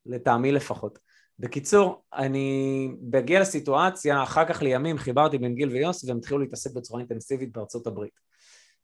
לטעמי 0.07 0.53
לפחות. 0.53 0.99
בקיצור, 1.39 2.03
אני 2.15 2.89
בגיע 3.01 3.41
לסיטואציה, 3.41 4.23
אחר 4.23 4.45
כך 4.45 4.63
לימים 4.63 4.99
חיברתי 4.99 5.39
בין 5.39 5.55
גיל 5.55 5.69
ויוס 5.69 6.05
והם 6.05 6.19
התחילו 6.19 6.39
להתעסק 6.39 6.73
בצורה 6.75 7.01
אינטנסיבית 7.01 7.53
בארצות 7.53 7.87
הברית. 7.87 8.30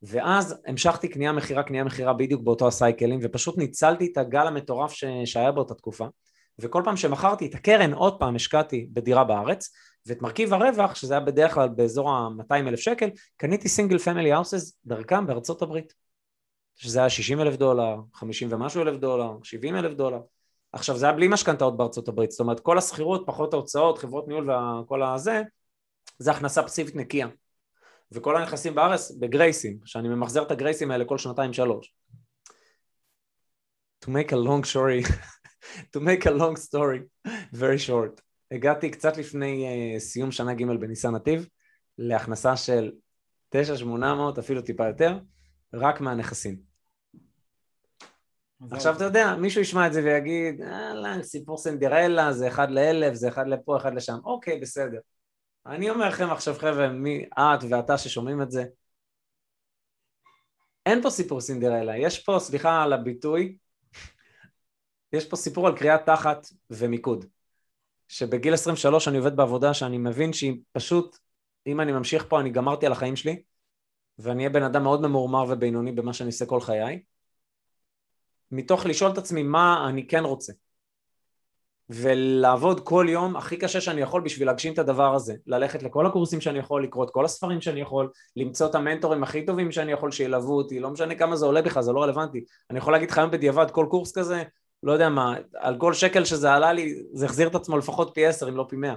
ואז 0.02 0.54
המשכתי 0.66 1.08
קנייה 1.08 1.32
מכירה, 1.32 1.62
קנייה 1.62 1.84
מכירה 1.84 2.12
בדיוק 2.12 2.42
באותו 2.42 2.68
הסייקלים, 2.68 3.18
ופשוט 3.22 3.58
ניצלתי 3.58 4.08
את 4.12 4.18
הגל 4.18 4.46
המטורף 4.46 4.92
ש... 4.92 5.04
שהיה 5.24 5.52
באותה 5.52 5.74
תקופה, 5.74 6.06
וכל 6.58 6.82
פעם 6.84 6.96
שמכרתי 6.96 7.46
את 7.46 7.54
הקרן, 7.54 7.92
עוד 7.92 8.18
פעם 8.18 8.36
השקעתי 8.36 8.88
בדירה 8.92 9.24
בארץ, 9.24 9.70
ואת 10.06 10.22
מרכיב 10.22 10.54
הרווח, 10.54 10.94
שזה 10.94 11.14
היה 11.14 11.20
בדרך 11.20 11.54
כלל 11.54 11.68
באזור 11.68 12.10
ה-200 12.10 12.68
אלף 12.68 12.80
שקל, 12.80 13.10
קניתי 13.36 13.68
single 13.68 13.98
family 13.98 14.32
houses 14.32 14.78
דרכם 14.86 15.26
בארצות 15.26 15.62
הברית. 15.62 15.94
שזה 16.76 16.98
היה 16.98 17.10
60 17.10 17.40
אלף 17.40 17.56
דולר, 17.56 17.96
50 18.14 18.48
ומשהו 18.52 18.82
אלף 18.82 18.96
דולר, 18.96 19.32
70 19.42 19.76
אלף 19.76 19.92
דולר. 19.92 20.20
עכשיו 20.72 20.96
זה 20.96 21.06
היה 21.06 21.14
בלי 21.14 21.28
משכנתאות 21.28 21.76
בארצות 21.76 22.08
הברית, 22.08 22.30
זאת 22.30 22.40
אומרת 22.40 22.60
כל 22.60 22.78
השכירות, 22.78 23.22
פחות 23.26 23.52
ההוצאות, 23.52 23.98
חברות 23.98 24.28
ניהול 24.28 24.50
וכל 24.50 25.02
הזה, 25.02 25.42
זה 26.18 26.30
הכנסה 26.30 26.62
פסיבית 26.62 26.96
נקייה. 26.96 27.28
וכל 28.12 28.36
הנכסים 28.36 28.74
בארץ 28.74 29.10
בגרייסים, 29.10 29.78
שאני 29.84 30.08
ממחזר 30.08 30.42
את 30.42 30.50
הגרייסים 30.50 30.90
האלה 30.90 31.04
כל 31.04 31.18
שנתיים 31.18 31.52
שלוש. 31.52 31.94
To 34.04 34.08
make 34.08 34.30
a 34.30 34.36
long 34.36 34.62
story, 34.72 35.02
to 35.96 36.00
make 36.00 36.26
a 36.26 36.30
long 36.30 36.56
story 36.56 37.28
very 37.54 37.78
short. 37.88 38.20
הגעתי 38.50 38.90
קצת 38.90 39.16
לפני 39.16 39.66
uh, 39.66 39.98
סיום 39.98 40.32
שנה 40.32 40.54
ג' 40.54 40.64
בניסן 40.80 41.14
נתיב 41.14 41.48
להכנסה 41.98 42.56
של 42.56 42.92
9,800, 43.48 44.38
אפילו 44.38 44.62
טיפה 44.62 44.86
יותר, 44.86 45.18
רק 45.74 46.00
מהנכסים. 46.00 46.56
עכשיו 48.70 48.96
אתה 48.96 49.04
יודע, 49.04 49.36
מישהו 49.36 49.60
ישמע 49.60 49.86
את 49.86 49.92
זה 49.92 50.04
ויגיד, 50.04 50.62
אה, 50.62 51.22
סיפור 51.22 51.58
סנדרלה, 51.58 52.32
זה 52.32 52.48
אחד 52.48 52.70
לאלף, 52.70 53.14
זה 53.14 53.28
אחד 53.28 53.48
לפה, 53.48 53.76
אחד 53.76 53.94
לשם. 53.94 54.18
אוקיי, 54.24 54.60
בסדר. 54.60 54.98
אני 55.66 55.90
אומר 55.90 56.08
לכם 56.08 56.30
עכשיו 56.30 56.54
חבר'ה, 56.54 56.88
מי 56.88 57.24
את 57.34 57.60
ואתה 57.70 57.98
ששומעים 57.98 58.42
את 58.42 58.50
זה, 58.50 58.64
אין 60.86 61.02
פה 61.02 61.10
סיפור 61.10 61.40
סינדרלה, 61.40 61.96
יש 61.96 62.24
פה, 62.24 62.36
סליחה 62.40 62.82
על 62.82 62.92
הביטוי, 62.92 63.56
יש 65.12 65.28
פה 65.28 65.36
סיפור 65.36 65.66
על 65.66 65.76
קריאת 65.78 66.00
תחת 66.06 66.46
ומיקוד. 66.70 67.24
שבגיל 68.08 68.54
23 68.54 69.08
אני 69.08 69.18
עובד 69.18 69.36
בעבודה 69.36 69.74
שאני 69.74 69.98
מבין 69.98 70.32
שהיא 70.32 70.60
פשוט, 70.72 71.18
אם 71.66 71.80
אני 71.80 71.92
ממשיך 71.92 72.24
פה 72.28 72.40
אני 72.40 72.50
גמרתי 72.50 72.86
על 72.86 72.92
החיים 72.92 73.16
שלי, 73.16 73.42
ואני 74.18 74.38
אהיה 74.38 74.50
בן 74.50 74.62
אדם 74.62 74.82
מאוד 74.82 75.02
ממורמר 75.02 75.44
ובינוני 75.48 75.92
במה 75.92 76.12
שאני 76.12 76.26
עושה 76.26 76.46
כל 76.46 76.60
חיי, 76.60 77.02
מתוך 78.50 78.86
לשאול 78.86 79.10
את 79.12 79.18
עצמי 79.18 79.42
מה 79.42 79.86
אני 79.88 80.06
כן 80.06 80.24
רוצה. 80.24 80.52
ולעבוד 81.90 82.80
כל 82.80 83.06
יום 83.08 83.36
הכי 83.36 83.56
קשה 83.56 83.80
שאני 83.80 84.00
יכול 84.00 84.20
בשביל 84.20 84.46
להגשים 84.46 84.72
את 84.72 84.78
הדבר 84.78 85.14
הזה, 85.14 85.34
ללכת 85.46 85.82
לכל 85.82 86.06
הקורסים 86.06 86.40
שאני 86.40 86.58
יכול, 86.58 86.84
לקרוא 86.84 87.04
את 87.04 87.10
כל 87.10 87.24
הספרים 87.24 87.60
שאני 87.60 87.80
יכול, 87.80 88.10
למצוא 88.36 88.66
את 88.66 88.74
המנטורים 88.74 89.22
הכי 89.22 89.46
טובים 89.46 89.72
שאני 89.72 89.92
יכול 89.92 90.10
שילוו 90.10 90.56
אותי, 90.56 90.80
לא 90.80 90.90
משנה 90.90 91.14
כמה 91.14 91.36
זה 91.36 91.46
עולה 91.46 91.62
בכלל, 91.62 91.82
זה 91.82 91.92
לא 91.92 92.02
רלוונטי. 92.02 92.44
אני 92.70 92.78
יכול 92.78 92.92
להגיד 92.92 93.10
לך 93.10 93.18
היום 93.18 93.30
בדיעבד, 93.30 93.70
כל 93.70 93.86
קורס 93.90 94.12
כזה, 94.18 94.42
לא 94.82 94.92
יודע 94.92 95.08
מה, 95.08 95.36
על 95.54 95.76
כל 95.78 95.94
שקל 95.94 96.24
שזה 96.24 96.52
עלה 96.52 96.72
לי, 96.72 96.94
זה 97.12 97.26
החזיר 97.26 97.48
את 97.48 97.54
עצמו 97.54 97.78
לפחות 97.78 98.10
פי 98.14 98.26
עשר 98.26 98.48
אם 98.48 98.56
לא 98.56 98.66
פי 98.68 98.76
מאה. 98.76 98.94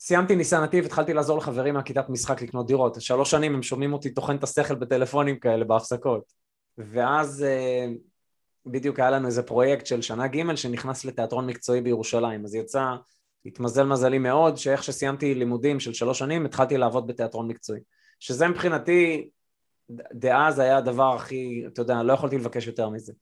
סיימתי 0.00 0.36
ניסן 0.36 0.62
נתיב, 0.62 0.84
התחלתי 0.84 1.14
לעזור 1.14 1.38
לחברים 1.38 1.74
מהכיתת 1.74 2.08
משחק 2.08 2.42
לקנות 2.42 2.66
דירות. 2.66 3.00
שלוש 3.00 3.30
שנים 3.30 3.54
הם 3.54 3.62
שומעים 3.62 3.92
אותי 3.92 4.10
טוחן 4.14 4.36
את 4.36 4.42
השכל 4.42 4.74
בטלפונים 4.74 5.38
כאלה 5.38 5.64
בהפסקות. 5.64 6.32
ואז 6.78 7.42
אה, 7.42 7.86
בדיוק 8.66 9.00
היה 9.00 9.10
לנו 9.10 9.26
איזה 9.26 9.42
פרויקט 9.42 9.86
של 9.86 10.02
שנה 10.02 10.26
ג' 10.26 10.54
שנכנס 10.54 11.04
לתיאטרון 11.04 11.46
מקצועי 11.46 11.80
בירושלים, 11.80 12.44
אז 12.44 12.54
יצא 12.54 12.94
התמזל 13.46 13.84
מזלי 13.84 14.18
מאוד, 14.18 14.56
שאיך 14.56 14.84
שסיימתי 14.84 15.34
לימודים 15.34 15.80
של 15.80 15.92
שלוש 15.92 16.18
שנים, 16.18 16.46
התחלתי 16.46 16.76
לעבוד 16.76 17.06
בתיאטרון 17.06 17.48
מקצועי. 17.48 17.80
שזה 18.20 18.48
מבחינתי, 18.48 19.28
דאז 20.12 20.58
היה 20.58 20.76
הדבר 20.76 21.14
הכי, 21.14 21.64
אתה 21.66 21.82
יודע, 21.82 22.02
לא 22.02 22.12
יכולתי 22.12 22.38
לבקש 22.38 22.66
יותר 22.66 22.88
מזה. 22.88 23.12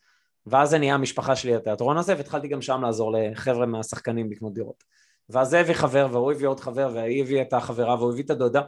ואז 0.47 0.71
זה 0.71 0.79
נהיה 0.79 0.95
המשפחה 0.95 1.37
שלי 1.37 1.55
התיאטרון 1.55 1.97
הזה, 1.97 2.17
והתחלתי 2.17 2.49
גם 2.49 2.63
שם 2.63 2.83
לעזור 2.83 3.13
לחבר'ה 3.13 3.67
מהשחקנים 3.67 4.31
לקנות 4.31 4.55
דירות. 4.55 4.85
ואז 5.29 5.49
זה 5.49 5.61
הביא 5.61 5.75
חבר, 5.75 6.09
והוא 6.11 6.33
הביא 6.33 6.49
עוד 6.49 6.61
חבר, 6.61 6.91
והיא 6.95 7.23
הביא 7.23 7.43
את 7.43 7.53
החברה, 7.53 7.95
והוא 7.95 8.13
הביא 8.13 8.25
את 8.25 8.31
הדודה. 8.31 8.63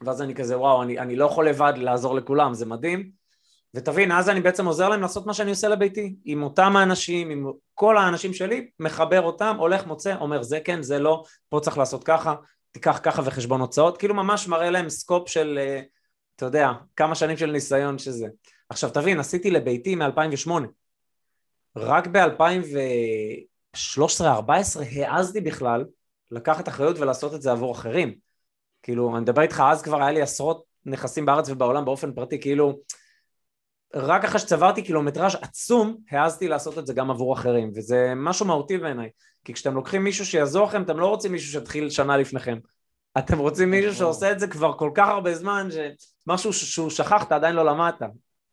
ואז 0.00 0.22
אני 0.22 0.34
כזה, 0.34 0.58
וואו, 0.58 0.82
אני, 0.82 0.98
אני 0.98 1.16
לא 1.16 1.24
יכול 1.24 1.48
לבד 1.48 1.72
לעזור 1.76 2.14
לכולם, 2.14 2.54
זה 2.54 2.66
מדהים. 2.66 3.10
ותבין, 3.78 4.12
אז 4.12 4.28
אני 4.28 4.40
בעצם 4.40 4.66
עוזר 4.66 4.88
להם 4.88 5.00
לעשות 5.00 5.26
מה 5.26 5.34
שאני 5.34 5.50
עושה 5.50 5.68
לביתי, 5.68 6.14
עם 6.24 6.42
אותם 6.42 6.76
האנשים, 6.76 7.30
עם 7.30 7.46
כל 7.74 7.98
האנשים 7.98 8.34
שלי, 8.34 8.68
מחבר 8.78 9.22
אותם, 9.22 9.56
הולך, 9.58 9.86
מוצא, 9.86 10.16
אומר 10.20 10.42
זה 10.42 10.60
כן, 10.60 10.82
זה 10.82 10.98
לא, 10.98 11.24
פה 11.48 11.60
צריך 11.62 11.78
לעשות 11.78 12.04
ככה, 12.04 12.34
תיקח 12.72 13.00
ככה 13.02 13.22
וחשבון 13.24 13.60
הוצאות, 13.60 13.98
כאילו 13.98 14.14
ממש 14.14 14.48
מראה 14.48 14.70
להם 14.70 14.88
סקופ 14.88 15.28
של, 15.28 15.58
אה, 15.62 15.80
אתה 16.36 16.46
יודע, 16.46 16.70
כמה 16.96 17.14
שנים 17.14 17.36
של 17.36 17.50
ניסיון 17.50 17.98
שזה. 17.98 18.26
עכשיו 18.68 18.90
תבין, 18.90 19.20
עשיתי 19.20 19.50
לביתי 19.50 19.94
מ-2008, 19.94 20.50
רק 21.76 22.06
ב-2013-2014 22.06 24.50
העזתי 24.96 25.40
בכלל 25.40 25.84
לקחת 26.30 26.68
אחריות 26.68 26.98
ולעשות 26.98 27.34
את 27.34 27.42
זה 27.42 27.52
עבור 27.52 27.72
אחרים. 27.72 28.14
כאילו, 28.82 29.12
אני 29.12 29.20
מדבר 29.20 29.42
איתך, 29.42 29.62
אז 29.70 29.82
כבר 29.82 30.02
היה 30.02 30.10
לי 30.10 30.22
עשרות 30.22 30.64
נכסים 30.86 31.26
בארץ 31.26 31.50
ובעולם 31.50 31.84
באופן 31.84 32.12
פרטי, 32.12 32.40
כאילו, 32.40 32.80
רק 33.94 34.24
אחרי 34.24 34.38
שצברתי 34.40 34.82
קילומטראז' 34.82 35.34
עצום, 35.42 35.96
העזתי 36.10 36.48
לעשות 36.48 36.78
את 36.78 36.86
זה 36.86 36.94
גם 36.94 37.10
עבור 37.10 37.34
אחרים, 37.34 37.72
וזה 37.74 38.12
משהו 38.16 38.46
מהותי 38.46 38.78
בעיניי, 38.78 39.10
כי 39.44 39.52
כשאתם 39.52 39.74
לוקחים 39.74 40.04
מישהו 40.04 40.26
שיעזור 40.26 40.66
לכם, 40.66 40.82
אתם 40.82 40.98
לא 40.98 41.06
רוצים 41.06 41.32
מישהו 41.32 41.52
שיתחיל 41.52 41.90
שנה 41.90 42.16
לפניכם. 42.16 42.58
אתם 43.18 43.38
רוצים 43.38 43.70
מישהו 43.70 43.94
שעושה 43.94 44.32
את 44.32 44.40
זה 44.40 44.46
כבר 44.46 44.72
כל 44.72 44.90
כך 44.94 45.08
הרבה 45.08 45.34
זמן, 45.34 45.68
שמשהו 45.70 46.52
שהוא 46.52 46.90
שכחת 46.90 47.32
עדיין 47.32 47.54
לא 47.54 47.64
למדת. 47.64 48.02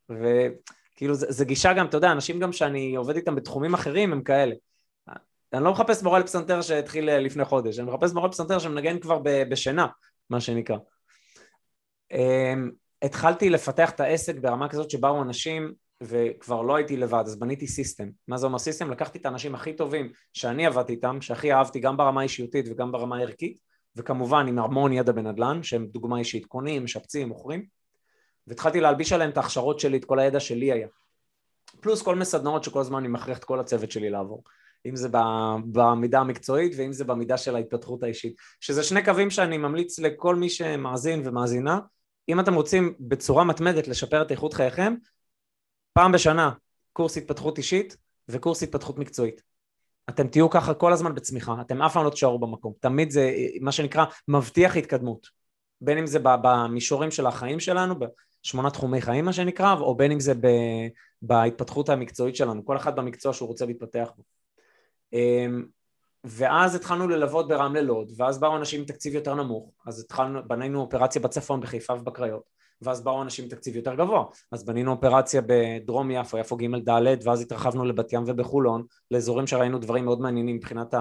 וכאילו, 0.10 1.16
זה 1.16 1.46
גישה 1.46 1.74
גם, 1.74 1.86
אתה 1.86 1.98
יודע, 1.98 2.12
אנשים 2.12 2.40
גם 2.40 2.52
שאני 2.52 2.96
עובד 2.96 3.16
איתם 3.16 3.36
בתחומים 3.36 3.74
אחרים 3.74 4.14
הם 4.14 4.24
כאלה. 4.24 4.56
אני 5.54 5.64
לא 5.64 5.72
מחפש 5.72 6.04
מורה 6.04 6.20
לפסנתר 6.20 6.62
שהתחיל 6.62 7.18
לפני 7.18 7.46
חודש, 7.46 7.80
אני 7.80 7.92
מחפש 7.92 8.14
מורה 8.14 8.28
לפסנתר 8.28 8.60
שמנגן 8.60 9.00
כבר 9.00 9.20
בשינה, 9.24 9.88
מה 10.30 10.42
שנקרא. 10.42 10.78
התחלתי 13.02 13.50
לפתח 13.50 13.90
את 13.90 14.00
העסק 14.00 14.40
ברמה 14.40 14.70
כזאת 14.70 14.90
שבאו 14.90 15.22
אנשים 15.22 15.74
וכבר 16.02 16.62
לא 16.62 16.76
הייתי 16.76 16.98
לבד, 16.98 17.24
אז 17.26 17.40
בניתי 17.40 17.68
system. 17.68 18.10
מה 18.28 18.38
זה 18.38 18.46
אומר 18.46 18.60
system? 18.60 18.92
לקחתי 18.92 19.20
את 19.20 19.26
האנשים 19.26 19.56
הכי 19.56 19.74
טובים 19.74 20.12
שאני 20.34 20.66
עבדתי 20.66 20.94
איתם, 20.94 21.22
שהכי 21.22 21.54
אהבתי 21.54 21.80
גם 21.80 21.98
ברמה 21.98 22.22
האישיותית 22.22 22.66
וגם 22.70 22.92
ברמה 22.92 23.18
הערכית, 23.18 23.60
וכמובן 23.96 24.48
עם 24.48 24.60
המון 24.60 24.94
ידע 24.94 25.12
בנדל"ן, 25.12 25.64
שהם 25.64 25.86
דוגמה 25.86 26.20
אישית, 26.20 26.46
קונים, 26.46 26.84
משפצים, 26.84 27.28
מוכרים, 27.28 27.66
והתחלתי 28.48 28.82
להלביש 28.82 29.14
עליהם 29.14 29.30
את 29.30 29.38
ההכשרות 29.38 29.80
שלי, 29.80 29.98
את 29.98 30.06
כל 30.06 30.20
הידע 30.20 30.40
שלי 30.40 30.72
היה. 30.72 30.88
פלוס 31.82 32.02
כל 32.02 32.16
מסדנאות 32.16 32.64
שכל 32.64 32.80
הזמן 32.80 33.00
אני 33.00 33.08
מכריח 33.08 33.38
את 33.38 33.44
כל 33.44 33.60
הצוות 33.60 33.92
שלי 33.92 34.10
לעבור. 34.10 34.44
אם 34.86 34.96
זה 34.96 35.10
במידה 35.72 36.20
המקצועית 36.20 36.74
ואם 36.78 36.94
זה 36.94 37.04
במידה 37.04 37.38
של 37.38 37.56
ההתפתחות 37.56 38.04
האישית. 38.04 38.36
שזה 38.60 38.84
שני 38.84 39.06
קווים 39.06 39.30
שאני 39.30 39.58
ממליץ 39.58 40.00
לכל 40.00 40.36
מי 40.36 40.50
שמאזין 40.50 41.22
ומאזינה, 41.26 41.80
אם 42.30 42.40
אתם 42.40 42.54
רוצים 42.54 42.94
בצורה 43.00 43.44
מתמדת 43.44 43.88
לשפר 43.88 44.22
את 44.22 44.32
איכות 44.32 44.54
חייכם, 44.54 44.96
פעם 45.94 46.12
בשנה 46.12 46.52
קורס 46.94 47.18
התפתחות 47.18 47.58
אישית 47.58 47.98
וקורס 48.30 48.64
התפתחות 48.64 49.00
מקצועית. 49.00 49.42
אתם 50.10 50.28
תהיו 50.28 50.50
ככה 50.50 50.74
כל 50.74 50.94
הזמן 50.94 51.16
בצמיחה, 51.16 51.56
אתם 51.62 51.82
אף 51.82 51.94
פעם 51.94 52.06
לא 52.06 52.10
תשארו 52.10 52.40
במקום, 52.40 52.74
תמיד 52.80 53.12
זה 53.12 53.36
מה 53.62 53.72
שנקרא 53.72 54.06
מבטיח 54.28 54.78
התקדמות, 54.78 55.28
בין 55.82 55.98
אם 55.98 56.08
זה 56.08 56.20
במישורים 56.24 57.12
של 57.12 57.26
החיים 57.26 57.60
שלנו, 57.60 57.96
בשמונה 58.44 58.70
תחומי 58.70 59.02
חיים 59.02 59.26
מה 59.26 59.34
שנקרא, 59.34 59.74
או 59.74 59.96
בין 59.96 60.12
אם 60.12 60.20
זה 60.20 60.34
בהתפתחות 61.22 61.90
המקצועית 61.90 62.36
שלנו, 62.36 62.66
כל 62.66 62.78
אחד 62.78 62.96
במקצוע 62.96 63.34
שהוא 63.34 63.48
רוצה 63.48 63.66
להתפתח 63.66 64.12
בו. 64.18 64.24
ואז 66.26 66.76
התחלנו 66.76 67.08
ללוות 67.08 67.48
ברמלה 67.48 67.82
לוד, 67.82 68.12
ואז 68.18 68.40
באו 68.40 68.58
אנשים 68.58 68.80
עם 68.80 68.86
תקציב 68.86 69.16
יותר 69.16 69.36
נמוך, 69.36 69.72
אז 69.88 70.00
התחלנו, 70.00 70.48
בנינו 70.48 70.82
אופרציה 70.82 71.22
בצפון, 71.22 71.62
בחיפה 71.62 71.94
ובקריות, 71.94 72.44
ואז 72.82 73.04
באו 73.04 73.22
אנשים 73.22 73.46
עם 73.46 73.52
תקציב 73.52 73.76
יותר 73.76 73.96
גבוה, 73.96 74.24
אז 74.52 74.66
בנינו 74.66 74.92
אופרציה 74.92 75.42
בדרום 75.48 76.12
יפו, 76.12 76.38
יפו 76.38 76.58
ג' 76.58 76.90
ד', 76.90 77.28
ואז 77.28 77.42
התרחבנו 77.42 77.86
לבת 77.86 78.14
ים 78.14 78.24
ובחולון, 78.28 78.84
לאזורים 79.12 79.48
שראינו 79.48 79.80
דברים 79.80 80.06
מאוד 80.06 80.22
מעניינים 80.22 80.56
מבחינת 80.56 80.94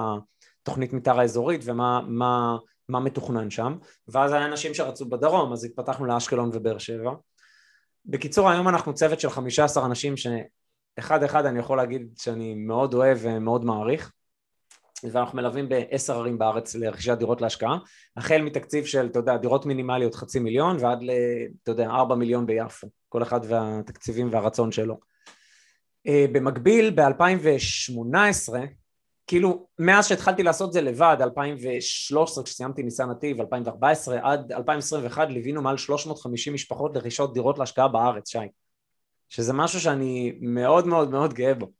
התוכנית 0.61 0.93
מתאר 0.93 1.19
האזורית 1.19 1.61
ומה 1.63 2.01
מה, 2.07 2.57
מה 2.89 2.99
מתוכנן 2.99 3.49
שם, 3.49 3.75
ואז 4.07 4.33
היה 4.33 4.45
אנשים 4.45 4.73
שרצו 4.73 5.09
בדרום, 5.09 5.53
אז 5.53 5.65
התפתחנו 5.65 6.05
לאשקלון 6.05 6.49
ובאר 6.53 6.77
שבע. 6.77 7.11
בקיצור, 8.05 8.49
היום 8.49 8.67
אנחנו 8.67 8.93
צוות 8.93 9.19
של 9.19 9.29
15 9.29 9.85
אנשים 9.85 10.13
שאחד 10.17 11.23
אחד 11.23 11.45
אני 11.45 11.59
יכול 11.59 11.77
להגיד 11.77 12.07
שאני 12.17 12.53
מאוד 12.53 12.93
אוהב 12.93 13.17
ומאוד 13.21 13.65
מעריך. 13.65 14.11
ואנחנו 15.03 15.35
מלווים 15.37 15.69
בעשר 15.69 16.19
ערים 16.19 16.37
בארץ 16.37 16.75
לרכישת 16.75 17.17
דירות 17.17 17.41
להשקעה, 17.41 17.77
החל 18.17 18.41
מתקציב 18.41 18.85
של, 18.85 19.05
אתה 19.05 19.19
יודע, 19.19 19.37
דירות 19.37 19.65
מינימליות 19.65 20.15
חצי 20.15 20.39
מיליון 20.39 20.77
ועד 20.79 21.03
ל, 21.03 21.09
אתה 21.63 21.71
יודע, 21.71 21.89
ארבע 21.89 22.15
מיליון 22.15 22.45
ביפו, 22.45 22.87
כל 23.09 23.23
אחד 23.23 23.39
והתקציבים 23.47 24.29
והרצון 24.31 24.71
שלו. 24.71 24.99
אה, 26.07 26.25
במקביל, 26.31 26.89
ב-2018, 26.89 28.53
כאילו, 29.27 29.67
מאז 29.79 30.07
שהתחלתי 30.07 30.43
לעשות 30.43 30.73
זה 30.73 30.81
לבד, 30.81 31.17
2013 31.21 32.43
כשסיימתי 32.43 32.83
ניסן 32.83 33.09
נתיב, 33.09 33.41
2014 33.41 34.19
עד 34.23 34.51
2021 34.51 35.29
ליווינו 35.29 35.61
מעל 35.61 35.77
350 35.77 36.53
משפחות 36.53 36.95
לרכישות 36.95 37.33
דירות 37.33 37.59
להשקעה 37.59 37.87
בארץ, 37.87 38.29
שי. 38.29 38.37
שזה 39.29 39.53
משהו 39.53 39.79
שאני 39.79 40.37
מאוד 40.41 40.87
מאוד 40.87 41.09
מאוד 41.09 41.33
גאה 41.33 41.53
בו. 41.53 41.71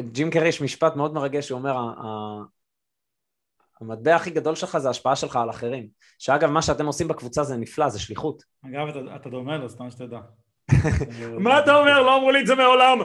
ג'ים 0.00 0.30
קרי 0.30 0.48
יש 0.48 0.62
משפט 0.62 0.96
מאוד 0.96 1.14
מרגש, 1.14 1.46
שהוא 1.46 1.58
אומר, 1.58 1.76
המטבע 3.80 4.16
הכי 4.16 4.30
גדול 4.30 4.54
שלך 4.54 4.78
זה 4.78 4.88
ההשפעה 4.88 5.16
שלך 5.16 5.36
על 5.36 5.50
אחרים. 5.50 5.88
שאגב, 6.18 6.50
מה 6.50 6.62
שאתם 6.62 6.86
עושים 6.86 7.08
בקבוצה 7.08 7.44
זה 7.44 7.56
נפלא, 7.56 7.88
זה 7.88 8.00
שליחות. 8.00 8.42
אגב, 8.66 8.88
אתה, 8.88 9.16
אתה 9.16 9.30
דומה 9.30 9.56
לו, 9.56 9.68
סתם 9.68 9.90
שתדע. 9.90 10.20
מה 11.44 11.58
אתה 11.58 11.74
אומר? 11.74 12.02
לא 12.02 12.16
אמרו 12.16 12.30
לי 12.30 12.40
את 12.40 12.46
זה 12.46 12.54
מעולם. 12.54 12.98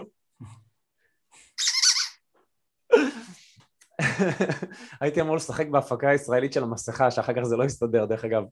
הייתי 5.01 5.21
אמור 5.21 5.35
לשחק 5.35 5.67
בהפקה 5.67 6.09
הישראלית 6.09 6.53
של 6.53 6.63
המסכה, 6.63 7.11
שאחר 7.11 7.33
כך 7.33 7.43
זה 7.43 7.57
לא 7.57 7.63
יסתדר, 7.63 8.05
דרך 8.05 8.25
אגב, 8.25 8.43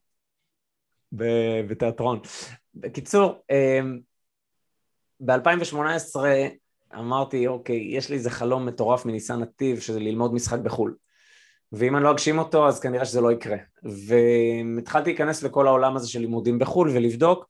בתיאטרון. 1.67 2.19
בקיצור, 2.75 3.43
אמ, 3.51 3.99
ב-2018 5.19 6.15
אמרתי, 6.99 7.47
אוקיי, 7.47 7.87
יש 7.89 8.09
לי 8.09 8.15
איזה 8.15 8.29
חלום 8.29 8.65
מטורף 8.65 9.05
מניסן 9.05 9.39
נתיב, 9.39 9.79
שזה 9.79 9.99
ללמוד 9.99 10.33
משחק 10.33 10.59
בחו"ל. 10.59 10.95
ואם 11.71 11.95
אני 11.95 12.03
לא 12.03 12.11
אגשים 12.11 12.39
אותו, 12.39 12.67
אז 12.67 12.79
כנראה 12.79 13.05
שזה 13.05 13.21
לא 13.21 13.31
יקרה. 13.31 13.57
והתחלתי 13.83 15.09
להיכנס 15.09 15.43
לכל 15.43 15.67
העולם 15.67 15.95
הזה 15.95 16.07
של 16.07 16.19
לימודים 16.19 16.59
בחו"ל 16.59 16.89
ולבדוק. 16.89 17.45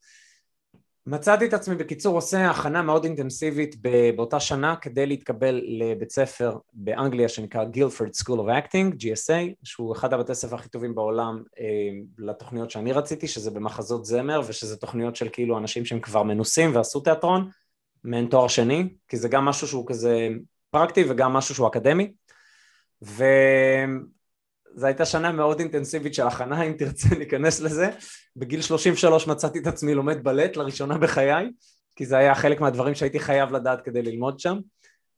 מצאתי 1.06 1.46
את 1.46 1.54
עצמי 1.54 1.76
בקיצור 1.76 2.16
עושה 2.16 2.50
הכנה 2.50 2.82
מאוד 2.82 3.04
אינטנסיבית 3.04 3.76
באותה 4.16 4.40
שנה 4.40 4.76
כדי 4.76 5.06
להתקבל 5.06 5.62
לבית 5.68 6.12
ספר 6.12 6.58
באנגליה 6.74 7.30
שנקרא 7.30 7.64
Guildford 7.64 8.14
School 8.14 8.40
of 8.40 8.50
Acting, 8.50 8.94
GSA, 8.94 9.54
שהוא 9.64 9.94
אחד 9.94 10.14
הבתי 10.14 10.36
ספר 10.36 10.56
הכי 10.56 10.70
טובים 10.70 10.96
בעולם 10.96 11.44
אה, 11.60 11.66
לתוכניות 12.18 12.72
שאני 12.72 12.92
רציתי, 12.92 13.28
שזה 13.28 13.52
במחזות 13.52 14.06
זמר 14.06 14.42
ושזה 14.48 14.78
תוכניות 14.78 15.16
של 15.16 15.30
כאילו 15.32 15.58
אנשים 15.58 15.86
שהם 15.86 16.00
כבר 16.00 16.24
מנוסים 16.24 16.76
ועשו 16.76 17.00
תיאטרון 17.00 17.50
מעין 18.04 18.26
תואר 18.26 18.48
שני, 18.48 18.90
כי 19.08 19.18
זה 19.18 19.30
גם 19.30 19.46
משהו 19.46 19.68
שהוא 19.68 19.88
כזה 19.88 20.28
פרקטי 20.70 21.04
וגם 21.10 21.34
משהו 21.34 21.56
שהוא 21.56 21.68
אקדמי. 21.68 22.12
וזו 23.02 23.18
הייתה 24.84 25.06
שנה 25.06 25.32
מאוד 25.32 25.60
אינטנסיבית 25.60 26.14
של 26.14 26.28
הכנה, 26.28 26.64
אם 26.64 26.74
תרצה 26.74 27.16
ניכנס 27.20 27.62
לזה. 27.62 27.90
בגיל 28.36 28.62
33 28.62 29.28
מצאתי 29.28 29.60
את 29.60 29.68
עצמי 29.68 29.94
לומד 29.94 30.24
בלט 30.24 30.58
לראשונה 30.58 30.98
בחיי, 30.98 31.52
כי 31.96 32.06
זה 32.06 32.18
היה 32.18 32.36
חלק 32.36 32.62
מהדברים 32.62 32.96
שהייתי 32.96 33.20
חייב 33.20 33.52
לדעת 33.52 33.82
כדי 33.82 34.02
ללמוד 34.02 34.40
שם, 34.40 34.58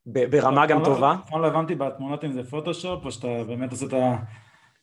ברמה 0.05 0.65
גם 0.65 0.83
טובה. 0.83 1.15
אתמול 1.25 1.41
לא 1.41 1.47
הבנתי 1.47 1.75
בתמונות 1.75 2.23
אם 2.23 2.31
זה 2.33 2.43
פוטושופ, 2.43 3.05
או 3.05 3.11
שאתה 3.11 3.43
באמת 3.47 3.71
עושה 3.71 3.85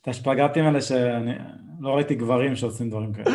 את 0.03 0.09
השפגטים 0.09 0.65
האלה 0.65 0.81
שאני 0.81 1.33
לא 1.81 1.97
ראיתי 1.97 2.15
גברים 2.15 2.57
שעושים 2.57 2.91
דברים 2.91 3.13
כאלה. 3.13 3.31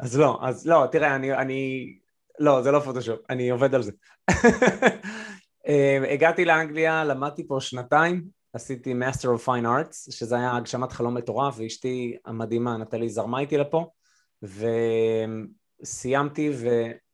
אז 0.00 0.18
לא, 0.18 0.38
אז 0.42 0.66
לא, 0.66 0.86
תראה, 0.92 1.16
אני, 1.16 1.32
אני 1.32 1.92
לא, 2.40 2.62
זה 2.62 2.70
לא 2.70 2.80
פוטושופ, 2.80 3.20
אני 3.30 3.50
עובד 3.50 3.74
על 3.74 3.82
זה. 3.82 3.92
אה, 5.68 6.12
הגעתי 6.12 6.44
לאנגליה, 6.44 7.04
למדתי 7.04 7.46
פה 7.48 7.56
שנתיים, 7.60 8.24
עשיתי 8.52 8.92
Master 8.92 9.24
of 9.24 9.46
Fine 9.46 9.64
Arts, 9.64 10.12
שזה 10.12 10.36
היה 10.36 10.56
הגשמת 10.56 10.92
חלום 10.92 11.14
מטורף, 11.14 11.54
ואשתי 11.58 12.16
המדהימה, 12.26 12.76
נטלי, 12.76 13.08
זרמה 13.08 13.40
איתי 13.40 13.56
לפה, 13.56 13.86
וסיימתי, 15.82 16.50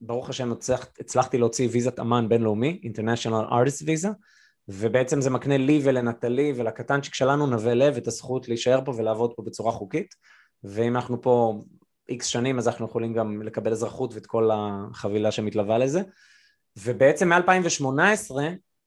וברוך 0.00 0.28
השם 0.28 0.52
הצלחתי 1.00 1.38
להוציא 1.38 1.68
ויזת 1.72 2.00
אמן 2.00 2.28
בינלאומי, 2.28 2.80
International 2.84 3.50
Artist 3.50 3.84
Visa, 3.86 4.08
ובעצם 4.68 5.20
זה 5.20 5.30
מקנה 5.30 5.56
לי 5.56 5.80
ולנטלי 5.84 6.52
ולקטנצ'יק 6.56 7.14
שלנו 7.14 7.46
נווה 7.46 7.74
לב 7.74 7.96
את 7.96 8.06
הזכות 8.06 8.48
להישאר 8.48 8.84
פה 8.84 8.92
ולעבוד 8.96 9.32
פה 9.36 9.42
בצורה 9.42 9.72
חוקית, 9.72 10.14
ואם 10.64 10.96
אנחנו 10.96 11.22
פה 11.22 11.60
איקס 12.08 12.26
שנים 12.26 12.58
אז 12.58 12.68
אנחנו 12.68 12.86
יכולים 12.86 13.14
גם 13.14 13.42
לקבל 13.42 13.72
אזרחות 13.72 14.14
ואת 14.14 14.26
כל 14.26 14.50
החבילה 14.52 15.30
שמתלווה 15.30 15.78
לזה. 15.78 16.02
ובעצם 16.76 17.32
מ-2018, 17.32 18.36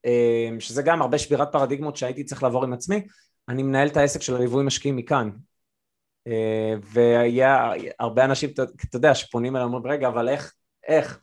אה, 0.06 0.50
שזה 0.60 0.82
גם 0.82 1.02
הרבה 1.02 1.18
שבירת 1.18 1.52
פרדיגמות 1.52 1.98
שהייתי 1.98 2.24
צריך 2.24 2.44
לעבור 2.44 2.64
עם 2.64 2.74
עצמי, 2.74 3.08
אני 3.50 3.64
מנהל 3.64 3.88
את 3.88 3.98
העסק 3.98 4.22
של 4.22 4.36
הליווי 4.36 4.64
משקיעים 4.64 4.96
מכאן. 4.96 5.30
אה, 6.28 6.74
והיה 6.84 7.72
הרבה 8.00 8.26
אנשים, 8.26 8.50
אתה 8.90 8.98
יודע, 8.98 9.16
שפונים 9.16 9.56
אליי 9.56 9.66
ואומרים, 9.66 9.94
רגע, 9.94 10.08
אבל 10.08 10.30
איך, 10.30 10.54
איך? 10.88 11.20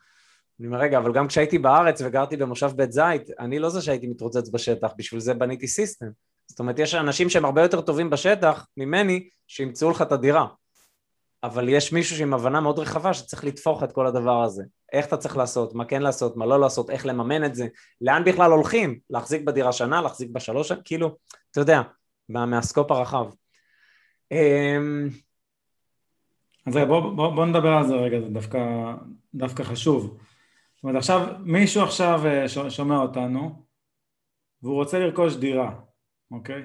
אני 0.60 0.66
אומר, 0.66 0.78
רגע, 0.78 0.98
אבל 0.98 1.12
גם 1.12 1.28
כשהייתי 1.28 1.58
בארץ 1.58 2.02
וגרתי 2.04 2.36
במושב 2.36 2.70
בית 2.76 2.92
זית, 2.92 3.22
אני 3.38 3.58
לא 3.58 3.68
זה 3.68 3.82
שהייתי 3.82 4.06
מתרוצץ 4.06 4.48
בשטח, 4.48 4.92
בשביל 4.98 5.20
זה 5.20 5.34
בניתי 5.34 5.68
סיסטם. 5.68 6.06
זאת 6.46 6.58
אומרת, 6.58 6.78
יש 6.78 6.94
אנשים 6.94 7.30
שהם 7.30 7.44
הרבה 7.44 7.62
יותר 7.62 7.80
טובים 7.80 8.10
בשטח 8.10 8.66
ממני, 8.76 9.28
שימצאו 9.46 9.90
לך 9.90 10.02
את 10.02 10.12
הדירה. 10.12 10.46
אבל 11.44 11.68
יש 11.68 11.92
מישהו 11.92 12.22
עם 12.22 12.34
הבנה 12.34 12.60
מאוד 12.60 12.78
רחבה 12.78 13.14
שצריך 13.14 13.44
לתפוח 13.44 13.82
את 13.82 13.92
כל 13.92 14.06
הדבר 14.06 14.42
הזה. 14.42 14.64
איך 14.92 15.06
אתה 15.06 15.16
צריך 15.16 15.36
לעשות, 15.36 15.74
מה 15.74 15.84
כן 15.84 16.02
לעשות, 16.02 16.36
מה 16.36 16.46
לא 16.46 16.60
לעשות, 16.60 16.90
איך 16.90 17.06
לממן 17.06 17.44
את 17.44 17.54
זה, 17.54 17.66
לאן 18.00 18.24
בכלל 18.24 18.50
הולכים, 18.50 18.98
להחזיק 19.10 19.42
בדירה 19.42 19.72
שנה, 19.72 20.02
להחזיק 20.02 20.30
בה 20.30 20.40
שלוש 20.40 20.68
שנה, 20.68 20.78
כאילו, 20.84 21.16
אתה 21.50 21.60
יודע, 21.60 21.82
מה, 22.28 22.46
מהסקופ 22.46 22.90
הרחב. 22.90 23.26
אמ, 24.32 25.08
אז 26.66 26.76
רגע, 26.76 26.86
בוא, 26.86 27.00
בוא, 27.16 27.34
בוא 27.34 27.46
נדבר 27.46 27.72
על 27.72 27.86
זה 27.86 27.94
רגע, 27.94 28.20
זה 28.20 28.28
דווקא, 28.28 28.58
דווקא 29.34 29.62
חשוב. 29.62 30.18
זאת 30.74 30.82
אומרת, 30.84 30.96
עכשיו, 30.96 31.34
מישהו 31.44 31.82
עכשיו 31.82 32.20
אה, 32.26 32.70
שומע 32.70 32.98
אותנו, 32.98 33.64
והוא 34.62 34.74
רוצה 34.74 34.98
לרכוש 34.98 35.36
דירה, 35.36 35.74
אוקיי? 36.30 36.62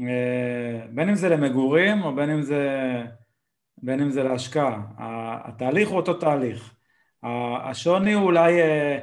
אה, 0.00 0.86
בין 0.94 1.08
אם 1.08 1.14
זה 1.14 1.28
למגורים 1.28 2.02
או 2.02 2.14
בין 2.14 2.30
אם 2.30 2.42
זה, 2.42 2.64
בין 3.82 4.00
אם 4.00 4.10
זה 4.10 4.22
להשקעה. 4.22 4.82
התהליך 5.44 5.88
הוא 5.88 5.96
אותו 5.96 6.14
תהליך. 6.14 6.74
השוני 7.62 8.12
הוא 8.12 8.24
אולי, 8.24 8.60
אה, 8.60 8.98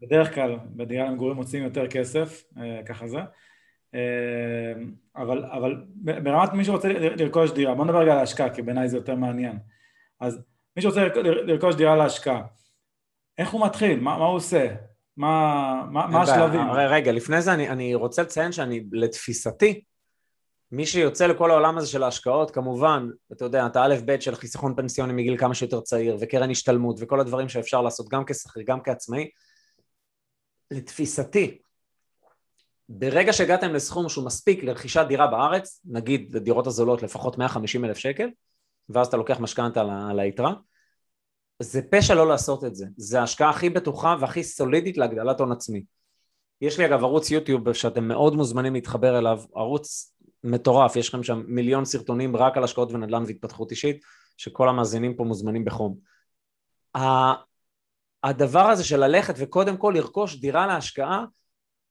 בדרך 0.00 0.34
כלל, 0.34 0.56
בדירה 0.64 1.08
למגורים 1.08 1.36
מוצאים 1.36 1.64
יותר 1.64 1.86
כסף, 1.86 2.42
ככה 2.86 3.06
זה. 3.06 3.20
אבל, 5.16 5.44
אבל 5.44 5.84
ברמת 5.96 6.52
מי 6.52 6.64
שרוצה 6.64 6.88
לרכוש 6.88 7.52
דירה, 7.52 7.74
בוא 7.74 7.84
נדבר 7.84 7.98
רגע 7.98 8.12
על 8.12 8.18
ההשקעה, 8.18 8.50
כי 8.50 8.62
בעיניי 8.62 8.88
זה 8.88 8.96
יותר 8.96 9.14
מעניין. 9.14 9.58
אז 10.20 10.40
מי 10.76 10.82
שרוצה 10.82 11.04
לרכוש 11.22 11.74
דירה 11.74 11.96
להשקעה, 11.96 12.42
איך 13.38 13.50
הוא 13.50 13.66
מתחיל? 13.66 14.00
מה, 14.00 14.18
מה 14.18 14.24
הוא 14.24 14.36
עושה? 14.36 14.74
מה, 15.16 15.86
מה, 15.90 16.06
מה 16.06 16.22
השלבים? 16.22 16.70
רגע, 16.70 17.12
לפני 17.12 17.42
זה 17.42 17.54
אני, 17.54 17.68
אני 17.68 17.94
רוצה 17.94 18.22
לציין 18.22 18.52
שאני, 18.52 18.84
לתפיסתי, 18.92 19.80
מי 20.74 20.86
שיוצא 20.86 21.26
לכל 21.26 21.50
העולם 21.50 21.78
הזה 21.78 21.86
של 21.86 22.02
ההשקעות, 22.02 22.50
כמובן, 22.50 23.08
אתה 23.32 23.44
יודע, 23.44 23.66
את 23.66 23.76
האלף 23.76 24.02
בית 24.02 24.22
של 24.22 24.34
חיסכון 24.34 24.74
פנסיוני 24.76 25.12
מגיל 25.12 25.38
כמה 25.38 25.54
שיותר 25.54 25.80
צעיר, 25.80 26.16
וקרן 26.20 26.50
השתלמות, 26.50 26.96
וכל 27.00 27.20
הדברים 27.20 27.48
שאפשר 27.48 27.82
לעשות 27.82 28.08
גם 28.08 28.24
כשכיר, 28.26 28.62
גם 28.66 28.80
כעצמאי, 28.82 29.30
לתפיסתי, 30.70 31.58
ברגע 32.88 33.32
שהגעתם 33.32 33.74
לסכום 33.74 34.08
שהוא 34.08 34.26
מספיק 34.26 34.64
לרכישת 34.64 35.04
דירה 35.08 35.26
בארץ, 35.26 35.80
נגיד 35.84 36.36
דירות 36.36 36.66
הזולות 36.66 37.02
לפחות 37.02 37.38
150 37.38 37.84
אלף 37.84 37.98
שקל, 37.98 38.28
ואז 38.88 39.06
אתה 39.06 39.16
לוקח 39.16 39.40
משכנתה 39.40 39.80
על 40.10 40.20
היתרה, 40.20 40.52
זה 41.62 41.82
פשע 41.90 42.14
לא 42.14 42.28
לעשות 42.28 42.64
את 42.64 42.74
זה, 42.74 42.86
זה 42.96 43.20
ההשקעה 43.20 43.50
הכי 43.50 43.70
בטוחה 43.70 44.16
והכי 44.20 44.44
סולידית 44.44 44.96
להגדלת 44.96 45.40
הון 45.40 45.52
עצמי. 45.52 45.84
יש 46.60 46.78
לי 46.78 46.86
אגב 46.86 47.04
ערוץ 47.04 47.30
יוטיוב 47.30 47.72
שאתם 47.72 48.08
מאוד 48.08 48.34
מוזמנים 48.34 48.74
להתחבר 48.74 49.18
אליו, 49.18 49.42
ערוץ 49.54 50.13
מטורף, 50.44 50.96
יש 50.96 51.08
לכם 51.08 51.22
שם 51.22 51.42
מיליון 51.46 51.84
סרטונים 51.84 52.36
רק 52.36 52.56
על 52.56 52.64
השקעות 52.64 52.92
ונדל"ן 52.92 53.22
והתפתחות 53.26 53.70
אישית, 53.70 54.02
שכל 54.36 54.68
המאזינים 54.68 55.16
פה 55.16 55.24
מוזמנים 55.24 55.64
בחום. 55.64 55.96
הדבר 58.24 58.60
הזה 58.60 58.84
של 58.84 59.00
ללכת 59.00 59.34
וקודם 59.38 59.76
כל 59.76 59.92
לרכוש 59.96 60.40
דירה 60.40 60.66
להשקעה, 60.66 61.24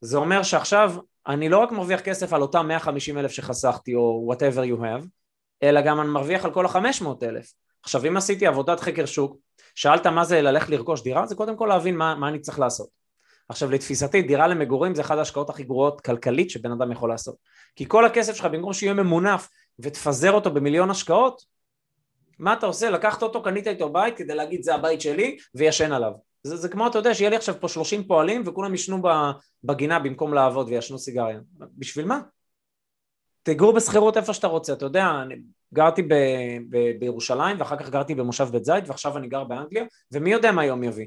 זה 0.01 0.17
אומר 0.17 0.43
שעכשיו 0.43 0.95
אני 1.27 1.49
לא 1.49 1.59
רק 1.59 1.71
מרוויח 1.71 1.99
כסף 1.99 2.33
על 2.33 2.41
אותם 2.41 2.67
150 2.67 3.17
אלף 3.17 3.31
שחסכתי 3.31 3.95
או 3.95 4.33
whatever 4.33 4.77
you 4.77 4.81
have, 4.81 5.07
אלא 5.63 5.81
גם 5.81 6.01
אני 6.01 6.09
מרוויח 6.09 6.45
על 6.45 6.53
כל 6.53 6.65
ה-500 6.65 7.07
אלף. 7.23 7.53
עכשיו 7.83 8.07
אם 8.07 8.17
עשיתי 8.17 8.47
עבודת 8.47 8.79
חקר 8.79 9.05
שוק, 9.05 9.37
שאלת 9.75 10.07
מה 10.07 10.25
זה 10.25 10.41
ללכת 10.41 10.69
לרכוש 10.69 11.03
דירה, 11.03 11.25
זה 11.25 11.35
קודם 11.35 11.57
כל 11.57 11.65
להבין 11.65 11.97
מה, 11.97 12.15
מה 12.15 12.27
אני 12.27 12.39
צריך 12.39 12.59
לעשות. 12.59 13.02
עכשיו 13.53 13.71
לתפיסתי 13.71 14.21
דירה 14.21 14.47
למגורים 14.47 14.95
זה 14.95 15.01
אחת 15.01 15.17
ההשקעות 15.17 15.49
הכי 15.49 15.63
גרועות 15.63 16.01
כלכלית 16.01 16.49
שבן 16.49 16.71
אדם 16.71 16.91
יכול 16.91 17.09
לעשות. 17.09 17.35
כי 17.75 17.85
כל 17.87 18.05
הכסף 18.05 18.35
שלך 18.35 18.45
במקום 18.45 18.73
שיהיה 18.73 18.93
ממונף 18.93 19.49
ותפזר 19.79 20.31
אותו 20.31 20.51
במיליון 20.51 20.89
השקעות, 20.89 21.41
מה 22.39 22.53
אתה 22.53 22.65
עושה? 22.65 22.89
לקחת 22.89 23.23
אותו, 23.23 23.43
קנית 23.43 23.67
איתו 23.67 23.89
בית 23.89 24.17
כדי 24.17 24.35
להגיד 24.35 24.63
זה 24.63 24.75
הבית 24.75 25.01
שלי 25.01 25.37
וישן 25.55 25.91
עליו. 25.91 26.11
זה, 26.43 26.57
זה 26.57 26.69
כמו 26.69 26.87
אתה 26.87 26.97
יודע 26.97 27.13
שיהיה 27.13 27.29
לי 27.29 27.35
עכשיו 27.35 27.55
פה 27.59 27.67
30 27.67 28.03
פועלים 28.03 28.43
וכולם 28.45 28.73
ישנו 28.73 29.01
בגינה 29.63 29.99
במקום 29.99 30.33
לעבוד 30.33 30.67
וישנו 30.67 30.97
סיגריה. 30.97 31.39
בשביל 31.77 32.05
מה? 32.05 32.21
תגור 33.43 33.73
בשכירות 33.73 34.17
איפה 34.17 34.33
שאתה 34.33 34.47
רוצה, 34.47 34.73
אתה 34.73 34.85
יודע, 34.85 35.05
אני 35.21 35.35
גרתי 35.73 36.01
ב, 36.01 36.13
ב, 36.69 36.99
בירושלים 36.99 37.59
ואחר 37.59 37.77
כך 37.77 37.89
גרתי 37.89 38.15
במושב 38.15 38.47
בית 38.51 38.65
זית 38.65 38.83
ועכשיו 38.87 39.17
אני 39.17 39.27
גר 39.27 39.43
באנגליה 39.43 39.83
ומי 40.11 40.31
יודע 40.31 40.51
מה 40.51 40.65
יום 40.65 40.83
יביא. 40.83 41.05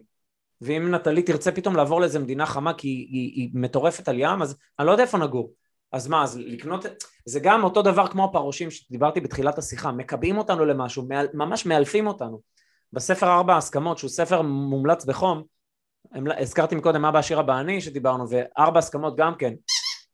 ואם 0.60 0.94
נטלי 0.94 1.22
תרצה 1.22 1.52
פתאום 1.52 1.76
לעבור 1.76 2.00
לאיזה 2.00 2.18
מדינה 2.18 2.46
חמה 2.46 2.74
כי 2.74 2.88
היא, 2.88 3.06
היא, 3.10 3.32
היא 3.34 3.50
מטורפת 3.54 4.08
על 4.08 4.16
ים 4.18 4.42
אז 4.42 4.56
אני 4.78 4.86
לא 4.86 4.92
יודע 4.92 5.02
איפה 5.02 5.18
נגור. 5.18 5.52
אז 5.92 6.08
מה, 6.08 6.22
אז 6.22 6.38
לקנות, 6.38 6.86
זה 7.24 7.40
גם 7.40 7.64
אותו 7.64 7.82
דבר 7.82 8.06
כמו 8.06 8.24
הפרושים 8.24 8.70
שדיברתי 8.70 9.20
בתחילת 9.20 9.58
השיחה, 9.58 9.92
מקבעים 9.92 10.38
אותנו 10.38 10.64
למשהו, 10.64 11.08
ממש 11.34 11.66
מאלפים 11.66 12.06
אותנו. 12.06 12.40
בספר 12.92 13.26
ארבע 13.26 13.54
ההסכמות, 13.54 13.98
שהוא 13.98 14.10
ספר 14.10 14.42
מומלץ 14.42 15.04
בחום, 15.04 15.42
הזכרתי 16.38 16.74
מקודם 16.74 17.04
אבא 17.04 17.18
עשיר 17.18 17.40
אבא 17.40 17.60
אני 17.60 17.80
שדיברנו, 17.80 18.26
וארבע 18.30 18.78
הסכמות 18.78 19.16
גם 19.16 19.34
כן, 19.34 19.54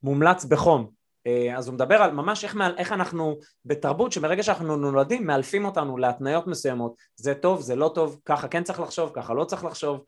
מומלץ 0.02 0.44
בחום. 0.44 0.90
אה, 1.26 1.58
אז 1.58 1.66
הוא 1.66 1.74
מדבר 1.74 1.94
על 1.94 2.12
ממש 2.12 2.44
איך, 2.44 2.56
איך 2.76 2.92
אנחנו 2.92 3.38
בתרבות 3.64 4.12
שמרגע 4.12 4.42
שאנחנו 4.42 4.76
נולדים 4.76 5.26
מאלפים 5.26 5.64
אותנו 5.64 5.96
להתניות 5.96 6.46
מסוימות, 6.46 6.94
זה 7.16 7.34
טוב, 7.34 7.60
זה 7.60 7.76
לא 7.76 7.90
טוב, 7.94 8.20
ככה 8.24 8.48
כן 8.48 8.62
צריך 8.62 8.80
לחשוב, 8.80 9.10
ככה 9.14 9.34
לא 9.34 9.44
צריך 9.44 9.64
לחשוב. 9.64 10.00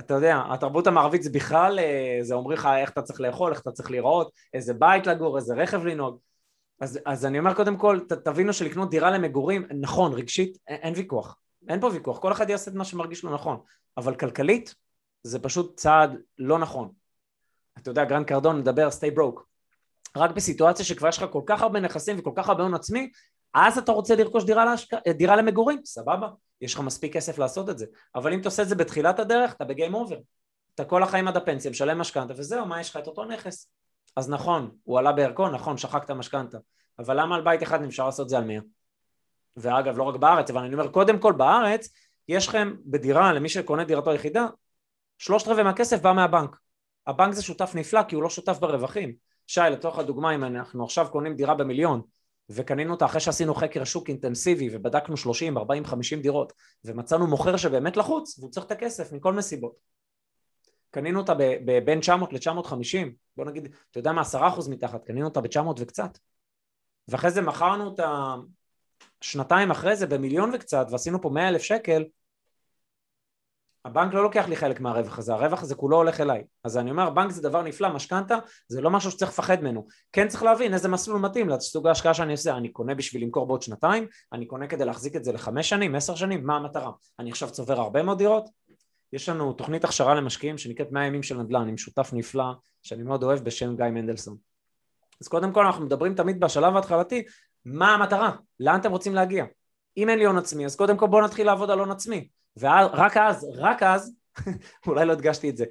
אתה 0.00 0.14
יודע, 0.14 0.42
התרבות 0.50 0.86
המערבית 0.86 1.22
זה 1.22 1.30
בכלל, 1.30 1.78
אה, 1.78 2.18
זה 2.22 2.34
אומרים 2.34 2.58
לך 2.58 2.68
איך 2.78 2.90
אתה 2.90 3.02
צריך 3.02 3.20
לאכול, 3.20 3.52
איך 3.52 3.60
אתה 3.60 3.70
צריך 3.72 3.90
להיראות, 3.90 4.32
איזה 4.54 4.74
בית 4.74 5.06
לגור, 5.06 5.36
איזה 5.36 5.54
רכב 5.54 5.84
לנהוג. 5.84 6.18
אז, 6.80 6.98
אז 7.06 7.26
אני 7.26 7.38
אומר 7.38 7.54
קודם 7.54 7.76
כל, 7.76 8.00
ת, 8.08 8.12
תבינו 8.12 8.52
שלקנות 8.52 8.90
דירה 8.90 9.10
למגורים, 9.10 9.66
נכון, 9.80 10.12
רגשית, 10.12 10.58
אין, 10.68 10.78
אין 10.82 10.94
ויכוח. 10.96 11.36
אין 11.68 11.80
פה 11.80 11.86
ויכוח, 11.86 12.18
כל 12.18 12.32
אחד 12.32 12.50
יעשה 12.50 12.70
את 12.70 12.76
מה 12.76 12.84
שמרגיש 12.84 13.24
לו 13.24 13.34
נכון, 13.34 13.60
אבל 13.96 14.14
כלכלית 14.14 14.74
זה 15.22 15.38
פשוט 15.38 15.76
צעד 15.76 16.16
לא 16.38 16.58
נכון. 16.58 16.92
אתה 17.78 17.90
יודע, 17.90 18.04
גרנט 18.04 18.26
קרדון 18.26 18.58
מדבר 18.58 18.88
stay 18.88 19.16
broke. 19.18 19.40
רק 20.16 20.30
בסיטואציה 20.30 20.84
שכבר 20.84 21.08
יש 21.08 21.18
לך 21.18 21.24
כל 21.32 21.42
כך 21.46 21.62
הרבה 21.62 21.80
נכסים 21.80 22.18
וכל 22.18 22.32
כך 22.34 22.48
הרבה 22.48 22.62
הון 22.62 22.74
עצמי, 22.74 23.10
אז 23.54 23.78
אתה 23.78 23.92
רוצה 23.92 24.14
לרכוש 24.14 24.44
דירה, 24.44 24.64
להשק... 24.64 24.94
דירה 25.08 25.36
למגורים, 25.36 25.80
סבבה, 25.84 26.28
יש 26.60 26.74
לך 26.74 26.80
מספיק 26.80 27.12
כסף 27.12 27.38
לעשות 27.38 27.70
את 27.70 27.78
זה. 27.78 27.86
אבל 28.14 28.32
אם 28.32 28.40
אתה 28.40 28.48
עושה 28.48 28.62
את 28.62 28.68
זה 28.68 28.74
בתחילת 28.74 29.18
הדרך, 29.18 29.54
אתה 29.54 29.64
ב 29.64 29.70
game 29.70 29.94
over. 29.94 30.18
אתה 30.74 30.84
כל 30.84 31.02
החיים 31.02 31.28
עד 31.28 31.36
הפנסיה, 31.36 31.70
משלם 31.70 31.98
משכנתה 31.98 32.34
וזהו, 32.36 32.66
מה 32.66 32.80
יש 32.80 32.90
לך 32.90 32.96
את 32.96 33.06
אותו 33.06 33.24
נכס? 33.24 33.70
אז 34.16 34.30
נכון, 34.30 34.70
הוא 34.84 34.98
עלה 34.98 35.12
בערכו, 35.12 35.48
נכון, 35.48 35.78
שחקת 35.78 36.10
משכנתה. 36.10 36.58
אבל 36.98 37.20
למה 37.20 37.36
על 37.36 37.42
בית 37.42 37.62
אחד 37.62 37.82
אפשר 37.82 38.06
לעשות 38.06 38.24
את 38.24 38.28
זה 38.28 38.38
על 38.38 38.44
מאה? 38.44 38.60
ואגב 39.56 39.96
לא 39.96 40.02
רק 40.02 40.16
בארץ 40.16 40.50
אבל 40.50 40.62
אני 40.64 40.74
אומר 40.74 40.88
קודם 40.88 41.18
כל 41.18 41.32
בארץ 41.32 41.88
יש 42.28 42.48
לכם 42.48 42.74
בדירה 42.86 43.32
למי 43.32 43.48
שקונה 43.48 43.84
דירתו 43.84 44.10
היחידה 44.10 44.46
שלושת 45.18 45.48
רבעי 45.48 45.64
מהכסף 45.64 46.00
בא 46.00 46.12
מהבנק 46.12 46.56
הבנק 47.06 47.34
זה 47.34 47.42
שותף 47.42 47.72
נפלא 47.74 48.02
כי 48.02 48.14
הוא 48.14 48.22
לא 48.22 48.30
שותף 48.30 48.58
ברווחים 48.58 49.14
שי 49.46 49.60
לתוך 49.70 49.98
הדוגמה 49.98 50.34
אם 50.34 50.44
אנחנו 50.44 50.84
עכשיו 50.84 51.08
קונים 51.10 51.36
דירה 51.36 51.54
במיליון 51.54 52.02
וקנינו 52.50 52.94
אותה 52.94 53.04
אחרי 53.04 53.20
שעשינו 53.20 53.54
חקר 53.54 53.84
שוק 53.84 54.08
אינטנסיבי 54.08 54.68
ובדקנו 54.72 55.16
30, 55.16 55.58
40, 55.58 55.84
50 55.84 56.22
דירות 56.22 56.52
ומצאנו 56.84 57.26
מוכר 57.26 57.56
שבאמת 57.56 57.96
לחוץ 57.96 58.38
והוא 58.38 58.50
צריך 58.50 58.66
את 58.66 58.70
הכסף 58.70 59.12
מכל 59.12 59.32
מסיבות. 59.32 59.76
קנינו 60.90 61.20
אותה 61.20 61.34
בין 61.84 62.00
900 62.00 62.32
ל-950 62.32 63.08
בוא 63.36 63.44
נגיד 63.44 63.74
אתה 63.90 63.98
יודע 63.98 64.12
מה 64.12 64.22
10% 64.22 64.70
מתחת 64.70 65.04
קנינו 65.04 65.26
אותה 65.26 65.40
ב-900 65.40 65.66
וקצת. 65.78 66.18
ואחרי 67.08 67.30
זה 67.30 67.40
מכרנו 67.40 67.84
אותה 67.84 68.34
שנתיים 69.20 69.70
אחרי 69.70 69.96
זה 69.96 70.06
במיליון 70.06 70.50
וקצת 70.54 70.86
ועשינו 70.90 71.22
פה 71.22 71.28
מאה 71.28 71.48
אלף 71.48 71.62
שקל 71.62 72.04
הבנק 73.84 74.14
לא 74.14 74.22
לוקח 74.22 74.48
לי 74.48 74.56
חלק 74.56 74.80
מהרווח 74.80 75.18
הזה, 75.18 75.34
הרווח 75.34 75.62
הזה 75.62 75.74
כולו 75.74 75.96
הולך 75.96 76.20
אליי. 76.20 76.44
אז 76.64 76.78
אני 76.78 76.90
אומר, 76.90 77.10
בנק 77.10 77.30
זה 77.30 77.42
דבר 77.42 77.62
נפלא, 77.62 77.88
משכנתה 77.88 78.36
זה 78.68 78.80
לא 78.80 78.90
משהו 78.90 79.10
שצריך 79.10 79.30
לפחד 79.30 79.60
ממנו. 79.60 79.86
כן 80.12 80.28
צריך 80.28 80.42
להבין 80.42 80.74
איזה 80.74 80.88
מסלול 80.88 81.20
מתאים 81.20 81.48
לסוג 81.48 81.86
ההשקעה 81.86 82.14
שאני 82.14 82.32
עושה. 82.32 82.56
אני 82.56 82.68
קונה 82.68 82.94
בשביל 82.94 83.22
למכור 83.22 83.46
בעוד 83.46 83.62
שנתיים, 83.62 84.06
אני 84.32 84.46
קונה 84.46 84.66
כדי 84.66 84.84
להחזיק 84.84 85.16
את 85.16 85.24
זה 85.24 85.32
לחמש 85.32 85.68
שנים, 85.68 85.94
עשר 85.94 86.14
שנים, 86.14 86.46
מה 86.46 86.56
המטרה? 86.56 86.90
אני 87.18 87.30
עכשיו 87.30 87.50
צובר 87.50 87.80
הרבה 87.80 88.02
מאוד 88.02 88.18
דירות? 88.18 88.48
יש 89.12 89.28
לנו 89.28 89.52
תוכנית 89.52 89.84
הכשרה 89.84 90.14
למשקיעים 90.14 90.58
שנקראת 90.58 90.92
100 90.92 91.06
ימים 91.06 91.22
של 91.22 91.38
נדל"ן, 91.38 91.68
עם 91.68 91.78
שותף 91.78 92.10
נפלא 92.12 92.52
שאני 92.82 93.02
מאוד 93.02 93.22
אוהב 93.22 93.38
בשם 93.38 93.76
גיא 93.76 93.84
מנדלסון. 93.84 94.36
אז 95.20 95.28
קודם 95.28 95.52
כל 95.52 95.66
אנחנו 95.66 95.84
מדברים 95.84 96.14
תמיד 96.14 96.40
בשלב 96.40 96.76
ההתחלתי, 96.76 97.22
מה 97.64 97.94
המטרה? 97.94 98.30
לאן 98.60 98.80
אתם 98.80 98.90
רוצים 98.90 99.14
להגיע? 99.14 99.44
אם 99.96 100.08
אין 100.08 100.18
לי 100.18 100.24
הון 100.24 100.38
עצמי, 100.38 100.64
אז 100.66 100.76
קודם 100.76 100.96
כל 100.96 101.06
בואו 101.06 101.24
נתחיל 101.24 101.46
לעבוד 101.46 101.70
על 101.70 101.78
הון 101.78 101.90
עצמי. 101.90 102.28
ורק 102.56 103.16
אז, 103.16 103.46
רק 103.58 103.82
אז, 103.82 104.12
אולי 104.86 105.04
לא 105.04 105.12
הדגשתי 105.12 105.50
את 105.50 105.56
זה, 105.56 105.64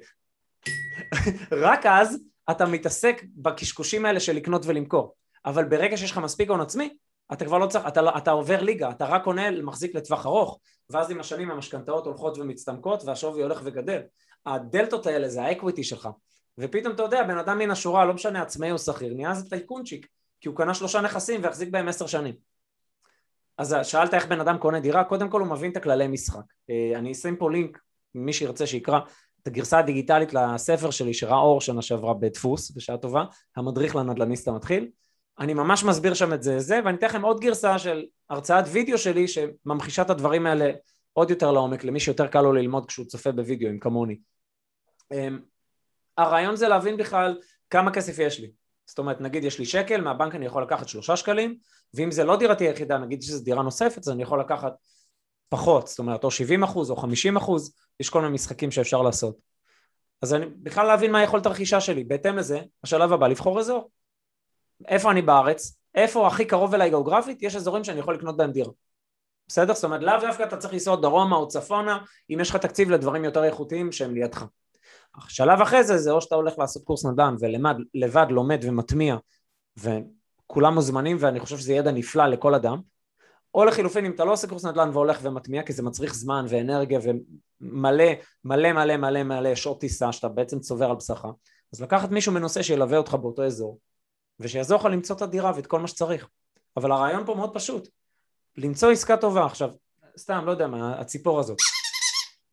רק 1.52 1.86
אז 1.86 2.18
אתה 2.50 2.66
מתעסק 2.66 3.22
בקשקושים 3.36 4.04
האלה 4.04 4.20
של 4.20 4.32
לקנות 4.32 4.62
ולמכור. 4.66 5.14
אבל 5.44 5.64
ברגע 5.64 5.96
שיש 5.96 6.10
לך 6.10 6.18
מספיק 6.18 6.50
הון 6.50 6.60
עצמי, 6.60 6.96
אתה 7.32 7.44
כבר 7.44 7.58
לא 7.58 7.66
צריך, 7.66 7.86
אתה, 7.88 8.02
לא, 8.02 8.16
אתה 8.16 8.30
עובר 8.30 8.62
ליגה, 8.62 8.90
אתה 8.90 9.06
רק 9.06 9.24
קונה, 9.24 9.50
מחזיק 9.50 9.94
לטווח 9.94 10.26
ארוך, 10.26 10.60
ואז 10.90 11.10
עם 11.10 11.20
השנים 11.20 11.50
המשכנתאות 11.50 12.06
הולכות 12.06 12.38
ומצטמקות 12.38 13.02
והשווי 13.04 13.42
הולך 13.42 13.60
וגדל. 13.64 14.00
הדלתות 14.46 15.06
האלה 15.06 15.28
זה 15.28 15.42
ה 15.42 15.48
equity 15.48 15.84
שלך. 15.84 16.08
ופתאום 16.58 16.94
אתה 16.94 17.02
יודע, 17.02 17.22
בן 17.22 17.38
אדם 17.38 17.58
מן 17.58 17.70
השורה, 17.70 18.04
לא 18.04 18.14
משנה 18.14 18.42
עצמאי 18.42 18.72
או 18.72 18.78
שכיר, 18.78 19.14
נהיה 19.14 19.34
זה 19.34 19.50
טייקונצ'יק, 19.50 20.06
כי 20.40 20.48
הוא 20.48 20.56
קנה 20.56 20.74
שלושה 20.74 21.00
נכסים 21.00 21.42
והחזיק 21.42 21.68
בהם 21.68 21.88
עשר 21.88 22.06
שנים. 22.06 22.34
אז 23.60 23.76
שאלת 23.82 24.14
איך 24.14 24.26
בן 24.26 24.40
אדם 24.40 24.58
קונה 24.58 24.80
דירה, 24.80 25.04
קודם 25.04 25.28
כל 25.28 25.40
הוא 25.40 25.48
מבין 25.48 25.70
את 25.70 25.76
הכללי 25.76 26.08
משחק. 26.08 26.40
אה, 26.70 26.98
אני 26.98 27.12
אשים 27.12 27.36
פה 27.36 27.50
לינק, 27.50 27.78
מי 28.14 28.32
שירצה 28.32 28.66
שיקרא, 28.66 29.00
את 29.42 29.46
הגרסה 29.46 29.78
הדיגיטלית 29.78 30.34
לספר 30.34 30.90
שלי 30.90 31.14
שראה 31.14 31.38
אור 31.38 31.60
שנה 31.60 31.82
שעברה 31.82 32.14
בדפוס, 32.14 32.70
בשעה 32.70 32.96
טובה, 32.96 33.24
המדריך 33.56 33.96
לנדל"ניסט 33.96 34.48
המתחיל. 34.48 34.88
אני 35.38 35.54
ממש 35.54 35.84
מסביר 35.84 36.14
שם 36.14 36.32
את 36.32 36.42
זה 36.42 36.58
זה, 36.58 36.80
ואני 36.84 36.96
אתן 36.96 37.06
לכם 37.06 37.22
עוד 37.22 37.40
גרסה 37.40 37.78
של 37.78 38.06
הרצאת 38.30 38.64
וידאו 38.68 38.98
שלי 38.98 39.28
שממחישה 39.28 40.02
את 40.02 40.10
הדברים 40.10 40.46
האלה 40.46 40.70
עוד 41.12 41.30
יותר 41.30 41.52
לעומק, 41.52 41.84
למי 41.84 42.00
שיותר 42.00 42.26
קל 42.26 42.40
לו 42.40 42.52
ללמוד 42.52 42.86
כשהוא 42.86 43.06
צופה 43.06 43.32
בוידאו, 43.32 43.68
עם 43.68 43.78
כמוני. 43.78 44.18
אמ, 45.12 45.40
הרעיון 46.18 46.56
זה 46.56 46.68
להבין 46.68 46.96
בכלל 46.96 47.38
כמה 47.70 47.92
כסף 47.92 48.18
יש 48.18 48.40
לי. 48.40 48.50
זאת 48.86 48.98
אומרת, 48.98 49.20
נגיד 49.20 49.44
יש 49.44 49.58
לי 49.58 49.64
שקל, 49.64 50.00
מהבנק 50.00 50.34
אני 50.34 50.46
יכול 50.46 50.62
לקחת 50.62 50.88
שלושה 50.88 51.16
שקלים, 51.16 51.58
ואם 51.94 52.10
זה 52.10 52.24
לא 52.24 52.36
דירתי 52.36 52.68
היחידה, 52.68 52.98
נגיד 52.98 53.22
שזו 53.22 53.44
דירה 53.44 53.62
נוספת, 53.62 53.98
אז 53.98 54.08
אני 54.08 54.22
יכול 54.22 54.40
לקחת 54.40 54.72
פחות, 55.48 55.86
זאת 55.86 55.98
אומרת, 55.98 56.24
או 56.24 56.30
70 56.30 56.62
אחוז 56.62 56.90
או 56.90 56.96
50 56.96 57.36
אחוז, 57.36 57.74
יש 58.00 58.10
כל 58.10 58.20
מיני 58.20 58.34
משחקים 58.34 58.70
שאפשר 58.70 59.02
לעשות. 59.02 59.36
אז 60.22 60.34
אני 60.34 60.46
בכלל 60.46 60.86
להבין 60.86 61.12
מה 61.12 61.22
יכולת 61.22 61.46
הרכישה 61.46 61.80
שלי. 61.80 62.04
בהתאם 62.04 62.36
לזה, 62.36 62.60
השלב 62.84 63.12
הבא 63.12 63.28
לבחור 63.28 63.60
אזור. 63.60 63.90
איפה 64.88 65.10
אני 65.10 65.22
בארץ, 65.22 65.78
איפה 65.94 66.26
הכי 66.26 66.44
קרוב 66.44 66.74
אליי 66.74 66.88
גיאוגרפית, 66.88 67.42
יש 67.42 67.56
אזורים 67.56 67.84
שאני 67.84 67.98
יכול 67.98 68.14
לקנות 68.14 68.36
בהם 68.36 68.52
דירה. 68.52 68.72
בסדר? 69.48 69.74
זאת 69.74 69.84
אומרת, 69.84 70.02
לאו 70.02 70.20
דווקא 70.20 70.42
אתה 70.42 70.56
צריך 70.56 70.72
לנסוע 70.72 70.96
דרומה 70.96 71.36
או 71.36 71.48
צפונה, 71.48 71.98
אם 72.30 72.40
יש 72.40 72.50
לך 72.50 72.56
תקציב 72.56 72.90
לדברים 72.90 73.24
יותר 73.24 73.44
איכותיים 73.44 73.92
שהם 73.92 74.14
לידך. 74.14 74.44
שלב 75.28 75.60
אחרי 75.60 75.84
זה, 75.84 75.98
זה 75.98 76.10
או 76.10 76.20
שאתה 76.20 76.34
הולך 76.34 76.58
לעשות 76.58 76.84
קורס 76.84 77.04
נדל"ן 77.04 77.34
ולבד 77.40 78.26
לומד 78.30 78.60
ומטמיע, 78.62 79.16
וכולם 80.50 80.74
מוזמנים 80.74 81.16
ואני 81.20 81.40
חושב 81.40 81.58
שזה 81.58 81.72
ידע 81.72 81.90
נפלא 81.90 82.26
לכל 82.26 82.54
אדם, 82.54 82.80
או 83.54 83.64
לחילופין 83.64 84.04
אם 84.04 84.12
אתה 84.12 84.24
לא 84.24 84.32
עושה 84.32 84.46
קורס 84.46 84.64
נדל"ן 84.64 84.90
והולך 84.92 85.18
ומטמיע 85.22 85.62
כי 85.62 85.72
זה 85.72 85.82
מצריך 85.82 86.14
זמן 86.14 86.46
ואנרגיה 86.48 87.00
ומלא 87.02 88.04
מלא 88.44 88.72
מלא 88.72 88.96
מלא 88.96 89.22
מלא 89.22 89.54
שעות 89.54 89.80
טיסה 89.80 90.12
שאתה 90.12 90.28
בעצם 90.28 90.60
צובר 90.60 90.90
על 90.90 90.96
בשרך 90.96 91.24
אז 91.72 91.80
לקחת 91.80 92.10
מישהו 92.10 92.32
מנוסה 92.32 92.62
שילווה 92.62 92.98
אותך 92.98 93.14
באותו 93.14 93.44
אזור 93.44 93.78
ושיעזור 94.40 94.80
לך 94.80 94.84
למצוא 94.84 95.16
את 95.16 95.22
הדירה 95.22 95.52
ואת 95.56 95.66
כל 95.66 95.80
מה 95.80 95.88
שצריך. 95.88 96.28
אבל 96.76 96.92
הרעיון 96.92 97.26
פה 97.26 97.34
מאוד 97.34 97.54
פשוט. 97.54 97.88
למצוא 98.56 98.90
עסקה 98.90 99.16
טובה. 99.16 99.46
עכשיו 99.46 99.70
סתם 100.18 100.42
לא 100.46 100.50
יודע 100.50 100.66
מה 100.66 101.00
הציפור 101.00 101.40
הזאת. 101.40 101.58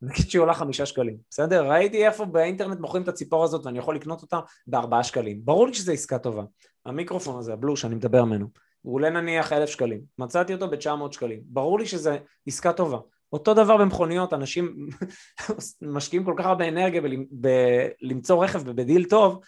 נגיד 0.02 0.30
שהיא 0.30 0.42
עולה 0.42 0.54
חמישה 0.54 0.86
שקלים 0.86 1.18
בסדר? 1.30 1.72
ראיתי 1.72 2.06
איפה 2.08 2.26
באינטרנט 2.26 2.80
מוכרים 2.80 3.04
את 3.04 3.08
הציפור 3.08 3.44
הזאת 3.44 3.66
ואני 3.66 3.80
יכול 3.80 3.96
לקנות 3.96 4.22
אותה 4.22 4.40
בארבעה 4.68 5.04
שקלים. 5.04 5.42
ברור 5.44 5.68
לי 5.68 5.74
שזו 5.74 5.92
עסקה 5.92 6.20
טובה 6.20 6.44
המיקרופון 6.88 7.40
הזה 7.40 7.54
הבלו 7.54 7.78
שאני 7.78 7.96
מדבר 7.96 8.26
ממנו 8.26 8.48
הוא 8.82 8.96
עולה 8.96 9.10
נניח 9.10 9.54
אלף 9.54 9.70
שקלים, 9.70 10.02
מצאתי 10.18 10.54
אותו 10.54 10.70
ב-900 10.70 11.12
שקלים, 11.12 11.40
ברור 11.44 11.80
לי 11.80 11.86
שזה 11.86 12.18
עסקה 12.48 12.74
טובה. 12.74 12.98
אותו 13.34 13.54
דבר 13.54 13.78
במכוניות, 13.78 14.34
אנשים 14.34 14.88
משקיעים 15.82 16.26
כל 16.26 16.34
כך 16.38 16.46
הרבה 16.46 16.68
אנרגיה 16.68 17.02
בלמצוא 17.32 18.44
רכב 18.44 18.72
בדיל 18.72 19.06
טוב, 19.06 19.40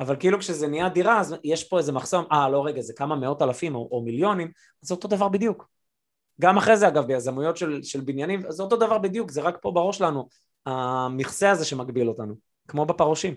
אבל 0.00 0.16
כאילו 0.16 0.38
כשזה 0.38 0.68
נהיה 0.68 0.88
דירה 0.88 1.20
אז 1.20 1.36
יש 1.44 1.64
פה 1.64 1.78
איזה 1.78 1.92
מחסום, 1.92 2.24
אה 2.32 2.48
לא 2.48 2.66
רגע 2.66 2.80
זה 2.80 2.92
כמה 2.96 3.16
מאות 3.16 3.42
אלפים 3.42 3.74
או, 3.74 3.88
או 3.92 4.02
מיליונים, 4.02 4.50
זה 4.80 4.94
אותו 4.94 5.08
דבר 5.08 5.28
בדיוק. 5.28 5.68
גם 6.40 6.56
אחרי 6.56 6.76
זה 6.76 6.88
אגב 6.88 7.06
ביזמויות 7.06 7.56
של, 7.56 7.82
של 7.82 8.00
בניינים, 8.00 8.42
זה 8.48 8.62
אותו 8.62 8.76
דבר 8.76 8.98
בדיוק, 8.98 9.30
זה 9.30 9.42
רק 9.42 9.58
פה 9.62 9.70
בראש 9.70 9.98
שלנו, 9.98 10.28
המכסה 10.66 11.50
הזה 11.50 11.64
שמגביל 11.64 12.08
אותנו, 12.08 12.34
כמו 12.68 12.86
בפרושים. 12.86 13.34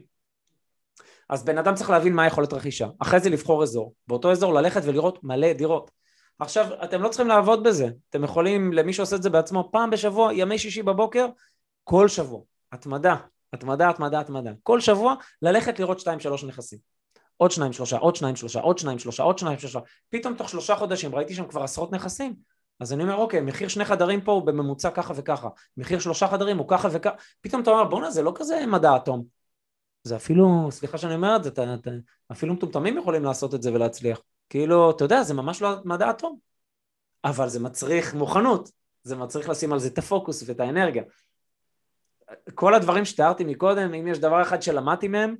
אז 1.32 1.46
בן 1.46 1.58
אדם 1.58 1.76
צריך 1.76 1.90
להבין 1.90 2.14
מה 2.14 2.28
יכולת 2.28 2.54
רכישה, 2.54 2.88
אחרי 3.00 3.20
זה 3.20 3.30
לבחור 3.30 3.64
אזור, 3.64 3.94
באותו 4.08 4.32
אזור 4.32 4.54
ללכת 4.54 4.82
ולראות 4.86 5.24
מלא 5.24 5.54
דירות. 5.54 5.92
עכשיו, 6.40 6.66
אתם 6.84 7.02
לא 7.02 7.10
צריכים 7.10 7.28
לעבוד 7.28 7.64
בזה, 7.64 7.90
אתם 8.10 8.24
יכולים, 8.24 8.74
למי 8.74 8.94
שעושה 8.94 9.16
את 9.16 9.24
זה 9.24 9.30
בעצמו, 9.30 9.70
פעם 9.72 9.90
בשבוע, 9.90 10.34
ימי 10.34 10.58
שישי 10.58 10.84
בבוקר, 10.84 11.28
כל 11.84 12.08
שבוע, 12.08 12.42
התמדה, 12.72 13.16
התמדה, 13.54 13.90
התמדה, 13.90 14.20
התמדה, 14.20 14.52
כל 14.64 14.80
שבוע 14.80 15.16
ללכת 15.42 15.80
לראות 15.80 16.00
שתיים 16.00 16.20
שלוש 16.20 16.44
נכסים. 16.44 16.80
עוד 17.38 17.52
שניים 17.52 17.74
שלושה, 17.74 17.98
עוד 17.98 18.16
שניים 18.16 18.36
שלושה, 18.36 18.60
עוד 18.60 18.78
שניים 18.78 19.00
שלושה, 19.00 19.24
עוד 19.24 19.38
שניים 19.38 19.60
שלושה, 19.60 19.80
פתאום 20.10 20.34
תוך 20.34 20.50
שלושה 20.50 20.76
חודשים 20.76 21.16
ראיתי 21.16 21.34
שם 21.34 21.48
כבר 21.48 21.64
עשרות 21.64 21.92
נכסים, 21.92 22.36
אז 22.80 22.94
אני 22.94 23.04
אומר 23.04 23.16
אוקיי, 23.16 23.42
מחיר 23.42 23.68
שני 23.68 23.86
חדרים 23.86 24.22
פה 24.22 24.32
הוא 24.32 24.44
בממוצע 24.44 24.90
ככה 24.90 25.14
וככה, 25.16 25.50
מחיר 25.78 26.00
שלושה 26.00 26.28
חדרים 26.28 26.58
הוא 26.58 26.68
ככה 26.68 26.88
וככה, 26.92 27.16
פתאום 27.42 27.62
אתה 27.62 27.72
אומר 27.72 27.84
בואנה 27.84 28.12
זה 28.12 28.22
לא 28.22 28.32
כזה 28.36 28.66
מדע 28.68 28.96
אטום, 28.96 29.24
זה 30.04 30.16
אפילו, 30.16 30.68
סליחה 30.72 30.97
שאני 30.97 31.16
אומר 31.16 31.36
את 31.36 31.43
זה, 31.43 31.49
אתה, 31.49 31.74
אתה, 31.74 31.91
אפילו 32.32 32.54
מטומטמים 32.54 32.97
יכולים 32.97 33.24
לעשות 33.24 33.56
את 33.56 33.62
זה 33.62 33.74
ולהצליח. 33.74 34.22
כאילו, 34.49 34.91
אתה 34.91 35.04
יודע, 35.04 35.24
זה 35.24 35.34
ממש 35.34 35.62
לא 35.62 35.70
מדע 35.86 36.10
אטום. 36.10 36.38
אבל 37.24 37.49
זה 37.49 37.60
מצריך 37.60 38.14
מוכנות, 38.14 38.72
זה 39.04 39.16
מצריך 39.16 39.49
לשים 39.49 39.74
על 39.74 39.80
זה 39.80 39.88
את 39.88 39.97
הפוקוס 39.97 40.43
ואת 40.45 40.60
האנרגיה. 40.60 41.04
כל 42.56 42.74
הדברים 42.74 43.06
שתיארתי 43.06 43.43
מקודם, 43.43 43.93
אם 43.93 44.08
יש 44.08 44.20
דבר 44.20 44.41
אחד 44.41 44.62
שלמדתי 44.62 45.08
מהם, 45.08 45.36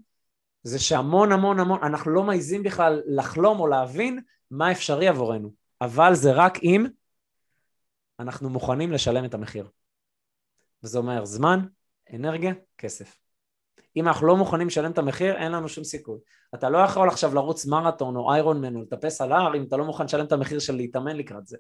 זה 0.64 0.80
שהמון 0.80 1.32
המון 1.32 1.60
המון, 1.60 1.84
אנחנו 1.84 2.12
לא 2.12 2.24
מעיזים 2.24 2.64
בכלל 2.64 3.02
לחלום 3.06 3.60
או 3.60 3.68
להבין 3.68 4.20
מה 4.52 4.72
אפשרי 4.72 5.08
עבורנו, 5.08 5.52
אבל 5.82 6.16
זה 6.16 6.32
רק 6.32 6.64
אם 6.64 6.86
אנחנו 8.20 8.50
מוכנים 8.50 8.92
לשלם 8.92 9.26
את 9.26 9.34
המחיר. 9.34 9.70
וזה 10.84 10.98
אומר 10.98 11.26
זמן, 11.26 11.60
אנרגיה, 12.14 12.54
כסף. 12.78 13.18
אם 13.96 14.08
אנחנו 14.08 14.28
לא 14.28 14.38
מוכנים 14.38 14.68
לשלם 14.68 14.92
את 14.92 14.98
המחיר, 14.98 15.36
אין 15.36 15.52
לנו 15.52 15.70
שום 15.70 15.84
סיכוי. 15.84 16.20
אתה 16.56 16.70
לא 16.70 16.78
יכול 16.78 17.10
עכשיו 17.10 17.36
לרוץ 17.36 17.66
מרתון 17.66 18.16
או 18.16 18.32
איירון 18.34 18.62
מן 18.62 18.76
או 18.76 18.82
לטפס 18.82 19.22
על 19.22 19.32
ההר 19.32 19.56
אם 19.56 19.64
אתה 19.64 19.78
לא 19.78 19.86
מוכן 19.86 20.06
לשלם 20.06 20.26
את 20.26 20.32
המחיר 20.32 20.60
של 20.60 20.76
להתאמן 20.76 21.16
לקראת 21.16 21.48
זה. 21.48 21.58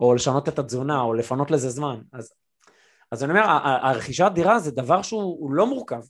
או 0.00 0.14
לשנות 0.14 0.48
את 0.48 0.58
התזונה, 0.58 1.00
או 1.00 1.14
לפנות 1.14 1.50
לזה 1.50 1.70
זמן. 1.70 2.00
אז, 2.12 2.32
אז 3.10 3.24
אני 3.24 3.32
אומר, 3.32 3.44
הרכישת 3.82 4.30
דירה 4.34 4.58
זה 4.58 4.70
דבר 4.70 5.02
שהוא 5.02 5.52
לא 5.52 5.66
מורכב. 5.66 6.00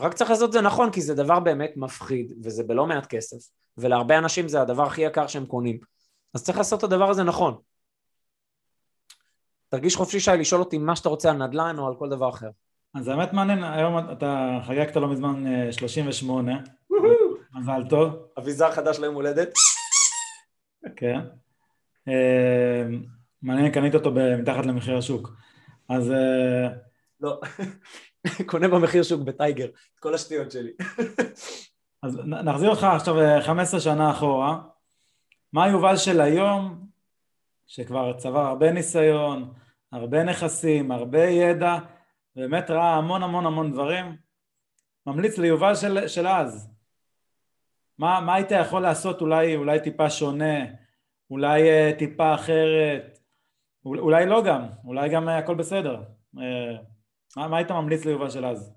רק 0.00 0.14
צריך 0.14 0.30
לעשות 0.30 0.48
את 0.48 0.52
זה 0.52 0.60
נכון, 0.60 0.92
כי 0.92 1.00
זה 1.00 1.14
דבר 1.14 1.40
באמת 1.40 1.72
מפחיד, 1.76 2.32
וזה 2.44 2.64
בלא 2.64 2.86
מעט 2.86 3.06
כסף, 3.06 3.36
ולהרבה 3.78 4.18
אנשים 4.18 4.48
זה 4.48 4.60
הדבר 4.60 4.86
הכי 4.86 5.02
יקר 5.02 5.26
שהם 5.26 5.46
קונים. 5.46 5.78
אז 6.34 6.44
צריך 6.44 6.58
לעשות 6.58 6.78
את 6.78 6.84
הדבר 6.84 7.10
הזה 7.10 7.22
נכון. 7.22 7.58
תרגיש 9.68 9.96
חופשי 9.96 10.20
שי 10.20 10.30
לשאול 10.38 10.60
אותי 10.60 10.78
מה 10.78 10.96
שאתה 10.96 11.08
רוצה 11.08 11.30
על 11.30 11.36
נדל"ן 11.36 11.78
או 11.78 11.86
על 11.86 11.94
כל 11.98 12.08
דבר 12.08 12.28
אחר. 12.28 12.48
אז 12.96 13.08
האמת 13.08 13.32
מעניין, 13.32 13.64
היום 13.64 13.98
אתה 14.12 14.58
חגגת 14.66 14.96
לא 14.96 15.08
מזמן 15.08 15.44
38, 15.72 16.52
אה, 16.52 16.60
מזל 17.54 17.82
טוב. 17.90 18.14
אביזר 18.38 18.72
חדש 18.72 18.98
ליום 18.98 19.14
הולדת. 19.14 19.52
כן. 20.96 21.20
אה, 22.08 22.84
מעניין, 23.42 23.72
קנית 23.72 23.94
אותו 23.94 24.12
מתחת 24.38 24.66
למחיר 24.66 24.96
השוק. 24.96 25.32
אז... 25.88 26.10
אה, 26.10 26.68
לא, 27.20 27.40
קונה 28.46 28.68
במחיר 28.68 29.02
שוק 29.02 29.20
בטייגר, 29.20 29.66
את 29.66 30.00
כל 30.00 30.14
השטויות 30.14 30.50
שלי. 30.50 30.72
אז 32.02 32.18
נחזיר 32.24 32.70
אותך 32.70 32.84
עכשיו 32.84 33.14
15 33.42 33.80
שנה 33.80 34.10
אחורה. 34.10 34.58
מה 35.52 35.68
יובל 35.68 35.96
של 35.96 36.20
היום, 36.20 36.86
שכבר 37.66 38.12
צבר 38.18 38.46
הרבה 38.46 38.72
ניסיון, 38.72 39.52
הרבה 39.92 40.24
נכסים, 40.24 40.90
הרבה 40.90 41.24
ידע, 41.24 41.78
באמת 42.36 42.70
ראה 42.70 42.94
המון 42.94 43.22
המון 43.22 43.46
המון 43.46 43.72
דברים, 43.72 44.16
ממליץ 45.06 45.38
ליובל 45.38 45.74
של, 45.74 46.08
של 46.08 46.26
אז. 46.26 46.70
מה, 47.98 48.20
מה 48.20 48.34
היית 48.34 48.50
יכול 48.50 48.82
לעשות 48.82 49.20
אולי, 49.20 49.56
אולי 49.56 49.80
טיפה 49.80 50.10
שונה, 50.10 50.64
אולי 51.30 51.62
uh, 51.62 51.98
טיפה 51.98 52.34
אחרת, 52.34 53.18
אולי, 53.84 54.00
אולי 54.00 54.26
לא 54.26 54.42
גם, 54.44 54.66
אולי 54.84 55.08
גם 55.08 55.28
uh, 55.28 55.30
הכל 55.30 55.54
בסדר. 55.54 56.02
Uh, 56.36 56.40
מה, 57.36 57.48
מה 57.48 57.56
היית 57.56 57.70
ממליץ 57.70 58.04
ליובל 58.04 58.30
של 58.30 58.46
אז? 58.46 58.72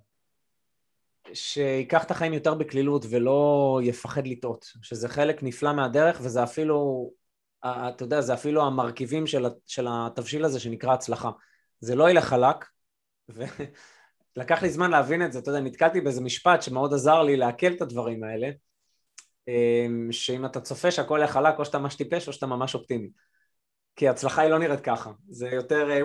שיקח 1.33 2.03
את 2.03 2.11
החיים 2.11 2.33
יותר 2.33 2.53
בקלילות 2.53 3.05
ולא 3.09 3.79
יפחד 3.83 4.27
לטעות, 4.27 4.65
שזה 4.81 5.09
חלק 5.09 5.43
נפלא 5.43 5.73
מהדרך 5.73 6.19
וזה 6.23 6.43
אפילו, 6.43 7.09
אתה 7.65 8.03
יודע, 8.03 8.21
זה 8.21 8.33
אפילו 8.33 8.65
המרכיבים 8.65 9.27
של, 9.27 9.45
של 9.67 9.87
התבשיל 9.89 10.45
הזה 10.45 10.59
שנקרא 10.59 10.93
הצלחה. 10.93 11.31
זה 11.79 11.95
לא 11.95 12.09
ילך 12.09 12.25
חלק, 12.25 12.65
לקח 14.35 14.61
לי 14.61 14.69
זמן 14.69 14.91
להבין 14.91 15.25
את 15.25 15.33
זה, 15.33 15.39
אתה 15.39 15.51
יודע, 15.51 15.61
נתקלתי 15.61 16.01
באיזה 16.01 16.21
משפט 16.21 16.61
שמאוד 16.61 16.93
עזר 16.93 17.23
לי 17.23 17.37
לעכל 17.37 17.73
את 17.73 17.81
הדברים 17.81 18.23
האלה, 18.23 18.49
אמ, 19.47 20.07
שאם 20.11 20.45
אתה 20.45 20.61
צופה 20.61 20.91
שהכל 20.91 21.17
יהיה 21.17 21.27
חלק, 21.27 21.59
או 21.59 21.65
שאתה 21.65 21.79
ממש 21.79 21.95
טיפש 21.95 22.27
או 22.27 22.33
שאתה 22.33 22.45
ממש 22.45 22.75
אופטימי. 22.75 23.09
כי 23.95 24.07
הצלחה 24.07 24.41
היא 24.41 24.49
לא 24.49 24.59
נראית 24.59 24.79
ככה, 24.79 25.11
זה 25.29 25.47
יותר... 25.47 25.91
אה, 25.91 26.01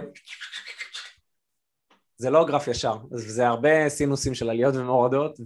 זה 2.17 2.31
לא 2.31 2.45
גרף 2.47 2.69
ישר, 2.69 2.97
זה 3.11 3.47
הרבה 3.47 3.89
סינוסים 3.89 4.35
של 4.35 4.51
עליות 4.51 4.75
ומורדות, 4.75 5.41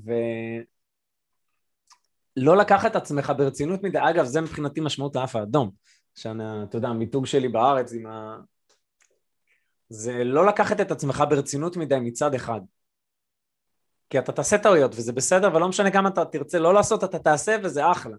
ולא 2.37 2.57
לקחת 2.57 2.91
את 2.91 2.97
עצמך 2.97 3.33
ברצינות 3.39 3.83
מדי, 3.83 3.99
אגב, 3.99 4.25
זה 4.25 4.41
מבחינתי 4.41 4.81
משמעות 4.81 5.17
האף 5.17 5.37
האדום, 5.37 5.71
שאני, 6.15 6.45
אתה 6.63 6.77
יודע, 6.77 6.89
המיתוג 6.89 7.27
שלי 7.27 7.49
בארץ 7.49 7.93
עם 7.93 8.07
ה... 8.07 8.39
זה 9.89 10.25
לא 10.25 10.47
לקחת 10.47 10.81
את 10.81 10.91
עצמך 10.91 11.25
ברצינות 11.31 11.77
מדי 11.77 11.99
מצד 12.01 12.35
אחד. 12.35 12.61
כי 14.11 14.19
אתה 14.19 14.33
תעשה 14.33 14.59
טעויות 14.59 14.95
וזה 14.95 15.13
בסדר 15.13 15.55
ולא 15.55 15.69
משנה 15.69 15.91
כמה 15.91 16.09
אתה 16.09 16.25
תרצה 16.25 16.59
לא 16.59 16.75
לעשות 16.75 17.05
אתה 17.05 17.19
תעשה 17.19 17.57
וזה 17.63 17.91
אחלה. 17.91 18.17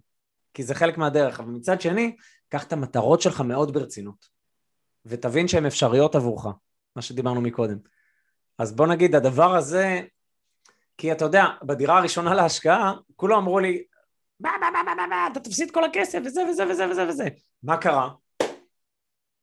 כי 0.53 0.63
זה 0.63 0.76
חלק 0.76 0.97
מהדרך. 0.97 1.39
אבל 1.39 1.49
מצד 1.49 1.82
שני 1.82 2.15
קח 2.49 2.63
את 2.63 2.74
המטרות 2.74 3.22
שלך 3.22 3.41
מאוד 3.41 3.74
ברצינות. 3.74 4.26
ותבין 5.05 5.47
שהן 5.47 5.65
אפשריות 5.65 6.15
עבורך 6.15 6.45
מה 6.95 7.01
שדיברנו 7.01 7.41
מקודם. 7.41 7.78
אז 8.57 8.76
בוא 8.76 8.88
נגיד 8.88 9.15
הדבר 9.15 9.55
הזה 9.55 10.01
כי 10.97 11.11
אתה 11.11 11.26
יודע 11.26 11.45
בדירה 11.63 11.97
הראשונה 11.97 12.34
להשקעה 12.34 12.93
כולם 13.15 13.38
אמרו 13.38 13.59
לי 13.59 13.84
מה 14.39 14.51
מה 14.59 14.72
מה 14.72 14.95
מה 14.95 15.07
מה 15.07 15.28
אתה 15.32 15.39
תפסיד 15.39 15.72
כל 15.72 15.84
הכסף 15.84 16.20
וזה 16.26 16.41
וזה 16.49 16.67
וזה 16.70 16.89
וזה 16.89 17.07
וזה. 17.07 17.28
מה 17.63 17.78
קרה? 17.78 18.09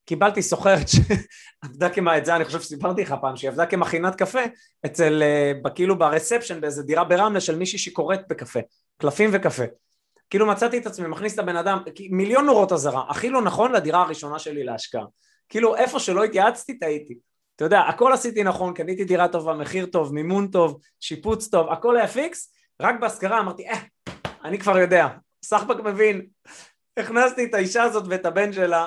קיבלתי 0.06 0.42
סוחרת 0.42 0.86
שעבדה 0.88 1.90
כמה, 1.90 2.18
את 2.18 2.24
זה 2.24 2.36
אני 2.36 2.44
חושב 2.44 2.60
שסיפרתי 2.60 3.02
לך 3.02 3.14
פעם, 3.20 3.36
שהיא 3.36 3.50
עבדה 3.50 3.66
כמכינת 3.66 4.14
קפה 4.14 4.40
אצל, 4.86 5.22
אה, 5.22 5.70
כאילו 5.70 5.98
ברספשן 5.98 6.60
באיזה 6.60 6.82
דירה 6.82 7.04
ברמלה 7.04 7.40
של 7.40 7.58
מישהי 7.58 7.78
שקוראת 7.78 8.20
בקפה, 8.28 8.60
קלפים 8.98 9.30
וקפה. 9.32 9.64
כאילו 10.30 10.46
מצאתי 10.46 10.78
את 10.78 10.86
עצמי, 10.86 11.08
מכניס 11.08 11.34
את 11.34 11.38
הבן 11.38 11.56
אדם, 11.56 11.78
מיליון 12.10 12.46
נורות 12.46 12.72
אזהרה, 12.72 13.04
הכי 13.08 13.30
לא 13.30 13.42
נכון 13.42 13.72
לדירה 13.72 14.02
הראשונה 14.02 14.38
שלי 14.38 14.64
להשקעה. 14.64 15.04
כאילו 15.48 15.76
איפה 15.76 16.00
שלא 16.00 16.24
התייעצתי 16.24 16.78
טעיתי. 16.78 17.14
אתה 17.56 17.64
יודע, 17.64 17.80
הכל 17.80 18.12
עשיתי 18.12 18.42
נכון, 18.42 18.74
קניתי 18.74 19.04
דירה 19.04 19.28
טובה, 19.28 19.54
מחיר 19.54 19.86
טוב, 19.86 20.14
מימון 20.14 20.48
טוב, 20.48 20.80
שיפוץ 21.00 21.48
טוב, 21.48 21.68
הכל 21.68 21.96
היה 21.96 22.08
פיקס, 22.08 22.54
רק 22.80 23.00
בהשכרה 23.00 23.40
אמרתי, 23.40 23.68
אה, 23.68 23.78
אני 24.44 24.58
כבר 24.58 24.78
יודע, 24.78 25.08
סחבק 25.44 25.80
מבין. 25.84 26.26
הכנסתי 26.96 27.44
את 27.44 27.54
האישה 27.54 27.82
הזאת 27.82 28.04
ואת 28.08 28.26
הבן 28.26 28.52
שלה, 28.52 28.86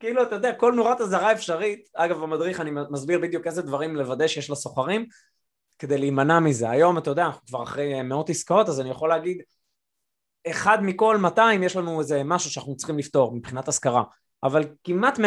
כאילו, 0.00 0.22
אתה 0.22 0.34
יודע, 0.34 0.52
כל 0.52 0.72
נורת 0.72 1.00
אזהרה 1.00 1.32
אפשרית, 1.32 1.88
אגב, 1.94 2.18
במדריך 2.18 2.60
אני 2.60 2.70
מסביר 2.90 3.18
בדיוק 3.18 3.46
איזה 3.46 3.62
דברים 3.62 3.96
לוודא 3.96 4.26
שיש 4.26 4.50
לסוחרים, 4.50 5.06
כדי 5.78 5.98
להימנע 5.98 6.40
מזה. 6.40 6.70
היום, 6.70 6.98
אתה 6.98 7.10
יודע, 7.10 7.26
אנחנו 7.26 7.46
כבר 7.46 7.62
אחרי 7.62 8.02
מאות 8.02 8.30
עסקאות, 8.30 8.68
אז 8.68 8.80
אני 8.80 8.90
יכול 8.90 9.08
להגיד, 9.08 9.42
אחד 10.46 10.78
מכל 10.82 11.16
200 11.16 11.62
יש 11.62 11.76
לנו 11.76 12.00
איזה 12.00 12.22
משהו 12.24 12.50
שאנחנו 12.50 12.76
צריכים 12.76 12.98
לפתור 12.98 13.34
מבחינת 13.34 13.68
השכרה, 13.68 14.02
אבל 14.42 14.62
כמעט 14.84 15.18
100% 15.18 15.22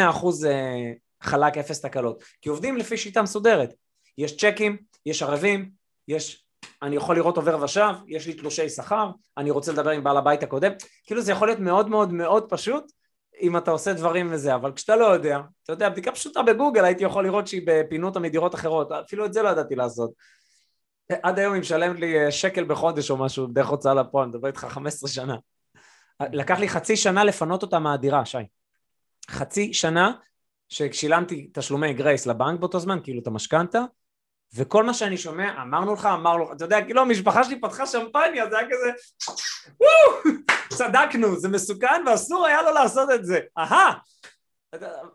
אה, 0.46 0.92
חלק 1.22 1.58
אפס 1.58 1.82
תקלות, 1.82 2.24
כי 2.42 2.50
עובדים 2.50 2.78
לפי 2.78 2.98
שיטה 2.98 3.22
מסודרת. 3.22 3.74
יש 4.18 4.38
צ'קים, 4.38 4.78
יש 5.06 5.24
ערבים, 5.24 5.70
יש 6.08 6.46
אני 6.82 6.96
יכול 6.96 7.16
לראות 7.16 7.38
עובר 7.38 7.64
ושב, 7.64 7.94
יש 8.08 8.28
לי 8.28 8.34
תלושי 8.34 8.70
שכר, 8.70 9.12
אני 9.38 9.52
רוצה 9.52 9.72
לדבר 9.72 9.90
עם 9.90 10.04
בעל 10.04 10.18
הבית 10.18 10.44
הקודם, 10.44 10.72
כאילו 11.04 11.22
זה 11.22 11.32
יכול 11.32 11.48
להיות 11.48 11.60
מאוד 11.60 11.90
מאוד 11.90 12.14
מאוד 12.14 12.50
פשוט, 12.50 12.92
אם 13.42 13.58
אתה 13.58 13.72
עושה 13.72 13.94
דברים 13.94 14.28
וזה, 14.32 14.56
אבל 14.56 14.72
כשאתה 14.72 14.96
לא 14.96 15.06
יודע, 15.06 15.40
אתה 15.64 15.74
יודע, 15.74 15.90
בדיקה 15.90 16.12
פשוטה 16.12 16.42
בגוגל 16.44 16.86
הייתי 16.86 17.04
יכול 17.04 17.24
לראות 17.24 17.48
שהיא 17.48 17.62
בפינות 17.66 18.16
המדירות 18.16 18.56
אחרות, 18.56 18.92
אפילו 18.92 19.26
את 19.26 19.34
זה 19.34 19.42
לא 19.42 19.50
ידעתי 19.50 19.76
לעשות. 19.76 20.12
עד 21.24 21.40
היום 21.40 21.54
היא 21.54 21.62
משלמת 21.62 22.00
לי 22.00 22.26
אה, 22.26 22.32
שקל 22.32 22.64
בחודש 22.64 23.12
או 23.12 23.18
משהו 23.18 23.48
דרך 23.48 23.68
הוצאה 23.68 23.94
לפועל, 23.94 24.24
אני 24.24 24.34
מדבר 24.36 24.48
איתך 24.48 24.68
15 24.70 25.10
שנה. 25.10 25.36
לקח 26.32 26.60
לי 26.60 26.70
חצי 26.70 26.96
שנה 26.96 27.24
לפנות 27.24 27.62
אותה 27.62 27.80
מהדירה, 27.80 28.26
שי. 28.26 28.38
חצי 29.30 29.74
שנה 29.74 30.12
ששילמתי 30.70 31.50
תשלומי 31.54 31.94
גרייס 31.94 32.26
לבנק 32.26 32.60
באותו 32.60 32.80
זמן, 32.80 33.00
כאילו 33.04 33.22
את 33.22 33.28
המשכנתה, 33.28 33.80
וכל 34.56 34.84
מה 34.84 34.94
שאני 34.94 35.18
שומע, 35.18 35.62
אמרנו 35.62 35.94
לך, 35.94 36.06
אמרנו 36.06 36.44
לך, 36.44 36.52
אתה 36.56 36.66
יודע, 36.66 36.86
כאילו 36.86 37.02
המשפחה 37.02 37.44
שלי 37.44 37.62
פתחה 37.62 37.86
שמפניה, 37.86 38.50
זה 38.50 38.58
היה 38.58 38.68
כזה, 38.68 38.92
וואו, 39.80 40.36
צדקנו, 40.70 41.40
זה 41.40 41.50
מסוכן 41.50 42.04
ואסור 42.06 42.46
היה 42.46 42.62
לו 42.62 42.74
לעשות 42.74 43.10
את 43.16 43.26
זה, 43.26 43.40
אהה. 43.58 43.94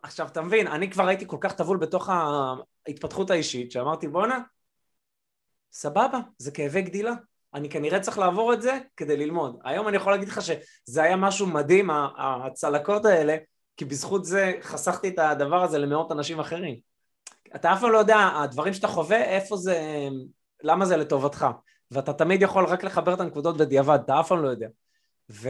עכשיו, 0.03 0.27
אתה 0.27 0.43
מבין, 0.43 0.67
אני 0.67 0.91
כבר 0.91 1.07
הייתי 1.07 1.25
כל 1.27 1.37
כך 1.41 1.53
טבול 1.53 1.77
בתוך 1.77 2.09
ההתפתחות 2.09 3.31
האישית, 3.31 3.73
שאמרתי, 3.73 4.09
בואנה, 4.09 4.39
סבבה, 5.73 6.19
זה 6.39 6.51
כאבי 6.51 6.83
גדילה. 6.83 7.13
אני 7.55 7.71
כנראה 7.71 8.01
צריך 8.01 8.19
לעבור 8.19 8.53
את 8.53 8.63
זה 8.63 8.79
כדי 8.97 9.17
ללמוד. 9.17 9.59
היום 9.65 9.89
אני 9.89 9.97
יכול 9.97 10.13
להגיד 10.13 10.29
לך 10.29 10.41
שזה 10.43 11.03
היה 11.03 11.17
משהו 11.17 11.47
מדהים, 11.47 11.91
הצלקות 12.19 13.05
האלה, 13.05 13.37
כי 13.77 13.85
בזכות 13.85 14.25
זה 14.25 14.53
חסכתי 14.63 15.09
את 15.09 15.19
הדבר 15.19 15.63
הזה 15.63 15.79
למאות 15.79 16.13
אנשים 16.13 16.41
אחרים. 16.41 16.94
אתה 17.55 17.73
אף 17.73 17.81
פעם 17.81 17.93
לא 17.93 17.99
יודע, 17.99 18.31
הדברים 18.43 18.75
שאתה 18.75 18.89
חווה, 18.89 19.25
איפה 19.25 19.57
זה, 19.57 20.09
למה 20.63 20.87
זה 20.87 20.97
לטובתך. 20.97 21.47
ואתה 21.91 22.13
תמיד 22.13 22.43
יכול 22.43 22.65
רק 22.65 22.85
לחבר 22.85 23.15
את 23.15 23.21
הנקודות 23.21 23.57
בדיעבד, 23.57 23.99
אתה 24.05 24.21
אף 24.21 24.29
פעם 24.29 24.43
לא 24.43 24.49
יודע. 24.49 24.69
ו... 25.31 25.49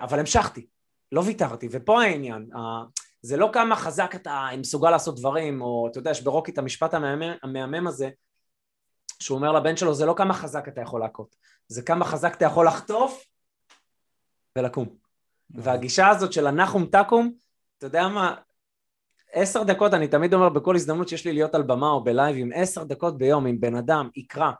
אבל 0.00 0.18
המשכתי, 0.18 0.66
לא 1.12 1.20
ויתרתי, 1.20 1.68
ופה 1.70 2.02
העניין. 2.02 2.50
זה 3.22 3.36
לא 3.36 3.50
כמה 3.52 3.76
חזק 3.76 4.14
אתה 4.14 4.48
מסוגל 4.58 4.90
לעשות 4.90 5.18
דברים, 5.18 5.62
או 5.62 5.88
אתה 5.90 5.98
יודע, 5.98 6.10
יש 6.10 6.22
ברוקי 6.22 6.50
את 6.50 6.58
המשפט 6.58 6.94
המהמם, 6.94 7.34
המהמם 7.42 7.86
הזה, 7.86 8.10
שהוא 9.20 9.36
אומר 9.36 9.52
לבן 9.52 9.76
שלו, 9.76 9.94
זה 9.94 10.06
לא 10.06 10.14
כמה 10.16 10.34
חזק 10.34 10.68
אתה 10.68 10.80
יכול 10.80 11.00
להכות, 11.00 11.36
זה 11.68 11.82
כמה 11.82 12.04
חזק 12.04 12.34
אתה 12.34 12.44
יכול 12.44 12.66
לחטוף 12.66 13.24
ולקום. 14.58 14.88
והגישה 15.50 16.08
הזאת 16.08 16.32
של 16.32 16.46
הנחום 16.46 16.86
תקום, 16.86 17.32
אתה 17.78 17.86
יודע 17.86 18.08
מה, 18.08 18.34
עשר 19.32 19.62
דקות, 19.62 19.94
אני 19.94 20.08
תמיד 20.08 20.34
אומר 20.34 20.48
בכל 20.48 20.76
הזדמנות 20.76 21.08
שיש 21.08 21.24
לי 21.24 21.32
להיות 21.32 21.54
על 21.54 21.62
במה 21.62 21.90
או 21.90 22.04
בלייב, 22.04 22.36
עם 22.38 22.50
עשר 22.54 22.84
דקות 22.84 23.18
ביום, 23.18 23.46
אם 23.46 23.60
בן 23.60 23.76
אדם 23.76 24.08
יקרא, 24.16 24.50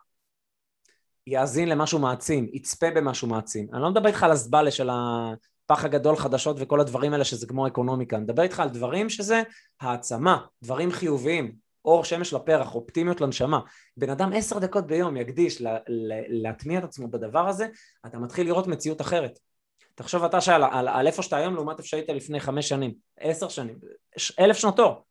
יאזין 1.27 1.69
למשהו 1.69 1.99
מעצים, 1.99 2.49
יצפה 2.53 2.87
במשהו 2.95 3.29
מעצים. 3.29 3.69
אני 3.73 3.83
לא 3.83 3.91
מדבר 3.91 4.07
איתך 4.07 4.23
על 4.23 4.31
הזבלה 4.31 4.71
של 4.71 4.91
הפח 4.91 5.85
הגדול 5.85 6.17
חדשות 6.17 6.57
וכל 6.61 6.81
הדברים 6.81 7.13
האלה 7.13 7.25
שזה 7.25 7.47
כמו 7.47 7.67
אקונומיקה, 7.67 8.17
אני 8.17 8.25
מדבר 8.25 8.43
איתך 8.43 8.61
על 8.61 8.69
דברים 8.69 9.11
שזה 9.11 9.43
העצמה, 9.81 10.39
דברים 10.63 10.93
חיוביים, 10.93 11.53
אור 11.85 12.05
שמש 12.05 12.33
לפרח, 12.33 12.75
אופטימיות 12.75 13.21
לנשמה. 13.21 13.61
בן 13.97 14.11
אדם 14.11 14.33
עשר 14.35 14.59
דקות 14.59 14.87
ביום 14.87 15.17
יקדיש 15.17 15.63
להטמיע 16.29 16.79
את 16.79 16.85
עצמו 16.85 17.09
בדבר 17.09 17.49
הזה, 17.49 17.67
אתה 18.07 18.19
מתחיל 18.19 18.47
לראות 18.47 18.67
מציאות 18.67 19.01
אחרת. 19.01 19.39
תחשוב 20.03 20.25
אתה 20.25 20.41
שעל 20.41 20.65
על, 20.65 20.89
על 20.89 21.07
איפה 21.07 21.23
שאתה 21.23 21.37
היום 21.37 21.55
לעומת 21.55 21.79
איפה 21.79 21.89
שהיית 21.89 22.09
לפני 22.09 22.41
חמש 22.41 22.69
שנים, 22.69 22.95
עשר 23.17 23.49
שנים, 23.49 23.79
אלף 24.41 24.57
שנות 24.57 24.79
אור, 24.79 25.05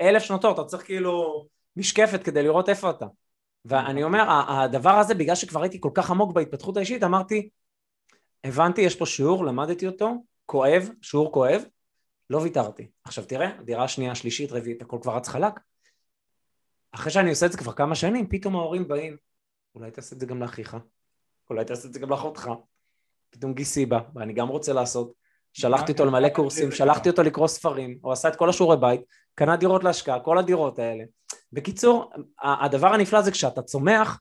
אלף 0.00 0.22
שנות 0.22 0.44
אור, 0.44 0.52
אתה 0.52 0.64
צריך 0.64 0.84
כאילו 0.84 1.46
משקפת 1.76 2.22
כדי 2.22 2.42
לראות 2.42 2.68
איפה 2.68 2.90
אתה. 2.90 3.06
ואני 3.64 4.04
אומר, 4.04 4.24
הדבר 4.48 4.90
הזה, 4.90 5.14
בגלל 5.14 5.34
שכבר 5.34 5.62
הייתי 5.62 5.80
כל 5.80 5.90
כך 5.94 6.10
עמוק 6.10 6.32
בהתפתחות 6.32 6.76
האישית, 6.76 7.02
אמרתי, 7.02 7.48
הבנתי, 8.44 8.80
יש 8.80 8.96
פה 8.96 9.06
שיעור, 9.06 9.44
למדתי 9.44 9.86
אותו, 9.86 10.12
כואב, 10.46 10.88
שיעור 11.02 11.32
כואב, 11.32 11.62
לא 12.30 12.38
ויתרתי. 12.38 12.88
עכשיו 13.04 13.24
תראה, 13.24 13.50
דירה 13.64 13.88
שנייה, 13.88 14.14
שלישית, 14.14 14.52
רביעית, 14.52 14.82
הכל 14.82 14.98
כבר 15.02 15.16
רץ 15.16 15.28
חלק. 15.28 15.52
אחרי 16.92 17.12
שאני 17.12 17.30
עושה 17.30 17.46
את 17.46 17.52
זה 17.52 17.58
כבר 17.58 17.72
כמה 17.72 17.94
שנים, 17.94 18.28
פתאום 18.28 18.56
ההורים 18.56 18.88
באים, 18.88 19.16
אולי 19.74 19.90
תעשה 19.90 20.14
את 20.14 20.20
זה 20.20 20.26
גם 20.26 20.42
לאחיך, 20.42 20.76
אולי 21.50 21.64
תעשה 21.64 21.88
את 21.88 21.92
זה 21.92 22.00
גם 22.00 22.10
לאחותך, 22.10 22.50
פתאום 23.30 23.54
גיסי 23.54 23.86
בא, 23.86 23.98
ואני 24.14 24.32
גם 24.32 24.48
רוצה 24.48 24.72
לעשות. 24.72 25.12
שלחתי 25.52 25.92
אותו 25.92 26.04
למלא 26.04 26.28
קורסים, 26.28 26.72
שלחתי 26.72 27.10
אותו 27.10 27.22
לקרוא 27.22 27.48
ספרים, 27.48 27.98
הוא 28.02 28.12
עשה 28.12 28.28
את 28.28 28.36
כל 28.36 28.48
השיעורי 28.48 28.76
בית, 28.76 29.00
קנה 29.34 29.56
דירות 29.56 29.84
להשקעה, 29.84 30.20
כל 30.20 30.38
הדירות 30.38 30.78
האלה. 30.78 31.04
בקיצור, 31.52 32.12
הדבר 32.42 32.94
הנפלא 32.94 33.22
זה 33.22 33.30
כשאתה 33.30 33.62
צומח, 33.62 34.20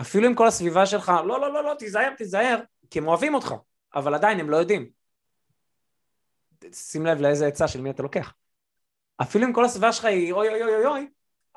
אפילו 0.00 0.26
עם 0.26 0.34
כל 0.34 0.46
הסביבה 0.46 0.86
שלך, 0.86 1.12
לא, 1.26 1.40
לא, 1.40 1.52
לא, 1.52 1.64
לא, 1.64 1.74
תיזהר, 1.78 2.10
תיזהר, 2.16 2.58
כי 2.90 2.98
הם 2.98 3.08
אוהבים 3.08 3.34
אותך, 3.34 3.54
אבל 3.94 4.14
עדיין 4.14 4.40
הם 4.40 4.50
לא 4.50 4.56
יודעים. 4.56 4.88
שים 6.72 7.06
לב 7.06 7.20
לאיזה 7.20 7.46
עצה 7.46 7.68
של 7.68 7.80
מי 7.80 7.90
אתה 7.90 8.02
לוקח. 8.02 8.34
אפילו 9.22 9.46
אם 9.46 9.52
כל 9.52 9.64
הסביבה 9.64 9.92
שלך 9.92 10.04
היא 10.04 10.32
אוי 10.32 10.48
אוי 10.48 10.62
אוי 10.62 10.86
אוי, 10.86 11.08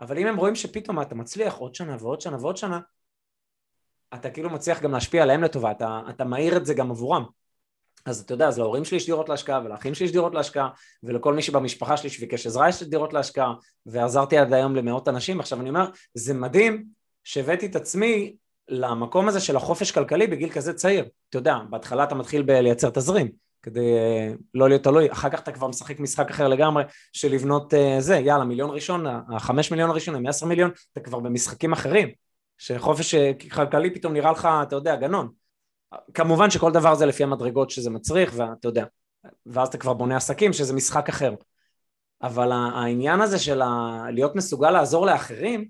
אבל 0.02 0.18
אם 0.18 0.28
הם 0.28 0.38
רואים 0.38 0.56
שפתאום 0.56 1.02
אתה 1.02 1.16
מצליח 1.16 1.56
עוד 1.56 1.76
שנה 1.76 1.98
ועוד 2.00 2.22
שנה 2.22 2.38
ועוד 2.42 2.58
שנה, 2.58 2.80
אתה 4.14 4.30
כאילו 4.30 4.50
מצליח 4.50 4.82
גם 4.82 4.92
להשפיע 4.92 5.24
עליהם 5.24 5.44
לטובה, 5.44 5.72
אתה, 5.72 6.02
אתה 6.10 6.24
מאיר 6.24 6.58
את 6.58 6.66
זה 6.66 6.74
גם 6.74 6.92
עבורם. 6.92 7.26
אז 8.06 8.22
אתה 8.22 8.34
יודע, 8.34 8.48
אז 8.48 8.60
להורים 8.60 8.86
שלי 8.86 8.98
יש 8.98 9.06
דירות 9.06 9.30
להשקעה, 9.30 9.62
ולאחים 9.66 9.96
שלי 9.96 10.06
יש 10.06 10.12
דירות 10.12 10.34
להשקעה, 10.34 10.70
ולכל 11.04 11.34
מי 11.34 11.42
שבמשפחה 11.42 11.98
שלי 11.98 12.10
שביקש 12.10 12.48
עזרה 12.48 12.70
יש 12.70 12.84
דירות 12.84 13.14
להשקעה, 13.14 13.54
ועזרתי 13.86 14.38
עד 14.38 14.54
היום 14.54 14.76
למאות 14.76 15.08
אנשים. 15.08 15.40
עכשיו 15.40 15.62
אני 15.62 15.70
אומר, 15.70 15.90
זה 16.14 16.34
מדהים 16.34 16.86
שהבאתי 17.24 17.66
את 17.66 17.76
עצמי 17.76 18.36
למקום 18.70 19.28
הזה 19.28 19.40
של 19.40 19.56
החופש 19.56 19.92
כלכלי 19.92 20.28
בגיל 20.28 20.50
כזה 20.50 20.74
צעיר. 20.74 21.06
אתה 21.30 21.38
יודע, 21.38 21.58
בהתחלה 21.70 22.04
אתה 22.04 22.16
מתחיל 22.16 22.42
בלייצר 22.42 22.90
תזרים, 22.90 23.32
כדי 23.62 23.94
אה, 23.98 24.34
לא 24.54 24.70
להיות 24.70 24.84
תלוי, 24.84 25.12
אחר 25.12 25.30
כך 25.30 25.40
אתה 25.40 25.52
כבר 25.52 25.68
משחק 25.68 26.00
משחק 26.00 26.30
אחר 26.30 26.48
לגמרי 26.48 26.84
של 27.14 27.32
לבנות 27.32 27.74
אה, 27.74 27.96
זה, 28.00 28.16
יאללה, 28.16 28.44
מיליון 28.44 28.70
ראשון, 28.70 29.06
החמש 29.36 29.72
מיליון 29.72 29.90
הראשונים, 29.90 30.28
עשר 30.28 30.46
מיליון, 30.46 30.72
אתה 30.94 31.00
כבר 31.00 31.20
במשחקים 31.20 31.74
אחרים, 31.74 32.10
שחופש 32.60 33.16
כלכלי 33.52 33.94
פתאום 33.94 34.14
נראה 34.14 34.32
לך, 34.32 34.48
אתה 34.64 34.76
יודע, 34.76 34.96
גנון. 34.96 35.32
כמובן 36.14 36.50
שכל 36.50 36.72
דבר 36.72 36.96
זה 36.96 37.06
לפי 37.06 37.24
המדרגות 37.24 37.70
שזה 37.70 37.90
מצריך, 37.90 38.34
ואתה 38.36 38.68
יודע, 38.68 38.86
ואז 39.46 39.68
אתה 39.68 39.78
כבר 39.78 39.94
בונה 39.94 40.18
עסקים 40.18 40.54
שזה 40.54 40.74
משחק 40.74 41.10
אחר. 41.10 41.34
אבל 42.22 42.52
העניין 42.52 43.22
הזה 43.22 43.40
של 43.40 43.62
להיות 44.10 44.36
מסוגל 44.36 44.72
לעזור 44.72 45.06
לאחרים, 45.06 45.70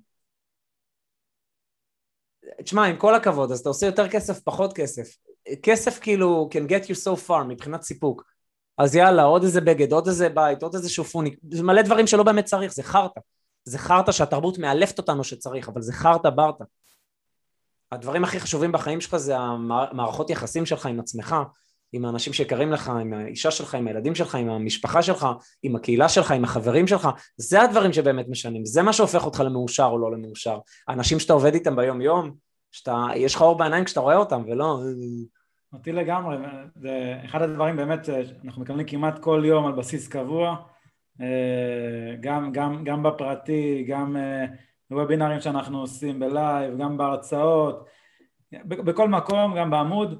תשמע, 2.63 2.85
עם 2.85 2.97
כל 2.97 3.15
הכבוד, 3.15 3.51
אז 3.51 3.59
אתה 3.59 3.69
עושה 3.69 3.85
יותר 3.85 4.09
כסף, 4.09 4.39
פחות 4.39 4.73
כסף. 4.73 5.17
כסף 5.63 5.99
כאילו 5.99 6.49
can 6.53 6.69
get 6.71 6.85
you 6.85 6.95
so 7.05 7.27
far 7.27 7.43
מבחינת 7.47 7.81
סיפוק. 7.81 8.23
אז 8.77 8.95
יאללה, 8.95 9.23
עוד 9.23 9.43
איזה 9.43 9.61
בגד, 9.61 9.91
עוד 9.91 10.07
איזה 10.07 10.29
בית, 10.29 10.63
עוד 10.63 10.75
איזה 10.75 10.89
שופוני, 10.89 11.35
זה 11.51 11.63
מלא 11.63 11.81
דברים 11.81 12.07
שלא 12.07 12.23
באמת 12.23 12.45
צריך, 12.45 12.73
זה 12.73 12.83
חרטא. 12.83 13.19
זה 13.63 13.77
חרטא 13.77 14.11
שהתרבות 14.11 14.57
מאלפת 14.57 14.97
אותנו 14.97 15.23
שצריך, 15.23 15.69
אבל 15.69 15.81
זה 15.81 15.93
חרטא 15.93 16.29
ברטא. 16.29 16.63
הדברים 17.91 18.23
הכי 18.23 18.39
חשובים 18.39 18.71
בחיים 18.71 19.01
שלך 19.01 19.17
זה 19.17 19.37
המערכות 19.37 20.29
יחסים 20.29 20.65
שלך 20.65 20.85
עם 20.85 20.99
עצמך, 20.99 21.35
עם 21.93 22.05
האנשים 22.05 22.33
שיקרים 22.33 22.71
לך, 22.71 22.89
עם 23.01 23.13
האישה 23.13 23.51
שלך, 23.51 23.75
עם 23.75 23.87
הילדים 23.87 24.15
שלך, 24.15 24.35
עם 24.35 24.49
המשפחה 24.49 25.01
שלך, 25.01 25.27
עם 25.63 25.75
הקהילה 25.75 26.09
שלך, 26.09 26.31
עם 26.31 26.43
החברים 26.43 26.87
שלך, 26.87 27.09
זה 27.37 27.61
הדברים 27.61 27.93
שבאמת 27.93 28.25
משנים, 28.29 28.65
זה 28.65 28.81
מה 28.81 28.93
שהופך 28.93 29.25
אותך 29.25 29.39
למאושר 29.39 29.87
או 29.91 29.97
לא 29.97 30.11
למאושר. 30.11 30.59
האנשים 30.87 31.19
שאתה 31.19 31.33
עובד 31.33 31.53
איתם 31.53 31.75
ביום 31.75 32.01
יום, 32.01 32.31
שאתה, 32.71 33.05
יש 33.15 33.35
לך 33.35 33.41
אור 33.41 33.57
בעיניים 33.57 33.85
כשאתה 33.85 33.99
רואה 33.99 34.15
אותם, 34.15 34.41
ולא... 34.47 34.79
אותי 35.73 35.91
לגמרי, 35.91 36.37
זה 36.75 37.15
אחד 37.25 37.41
הדברים 37.41 37.75
באמת 37.75 38.05
שאנחנו 38.05 38.61
מקבלים 38.61 38.87
כמעט 38.87 39.19
כל 39.19 39.43
יום 39.45 39.65
על 39.65 39.71
בסיס 39.71 40.07
קבוע, 40.07 40.55
אה, 41.21 42.15
גם, 42.19 42.51
גם, 42.51 42.83
גם 42.83 43.03
בפרטי, 43.03 43.85
גם 43.87 44.17
בוובינרים 44.91 45.41
שאנחנו 45.41 45.79
עושים 45.79 46.19
בלייב, 46.19 46.77
גם 46.77 46.97
בהרצאות, 46.97 47.85
בכל 48.65 49.09
מקום, 49.09 49.57
גם 49.57 49.69
בעמוד, 49.69 50.19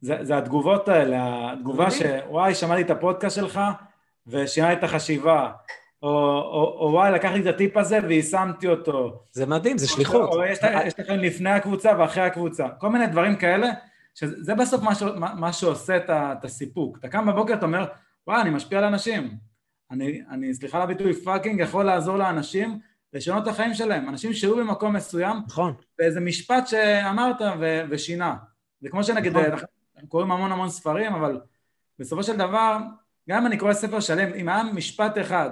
זה, 0.00 0.18
זה 0.22 0.38
התגובות 0.38 0.88
האלה, 0.88 1.52
התגובה 1.52 1.90
שוואי, 1.90 2.54
שמעתי 2.54 2.82
את 2.82 2.90
הפודקאסט 2.90 3.36
שלך 3.36 3.60
ושינה 4.26 4.72
את 4.72 4.84
החשיבה, 4.84 5.52
או, 6.02 6.08
או, 6.38 6.76
או 6.80 6.92
וואי, 6.92 7.12
לקחתי 7.12 7.40
את 7.40 7.46
הטיפ 7.46 7.76
הזה 7.76 7.98
ויישמתי 8.08 8.68
אותו. 8.68 9.22
זה 9.30 9.46
מדהים, 9.46 9.78
זה 9.78 9.88
שליחות. 9.88 10.34
או 10.34 10.44
יש, 10.44 10.58
יש 10.84 11.00
לכם 11.00 11.14
לפני 11.14 11.50
הקבוצה 11.50 11.92
ואחרי 11.98 12.22
הקבוצה, 12.22 12.68
כל 12.78 12.88
מיני 12.88 13.06
דברים 13.06 13.36
כאלה, 13.36 13.70
שזה 14.14 14.54
בסוף 14.54 14.82
מה, 14.82 14.94
ש, 14.94 15.02
מה, 15.02 15.34
מה 15.34 15.52
שעושה 15.52 15.96
את, 15.96 16.10
את 16.10 16.44
הסיפוק. 16.44 16.98
אתה 16.98 17.08
קם 17.08 17.26
בבוקר, 17.26 17.54
אתה 17.54 17.66
אומר, 17.66 17.86
וואי, 18.26 18.40
אני 18.40 18.50
משפיע 18.50 18.78
על 18.78 18.84
אנשים. 18.84 19.36
אני, 19.90 20.22
אני 20.30 20.54
סליחה 20.54 20.76
על 20.76 20.82
הביטוי, 20.82 21.12
fucking 21.12 21.60
יכול 21.60 21.84
לעזור 21.84 22.16
לאנשים 22.16 22.78
לשנות 23.12 23.42
את 23.42 23.48
החיים 23.48 23.74
שלהם. 23.74 24.08
אנשים 24.08 24.32
שהיו 24.32 24.56
במקום 24.56 24.96
מסוים, 24.96 25.36
נכון. 25.46 25.74
באיזה 25.98 26.20
משפט 26.20 26.66
שאמרת 26.66 27.40
ו, 27.60 27.80
ושינה. 27.90 28.36
זה 28.80 28.88
כמו 28.88 29.04
שנגיד, 29.04 29.36
נכון. 29.36 29.66
אנחנו 29.94 30.08
קוראים 30.08 30.30
המון 30.30 30.52
המון 30.52 30.68
ספרים, 30.68 31.14
אבל 31.14 31.40
בסופו 31.98 32.22
של 32.22 32.36
דבר, 32.36 32.78
גם 33.28 33.40
אם 33.40 33.46
אני 33.46 33.58
קורא 33.58 33.72
ספר 33.72 34.00
שלם, 34.00 34.34
אם 34.34 34.48
היה 34.48 34.62
משפט 34.62 35.18
אחד 35.18 35.50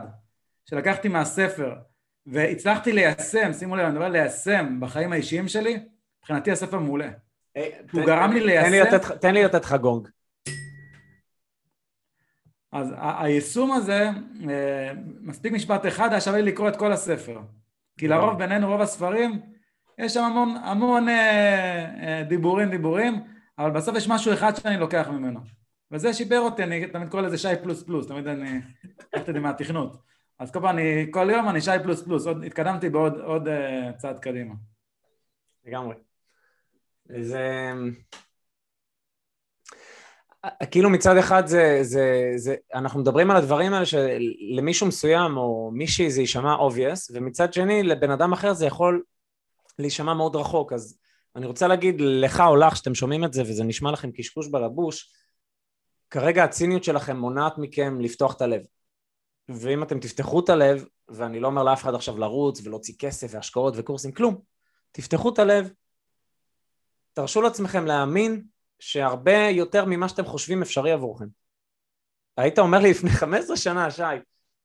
שלקחתי 0.64 1.08
מהספר 1.08 1.74
והצלחתי 2.26 2.92
ליישם, 2.92 3.52
שימו 3.52 3.76
לב, 3.76 3.84
אני 3.84 3.92
מדבר 3.92 4.08
ליישם 4.08 4.80
בחיים 4.80 5.12
האישיים 5.12 5.48
שלי, 5.48 5.78
מבחינתי 6.20 6.50
הספר 6.50 6.78
מעולה. 6.78 7.08
אה, 7.56 7.68
הוא 7.92 8.06
גרם 8.06 8.32
לי 8.32 8.40
ליישם... 8.40 8.98
תן 9.20 9.34
לי 9.34 9.44
לתת 9.44 9.64
לך 9.64 9.72
גונג. 9.72 10.08
אז 12.72 12.94
היישום 12.98 13.72
הזה, 13.72 14.10
אה, 14.50 14.92
מספיק 15.20 15.52
משפט 15.52 15.86
אחד, 15.86 16.10
היה 16.10 16.20
שווה 16.20 16.40
לי 16.40 16.52
לקרוא 16.52 16.68
את 16.68 16.76
כל 16.76 16.92
הספר. 16.92 17.40
כי 17.98 18.08
לרוב 18.08 18.38
בינינו, 18.38 18.68
רוב 18.68 18.80
הספרים, 18.80 19.40
יש 19.98 20.14
שם 20.14 20.22
המון, 20.22 20.56
המון 20.62 21.08
אה, 21.08 22.22
דיבורים, 22.28 22.70
דיבורים, 22.70 23.24
אבל 23.58 23.70
בסוף 23.70 23.96
יש 23.96 24.08
משהו 24.08 24.32
אחד 24.32 24.56
שאני 24.56 24.76
לוקח 24.76 25.08
ממנו. 25.08 25.40
וזה 25.90 26.14
שיפר 26.14 26.40
אותי, 26.40 26.62
אני 26.62 26.86
תמיד 26.86 27.08
קורא 27.08 27.22
לזה 27.22 27.38
שי 27.38 27.48
פלוס 27.62 27.82
פלוס, 27.82 28.06
תמיד 28.06 28.26
אני 28.26 28.60
לקחתי 28.84 29.30
את 29.30 29.34
זה 29.34 29.40
מהתכנות. 29.40 29.96
אז 30.38 30.50
כל 30.50 30.60
פעם, 30.60 30.78
אני, 30.78 31.06
כל 31.10 31.28
יום 31.32 31.48
אני 31.48 31.60
שי 31.60 31.70
פלוס 31.82 32.02
פלוס, 32.02 32.26
עוד, 32.26 32.44
התקדמתי 32.44 32.90
בעוד 32.90 33.20
עוד, 33.20 33.48
uh, 33.48 33.96
צעד 33.96 34.18
קדימה. 34.18 34.54
לגמרי. 35.64 35.94
זה... 37.20 37.72
כאילו 40.70 40.90
מצד 40.90 41.16
אחד 41.16 41.46
זה, 41.46 41.78
זה, 41.82 42.32
זה, 42.36 42.54
אנחנו 42.74 43.00
מדברים 43.00 43.30
על 43.30 43.36
הדברים 43.36 43.74
האלה 43.74 43.86
שלמישהו 43.86 44.86
מסוים 44.86 45.36
או 45.36 45.70
מישהי 45.74 46.10
זה 46.10 46.20
יישמע 46.20 46.56
obvious, 46.56 47.10
ומצד 47.12 47.52
שני 47.52 47.82
לבן 47.82 48.10
אדם 48.10 48.32
אחר 48.32 48.52
זה 48.52 48.66
יכול 48.66 49.02
להישמע 49.78 50.14
מאוד 50.14 50.36
רחוק, 50.36 50.72
אז 50.72 50.98
אני 51.36 51.46
רוצה 51.46 51.66
להגיד 51.66 52.00
לך 52.00 52.40
או 52.40 52.56
לך 52.56 52.76
שאתם 52.76 52.94
שומעים 52.94 53.24
את 53.24 53.32
זה 53.32 53.42
וזה 53.42 53.64
נשמע 53.64 53.90
לכם 53.90 54.10
קשקוש 54.10 54.48
בלבוש, 54.48 55.12
כרגע 56.10 56.44
הציניות 56.44 56.84
שלכם 56.84 57.16
מונעת 57.16 57.58
מכם 57.58 58.00
לפתוח 58.00 58.36
את 58.36 58.40
הלב. 58.40 58.62
ואם 59.48 59.82
אתם 59.82 60.00
תפתחו 60.00 60.40
את 60.40 60.48
הלב, 60.48 60.84
ואני 61.08 61.40
לא 61.40 61.46
אומר 61.46 61.62
לאף 61.62 61.82
אחד 61.82 61.94
עכשיו 61.94 62.18
לרוץ 62.18 62.60
ולהוציא 62.64 62.94
כסף 62.98 63.28
והשקעות 63.30 63.74
וקורסים, 63.76 64.12
כלום, 64.12 64.40
תפתחו 64.92 65.28
את 65.28 65.38
הלב, 65.38 65.72
תרשו 67.12 67.42
לעצמכם 67.42 67.86
להאמין 67.86 68.44
שהרבה 68.78 69.48
יותר 69.50 69.84
ממה 69.84 70.08
שאתם 70.08 70.24
חושבים 70.24 70.62
אפשרי 70.62 70.92
עבורכם. 70.92 71.26
היית 72.36 72.58
אומר 72.58 72.78
לי 72.78 72.90
לפני 72.90 73.10
15 73.10 73.56
שנה, 73.56 73.90
שי, 73.90 74.02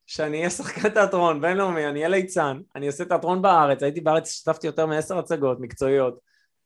שאני 0.05 0.37
אהיה 0.37 0.49
שחקן 0.49 0.89
תיאטרון 0.89 1.41
בינלאומי, 1.41 1.87
אני 1.87 1.99
אהיה 1.99 2.09
ליצן, 2.09 2.59
אני 2.75 2.87
אעשה 2.87 3.05
תיאטרון 3.05 3.41
בארץ, 3.41 3.83
הייתי 3.83 4.01
בארץ, 4.01 4.29
השתתפתי 4.29 4.67
יותר 4.67 4.85
מעשר 4.85 5.19
הצגות 5.19 5.59
מקצועיות, 5.59 6.19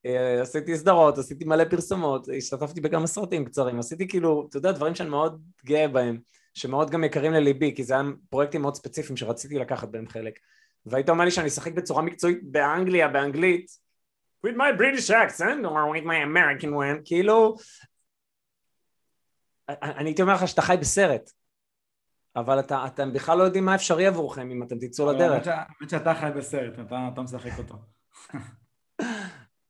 אה, 0.06 0.42
עשיתי 0.42 0.78
סדרות, 0.78 1.18
עשיתי 1.18 1.46
מלא 1.46 1.64
פרסומות, 1.66 2.28
השתתפתי 2.38 2.82
בכמה 2.82 3.08
סרטים 3.08 3.46
קצרים, 3.46 3.80
עשיתי 3.80 4.08
כאילו, 4.08 4.48
אתה 4.50 4.58
יודע, 4.58 4.72
דברים 4.72 4.96
שאני 4.96 5.10
מאוד 5.10 5.42
גאה 5.66 5.88
בהם, 5.88 6.20
שמאוד 6.54 6.90
גם 6.90 7.04
יקרים 7.04 7.34
לליבי, 7.34 7.76
כי 7.76 7.84
זה 7.84 7.94
היה 7.94 8.04
פרויקטים 8.30 8.62
מאוד 8.62 8.76
ספציפיים 8.76 9.18
שרציתי 9.18 9.60
לקחת 9.60 9.88
בהם 9.90 10.08
חלק. 10.08 10.40
והיית 10.86 11.10
אומר 11.10 11.26
לי 11.26 11.32
שאני 11.32 11.48
אשחק 11.48 11.72
בצורה 11.74 12.02
מקצועית 12.02 12.40
באנגליה, 12.44 13.08
באנגלית, 13.08 13.85
with 14.46 14.56
my 14.56 14.72
British 14.78 15.10
accent 15.10 15.66
or 15.66 15.90
with 15.94 16.06
my 16.06 16.20
American 16.30 16.72
one, 16.74 17.02
כאילו, 17.06 17.56
אני 19.70 20.10
הייתי 20.10 20.22
אומר 20.22 20.34
לך 20.34 20.48
שאתה 20.48 20.62
חי 20.62 20.76
בסרט, 20.80 21.32
אבל 22.36 22.60
אתה, 22.60 22.86
אתם 22.86 23.14
בכלל 23.14 23.38
לא 23.38 23.44
יודעים 23.44 23.66
מה 23.66 23.76
אפשרי 23.76 24.08
עבורכם 24.08 24.52
אם 24.52 24.64
אתם 24.64 24.76
תצאו 24.80 25.12
לדרך. 25.12 25.48
האמת 25.48 25.90
שאתה 25.90 26.14
חי 26.14 26.30
בסרט, 26.36 26.80
אתה, 26.80 27.10
אתה 27.14 27.22
משחק 27.22 27.52
אותו. 27.58 27.76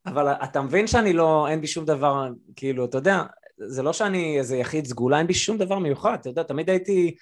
אבל 0.05 0.27
אתה 0.27 0.61
מבין 0.61 0.87
שאני 0.87 1.13
לא, 1.13 1.47
אין 1.49 1.61
בי 1.61 1.67
שום 1.67 1.85
דבר, 1.85 2.27
כאילו, 2.55 2.85
אתה 2.85 2.97
יודע, 2.97 3.23
זה 3.57 3.83
לא 3.83 3.93
שאני 3.93 4.37
איזה 4.37 4.57
יחיד 4.57 4.85
סגולה, 4.85 5.17
אין 5.17 5.27
בי 5.27 5.33
שום 5.33 5.57
דבר 5.57 5.79
מיוחד, 5.79 6.17
אתה 6.21 6.29
יודע, 6.29 6.43
תמיד 6.43 6.69
הייתי, 6.69 7.15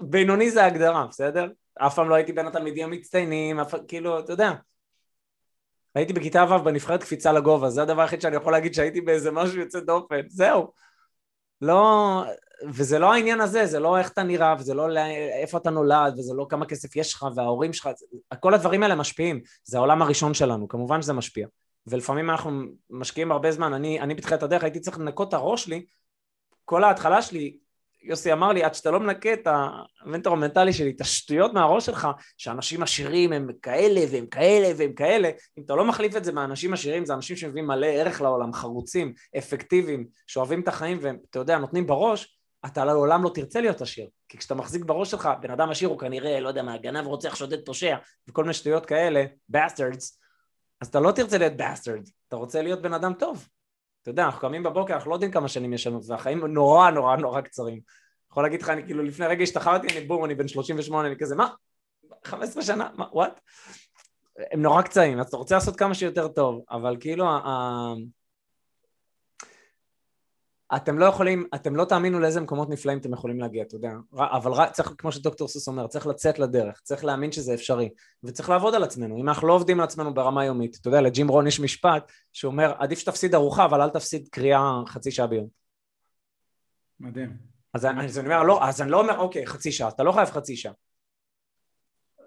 בינוני 0.00 0.50
זה 0.50 0.64
ההגדרה, 0.64 1.06
בסדר? 1.06 1.50
אף 1.74 1.94
פעם 1.94 2.08
לא 2.08 2.14
הייתי 2.14 2.32
בין 2.32 2.46
התלמידים 2.46 2.84
המצטיינים, 2.84 3.60
אף, 3.60 3.74
כאילו, 3.88 4.18
אתה 4.18 4.32
יודע. 4.32 4.52
הייתי 5.94 6.12
בכיתה 6.12 6.44
ו' 6.50 6.64
בנבחרת 6.64 7.02
קפיצה 7.02 7.32
לגובה, 7.32 7.70
זה 7.70 7.82
הדבר 7.82 8.02
היחיד 8.02 8.20
שאני 8.20 8.36
יכול 8.36 8.52
להגיד 8.52 8.74
שהייתי 8.74 9.00
באיזה 9.00 9.30
משהו 9.30 9.60
יוצא 9.60 9.80
דופן, 9.80 10.20
זהו. 10.28 10.72
לא, 11.60 12.24
וזה 12.68 12.98
לא 12.98 13.12
העניין 13.12 13.40
הזה, 13.40 13.66
זה 13.66 13.80
לא 13.80 13.98
איך 13.98 14.12
אתה 14.12 14.22
נראה, 14.22 14.54
וזה 14.58 14.74
לא 14.74 14.88
איפה 15.42 15.58
אתה 15.58 15.70
נולד, 15.70 16.18
וזה 16.18 16.34
לא 16.34 16.46
כמה 16.48 16.66
כסף 16.66 16.96
יש 16.96 17.14
לך, 17.14 17.26
וההורים 17.34 17.72
שלך, 17.72 17.88
כל 18.40 18.54
הדברים 18.54 18.82
האלה 18.82 18.94
משפיעים, 18.94 19.40
זה 19.64 19.78
העולם 19.78 20.02
הראשון 20.02 20.34
שלנו, 20.34 20.68
כמובן 20.68 21.02
שזה 21.02 21.12
משפיע. 21.12 21.46
ולפעמים 21.86 22.30
אנחנו 22.30 22.62
משקיעים 22.90 23.32
הרבה 23.32 23.52
זמן, 23.52 23.72
אני, 23.72 24.00
אני 24.00 24.14
בתחילת 24.14 24.42
הדרך 24.42 24.62
הייתי 24.62 24.80
צריך 24.80 24.98
לנקות 24.98 25.28
את 25.28 25.34
הראש 25.34 25.64
שלי, 25.64 25.84
כל 26.64 26.84
ההתחלה 26.84 27.22
שלי, 27.22 27.56
יוסי 28.04 28.32
אמר 28.32 28.52
לי, 28.52 28.64
עד 28.64 28.74
שאתה 28.74 28.90
לא 28.90 29.00
מנקה 29.00 29.32
את 29.32 29.48
המנטור 30.04 30.32
המנטלי 30.32 30.72
שלי, 30.72 30.90
את 30.96 31.00
השטויות 31.00 31.52
מהראש 31.52 31.86
שלך, 31.86 32.08
שאנשים 32.36 32.82
עשירים 32.82 33.32
הם 33.32 33.48
כאלה 33.62 34.00
והם 34.10 34.26
כאלה 34.26 34.68
והם 34.76 34.92
כאלה, 34.92 35.30
אם 35.58 35.62
אתה 35.64 35.74
לא 35.74 35.84
מחליף 35.84 36.16
את 36.16 36.24
זה 36.24 36.32
מאנשים 36.32 36.72
עשירים, 36.72 37.04
זה 37.04 37.14
אנשים 37.14 37.36
שמביאים 37.36 37.66
מלא 37.66 37.86
ערך 37.86 38.20
לעולם, 38.20 38.52
חרוצים, 38.52 39.12
אפקטיביים, 39.38 40.06
שאוהבים 40.26 40.60
את 40.60 40.68
החיים 40.68 40.98
והם, 41.00 41.18
אתה 41.30 41.38
יודע, 41.38 41.58
נותנים 41.58 41.86
בראש, 41.86 42.38
אתה 42.66 42.84
לעולם 42.84 43.24
לא 43.24 43.30
תרצה 43.34 43.60
להיות 43.60 43.80
עשיר. 43.80 44.08
כי 44.28 44.38
כשאתה 44.38 44.54
מחזיק 44.54 44.84
בראש 44.84 45.10
שלך, 45.10 45.28
בן 45.40 45.50
אדם 45.50 45.70
עשיר 45.70 45.88
הוא 45.88 45.98
כנראה, 45.98 46.40
לא 46.40 46.48
יודע 46.48 46.62
מה, 46.62 46.78
גנב, 46.78 47.06
רוצח, 47.06 47.34
שודד, 47.34 47.64
פושע, 47.64 47.96
וכל 48.28 48.42
מיני 48.42 48.54
שטויות 48.54 48.86
כאלה, 48.86 49.24
bastards, 49.56 50.22
אז 50.80 50.88
אתה 50.88 51.00
לא 51.00 51.12
תרצה 51.12 51.38
להיות 51.38 51.52
bastard, 51.56 52.08
אתה 52.28 52.36
רוצה 52.36 52.62
להיות 52.62 52.82
בן 52.82 52.94
אדם 52.94 53.14
טוב. 53.14 53.48
אתה 54.02 54.10
יודע, 54.10 54.24
אנחנו 54.24 54.40
קמים 54.40 54.62
בבוקר, 54.62 54.94
אנחנו 54.94 55.10
לא 55.10 55.14
יודעים 55.14 55.30
כמה 55.30 55.48
שנים 55.48 55.72
יש 55.72 55.86
לנו, 55.86 56.00
והחיים 56.06 56.46
נורא 56.46 56.90
נורא 56.90 57.16
נורא 57.16 57.40
קצרים. 57.40 57.80
יכול 58.30 58.42
להגיד 58.42 58.62
לך, 58.62 58.68
אני 58.70 58.84
כאילו 58.84 59.02
לפני 59.02 59.26
רגע 59.26 59.42
השתחררתי, 59.42 59.98
אני 59.98 60.06
בום, 60.06 60.24
אני 60.24 60.34
בן 60.34 60.48
38, 60.48 61.08
אני 61.08 61.16
כזה, 61.18 61.36
מה? 61.36 61.48
15 62.24 62.62
שנה? 62.62 62.88
מה? 62.94 63.06
what? 63.12 63.40
הם 64.52 64.62
נורא 64.62 64.82
קצרים, 64.82 65.20
אז 65.20 65.26
אתה 65.26 65.36
רוצה 65.36 65.54
לעשות 65.54 65.76
כמה 65.76 65.94
שיותר 65.94 66.28
טוב, 66.28 66.60
אבל 66.70 66.96
כאילו. 67.00 67.26
אתם 70.76 70.98
לא 70.98 71.04
יכולים, 71.04 71.46
אתם 71.54 71.76
לא 71.76 71.84
תאמינו 71.84 72.20
לאיזה 72.20 72.40
מקומות 72.40 72.70
נפלאים 72.70 72.98
אתם 72.98 73.12
יכולים 73.12 73.40
להגיע, 73.40 73.62
אתה 73.62 73.74
יודע. 73.74 73.92
אבל 74.12 74.52
רק, 74.52 74.70
צריך, 74.70 74.92
כמו 74.98 75.12
שדוקטור 75.12 75.48
סוס 75.48 75.68
אומר, 75.68 75.86
צריך 75.86 76.06
לצאת 76.06 76.38
לדרך, 76.38 76.80
צריך 76.80 77.04
להאמין 77.04 77.32
שזה 77.32 77.54
אפשרי, 77.54 77.90
וצריך 78.24 78.50
לעבוד 78.50 78.74
על 78.74 78.84
עצמנו. 78.84 79.16
אם 79.16 79.28
אנחנו 79.28 79.48
לא 79.48 79.52
עובדים 79.52 79.80
על 79.80 79.84
עצמנו 79.84 80.14
ברמה 80.14 80.44
יומית, 80.44 80.78
אתה 80.80 80.88
יודע, 80.88 81.00
לג'ים 81.00 81.28
רון 81.28 81.46
יש 81.46 81.60
משפט 81.60 82.12
שאומר, 82.32 82.72
עדיף 82.78 82.98
שתפסיד 82.98 83.34
ארוחה, 83.34 83.64
אבל 83.64 83.80
אל 83.80 83.90
תפסיד 83.90 84.28
קריאה 84.28 84.80
חצי 84.86 85.10
שעה 85.10 85.26
ביום. 85.26 85.48
מדהים. 87.00 87.36
אז, 87.74 87.86
אז 88.04 88.18
אני 88.18 88.26
אומר, 88.26 88.42
לא, 88.42 88.64
אז 88.64 88.82
אני 88.82 88.90
לא 88.90 89.00
אומר, 89.00 89.18
אוקיי, 89.18 89.46
חצי 89.46 89.72
שעה, 89.72 89.88
אתה 89.88 90.02
לא 90.02 90.12
חייב 90.12 90.30
חצי 90.30 90.56
שעה. 90.56 90.72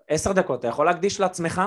עשר 0.07 0.31
דקות, 0.31 0.59
אתה 0.59 0.67
יכול 0.67 0.85
להקדיש 0.85 1.19
לעצמך, 1.19 1.61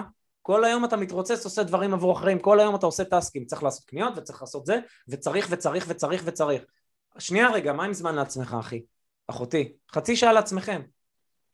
כל 0.48 0.64
היום 0.64 0.84
אתה 0.84 0.96
מתרוצץ, 0.96 1.44
עושה 1.44 1.62
דברים 1.62 1.94
עבור 1.94 2.12
אחרים, 2.12 2.38
כל 2.38 2.60
היום 2.60 2.74
אתה 2.74 2.86
עושה 2.86 3.04
טסקים, 3.04 3.44
צריך 3.44 3.62
לעשות 3.62 3.84
קניות 3.84 4.18
וצריך 4.18 4.42
לעשות 4.42 4.66
זה, 4.66 4.78
וצריך 5.08 5.46
וצריך 5.50 5.84
וצריך 5.88 6.22
וצריך. 6.24 6.62
שנייה 7.18 7.50
רגע, 7.50 7.72
מה 7.72 7.84
עם 7.84 7.92
זמן 7.92 8.14
לעצמך, 8.14 8.56
אחי? 8.60 8.82
אחותי, 9.26 9.72
חצי 9.92 10.16
שעה 10.16 10.32
לעצמכם. 10.32 10.82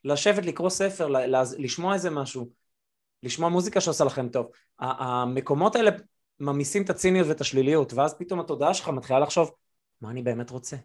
לשבת, 0.04 0.46
לקרוא 0.46 0.70
ספר, 0.70 1.08
לשמוע 1.58 1.94
איזה 1.94 2.10
משהו, 2.10 2.50
לשמוע 3.22 3.48
מוזיקה 3.48 3.80
שעושה 3.80 4.04
לכם 4.04 4.28
טוב. 4.28 4.46
המקומות 4.78 5.76
האלה 5.76 5.90
ממיסים 6.40 6.82
את 6.82 6.90
הציניות 6.90 7.28
ואת 7.28 7.40
השליליות, 7.40 7.92
ואז 7.92 8.14
פתאום 8.18 8.40
התודעה 8.40 8.74
שלך 8.74 8.88
מתחילה 8.88 9.18
לחשוב, 9.18 9.50
מה 10.00 10.10
אני 10.10 10.22
באמת 10.22 10.50
רוצה? 10.50 10.76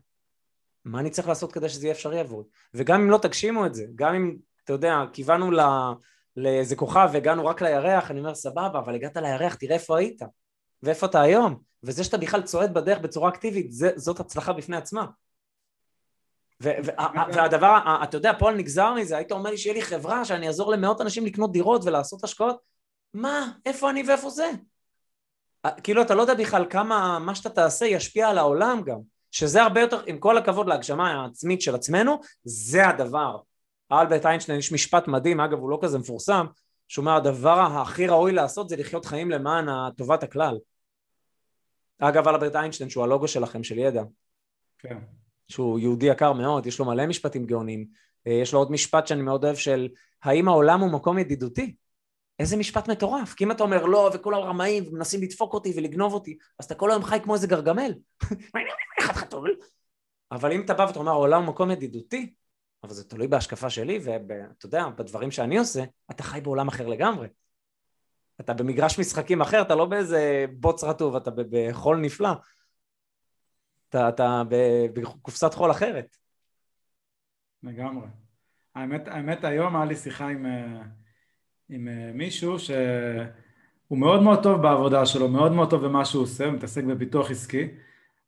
מה 0.86 1.00
אני 1.00 1.10
צריך 1.10 1.28
לעשות 1.28 1.52
כדי 1.52 1.70
שזה 1.70 1.86
יהיה 1.86 1.94
אפשרי 1.94 2.20
עבורי? 2.20 2.46
וגם 2.74 3.02
אם 3.02 3.10
לא 3.10 3.18
תגשימו 3.18 3.66
את 3.66 3.76
זה, 3.76 3.86
גם 3.96 4.16
אם, 4.16 4.36
אתה 4.64 4.74
יודע, 4.74 5.04
כיוונו 5.14 5.52
ל... 5.52 5.60
לאיזה 6.40 6.76
כוכב 6.76 7.10
והגענו 7.14 7.46
רק 7.46 7.62
לירח, 7.62 8.12
אני 8.12 8.20
אומר 8.20 8.36
סבבה, 8.36 8.80
אבל 8.80 8.96
הגעת 8.96 9.18
לירח, 9.18 9.56
תראה 9.56 9.76
איפה 9.76 9.98
היית 9.98 10.22
ואיפה 10.84 11.06
אתה 11.06 11.22
היום, 11.22 11.60
וזה 11.84 12.04
שאתה 12.04 12.18
בכלל 12.18 12.42
צועד 12.42 12.74
בדרך 12.74 13.00
בצורה 13.00 13.30
אקטיבית, 13.30 13.72
זה, 13.72 13.92
זאת 13.96 14.20
הצלחה 14.20 14.54
בפני 14.54 14.78
עצמה. 14.78 15.06
ו- 16.64 16.70
ו- 16.86 16.92
והדבר, 17.34 17.78
אתה 18.04 18.18
יודע, 18.18 18.32
פועל 18.40 18.56
נגזר 18.56 18.94
מזה, 18.94 19.18
היית 19.18 19.32
אומר 19.32 19.50
לי 19.50 19.58
שיהיה 19.58 19.74
לי 19.74 19.82
חברה, 19.82 20.26
שאני 20.26 20.48
אעזור 20.48 20.72
למאות 20.72 21.02
אנשים 21.02 21.26
לקנות 21.26 21.52
דירות 21.52 21.82
ולעשות 21.86 22.24
השקעות, 22.24 22.58
מה, 23.14 23.52
איפה 23.66 23.90
אני 23.90 24.04
ואיפה 24.08 24.30
זה? 24.30 24.52
כאילו 25.84 26.02
אתה 26.02 26.16
לא 26.16 26.22
יודע 26.22 26.34
בכלל 26.34 26.66
כמה 26.70 27.20
מה 27.20 27.36
שאתה 27.36 27.50
תעשה 27.50 27.86
ישפיע 27.86 28.30
על 28.30 28.38
העולם 28.38 28.82
גם, 28.86 29.00
שזה 29.32 29.62
הרבה 29.62 29.82
יותר, 29.82 30.02
עם 30.06 30.18
כל 30.18 30.38
הכבוד 30.38 30.68
להגשמה 30.68 31.12
העצמית 31.12 31.62
של 31.62 31.76
עצמנו, 31.76 32.20
זה 32.44 32.88
הדבר. 32.88 33.38
אלברט 33.92 34.26
איינשטיין 34.26 34.60
יש 34.60 34.72
משפט 34.72 35.08
מדהים, 35.08 35.40
אגב 35.40 35.60
הוא 35.60 35.70
לא 35.70 35.80
כזה 35.82 36.00
מפורסם, 36.00 36.46
שהוא 36.88 37.04
אומר 37.04 37.16
הדבר 37.16 37.60
הכי 37.60 38.08
ראוי 38.08 38.32
לעשות 38.32 38.70
זה 38.70 38.76
לחיות 38.76 39.06
חיים 39.06 39.32
למען 39.32 39.92
טובת 39.98 40.24
הכלל. 40.24 40.58
אגב 42.00 42.28
אלברט 42.28 42.56
איינשטיין 42.56 42.90
שהוא 42.90 43.04
הלוגו 43.04 43.28
שלכם 43.28 43.64
של 43.64 43.78
ידע. 43.78 44.04
כן. 44.80 44.98
שהוא 45.48 45.80
יהודי 45.80 46.06
יקר 46.06 46.34
מאוד, 46.34 46.66
יש 46.66 46.80
לו 46.80 46.86
מלא 46.86 47.08
משפטים 47.08 47.46
גאונים. 47.46 47.88
אה, 48.28 48.34
יש 48.34 48.54
לו 48.54 48.60
עוד 48.60 48.72
משפט 48.72 49.08
שאני 49.08 49.22
מאוד 49.22 49.46
אוהב 49.46 49.56
של 49.56 49.90
האם 50.24 50.48
העולם 50.48 50.80
הוא 50.80 50.92
מקום 50.92 51.20
ידידותי? 51.20 51.76
איזה 52.40 52.58
משפט 52.58 52.90
מטורף, 52.90 53.34
כי 53.34 53.44
אם 53.44 53.52
אתה 53.52 53.64
אומר 53.64 53.86
לא 53.86 54.12
וכולם 54.14 54.42
רמאים 54.42 54.88
ומנסים 54.88 55.22
לדפוק 55.22 55.54
אותי 55.54 55.74
ולגנוב 55.78 56.14
אותי, 56.14 56.38
אז 56.60 56.66
אתה 56.66 56.76
כל 56.76 56.92
היום 56.92 57.04
חי 57.04 57.20
כמו 57.24 57.34
איזה 57.34 57.48
גרגמל. 57.48 57.94
אבל 60.32 60.52
אם 60.52 60.62
אתה 60.62 60.74
בא 60.74 60.84
ואתה 60.84 61.00
אומר 61.00 61.12
העולם 61.12 61.44
הוא 61.44 61.50
מקום 61.50 61.72
ידידותי, 61.72 62.34
אבל 62.84 62.94
זה 62.94 63.10
תלוי 63.10 63.28
בהשקפה 63.28 63.70
שלי, 63.70 64.00
ואתה 64.04 64.66
יודע, 64.66 64.90
בדברים 64.90 65.32
שאני 65.32 65.58
עושה, 65.58 65.84
אתה 66.12 66.24
חי 66.24 66.42
בעולם 66.42 66.68
אחר 66.68 66.88
לגמרי. 66.88 67.28
אתה 68.40 68.54
במגרש 68.54 69.00
משחקים 69.00 69.42
אחר, 69.42 69.62
אתה 69.62 69.76
לא 69.76 69.86
באיזה 69.86 70.46
בוץ 70.54 70.84
רטוב, 70.84 71.16
אתה 71.16 71.32
בחול 71.32 71.98
נפלא. 71.98 72.30
אתה, 73.90 74.10
אתה 74.10 74.44
בקופסת 74.94 75.54
חול 75.54 75.72
אחרת. 75.72 76.18
לגמרי. 77.64 78.08
האמת, 78.76 79.08
האמת 79.08 79.44
היום 79.44 79.76
היה 79.76 79.86
לי 79.86 79.96
שיחה 79.96 80.28
עם, 80.28 80.46
אה, 80.46 80.82
עם 81.70 81.88
אה, 81.88 82.12
מישהו 82.14 82.60
שהוא 82.60 83.98
מאוד 83.98 84.24
מאוד 84.24 84.44
טוב 84.44 84.62
בעבודה 84.62 85.06
שלו, 85.06 85.28
מאוד 85.28 85.52
מאוד 85.52 85.70
טוב 85.70 85.86
במה 85.86 86.06
שהוא 86.06 86.24
עושה, 86.24 86.46
הוא 86.46 86.54
מתעסק 86.54 86.84
בפיתוח 86.84 87.32
עסקי, 87.32 87.68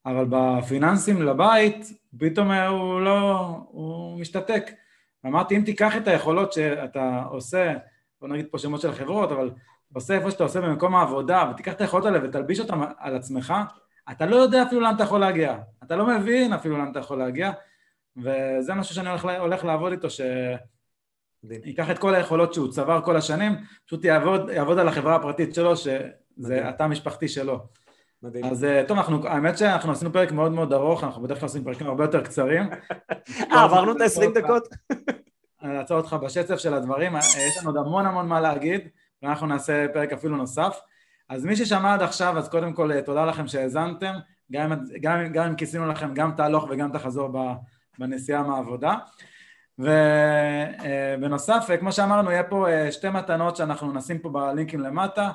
אבל 0.05 0.25
בפיננסים 0.29 1.21
לבית 1.21 1.93
פתאום 2.17 2.51
הוא 2.51 3.01
לא, 3.01 3.47
הוא 3.71 4.19
משתתק. 4.19 4.71
אמרתי 5.25 5.57
אם 5.57 5.61
תיקח 5.65 5.97
את 5.97 6.07
היכולות 6.07 6.53
שאתה 6.53 7.23
עושה, 7.29 7.73
בוא 8.21 8.27
נגיד 8.27 8.45
פה 8.51 8.57
שמות 8.57 8.81
של 8.81 8.89
החברות, 8.89 9.31
אבל 9.31 9.51
עושה 9.93 10.13
איפה 10.13 10.31
שאתה 10.31 10.43
עושה 10.43 10.61
במקום 10.61 10.95
העבודה 10.95 11.51
ותיקח 11.53 11.73
את 11.73 11.81
היכולות 11.81 12.05
האלה 12.05 12.19
ותלביש 12.23 12.59
אותן 12.59 12.79
על 12.97 13.15
עצמך, 13.15 13.53
אתה 14.11 14.25
לא 14.25 14.35
יודע 14.35 14.63
אפילו 14.63 14.81
לאן 14.81 14.95
אתה 14.95 15.03
יכול 15.03 15.19
להגיע, 15.19 15.57
אתה 15.83 15.95
לא 15.95 16.07
מבין 16.07 16.53
אפילו 16.53 16.77
לאן 16.77 16.91
אתה 16.91 16.99
יכול 16.99 17.17
להגיע 17.17 17.51
וזה 18.17 18.73
משהו 18.73 18.95
שאני 18.95 19.09
הולך, 19.09 19.27
הולך 19.39 19.63
לעבוד 19.63 19.91
איתו, 19.91 20.07
שייקח 20.09 21.91
את 21.91 21.99
כל 21.99 22.15
היכולות 22.15 22.53
שהוא 22.53 22.71
צבר 22.71 23.01
כל 23.01 23.17
השנים, 23.17 23.51
פשוט 23.85 24.05
יעבוד, 24.05 24.49
יעבוד 24.49 24.79
על 24.79 24.87
החברה 24.87 25.15
הפרטית 25.15 25.55
שלו, 25.55 25.77
שזה 25.77 26.67
התא 26.67 26.83
המשפחתי 26.83 27.27
שלו. 27.27 27.67
מדהים. 28.23 28.45
אז 28.45 28.63
אה, 28.63 28.83
טוב, 28.87 28.97
אנחנו, 28.97 29.27
האמת 29.27 29.57
שאנחנו 29.57 29.91
עשינו 29.91 30.13
פרק 30.13 30.31
מאוד 30.31 30.51
מאוד 30.51 30.73
ארוך, 30.73 31.03
אנחנו 31.03 31.21
בדרך 31.21 31.39
כלל 31.39 31.47
עושים 31.47 31.63
פרקים 31.63 31.87
הרבה 31.87 32.03
יותר 32.03 32.21
קצרים. 32.21 32.69
אה, 33.51 33.63
עברנו 33.63 33.91
את 33.91 34.01
ה-20 34.01 34.33
דקות? 34.35 34.67
אני 35.63 35.77
אעצור 35.77 35.97
אותך 35.97 36.15
בשצף 36.23 36.57
של 36.57 36.73
הדברים, 36.73 37.15
אה, 37.15 37.19
יש 37.19 37.57
לנו 37.57 37.69
עוד 37.69 37.77
המון 37.77 38.05
המון 38.05 38.27
מה 38.27 38.41
להגיד, 38.41 38.81
ואנחנו 39.23 39.47
נעשה 39.47 39.85
פרק 39.93 40.13
אפילו 40.13 40.37
נוסף. 40.37 40.79
אז 41.29 41.45
מי 41.45 41.55
ששמע 41.55 41.93
עד 41.93 42.01
עכשיו, 42.01 42.37
אז 42.37 42.49
קודם 42.49 42.73
כל 42.73 42.91
אה, 42.91 43.01
תודה 43.01 43.25
לכם 43.25 43.47
שהאזנתם, 43.47 44.13
גם, 44.51 44.71
גם, 45.01 45.31
גם 45.33 45.47
אם 45.47 45.55
כיסינו 45.55 45.87
לכם 45.87 46.13
גם 46.13 46.31
את 46.31 46.39
ההלוך 46.39 46.67
וגם 46.69 46.91
את 46.91 46.95
החזור 46.95 47.29
בנסיעה 47.99 48.43
מהעבודה. 48.43 48.95
ובנוסף, 49.79 51.69
כמו 51.79 51.91
שאמרנו, 51.91 52.31
יהיה 52.31 52.43
פה 52.43 52.67
שתי 52.91 53.09
מתנות 53.09 53.55
שאנחנו 53.55 53.93
נשים 53.93 54.19
פה 54.19 54.29
בלינקים 54.29 54.79
למטה. 54.79 55.31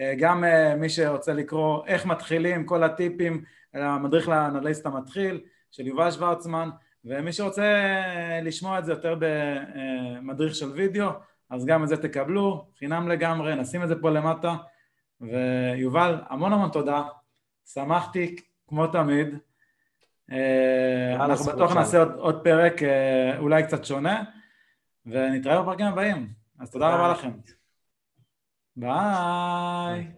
אה, 0.00 0.14
גם 0.18 0.44
אה, 0.44 0.74
מי 0.76 0.88
שרוצה 0.88 1.32
לקרוא 1.32 1.86
איך 1.86 2.06
מתחילים, 2.06 2.66
כל 2.66 2.82
הטיפים, 2.84 3.44
המדריך 3.74 4.28
לאנליסט 4.28 4.86
המתחיל 4.86 5.40
של 5.70 5.86
יובל 5.86 6.10
שוורצמן, 6.10 6.70
ומי 7.04 7.32
שרוצה 7.32 7.62
אה, 7.62 8.40
לשמוע 8.42 8.78
את 8.78 8.84
זה 8.84 8.92
יותר 8.92 9.18
במדריך 9.18 10.54
של 10.54 10.70
וידאו, 10.70 11.08
אז 11.50 11.66
גם 11.66 11.84
את 11.84 11.88
זה 11.88 11.96
תקבלו, 11.96 12.66
חינם 12.78 13.08
לגמרי, 13.08 13.54
נשים 13.54 13.82
את 13.82 13.88
זה 13.88 14.00
פה 14.00 14.10
למטה. 14.10 14.54
ויובל, 15.20 16.20
המון 16.28 16.52
המון 16.52 16.70
תודה, 16.70 17.02
שמחתי 17.72 18.36
כמו 18.68 18.86
תמיד. 18.86 19.38
אנחנו 21.14 21.44
בטוח 21.44 21.76
נעשה 21.76 21.98
עוד, 21.98 22.12
עוד 22.12 22.44
פרק 22.44 22.74
אולי 23.38 23.62
קצת 23.62 23.84
שונה, 23.84 24.22
ונתראה 25.06 25.62
בפרקים 25.62 25.86
הבאים. 25.86 26.28
אז 26.60 26.70
תודה 26.70 26.94
רבה 26.94 27.12
לכם. 27.12 27.30
Bye. 28.78 30.06
Bye. 30.06 30.17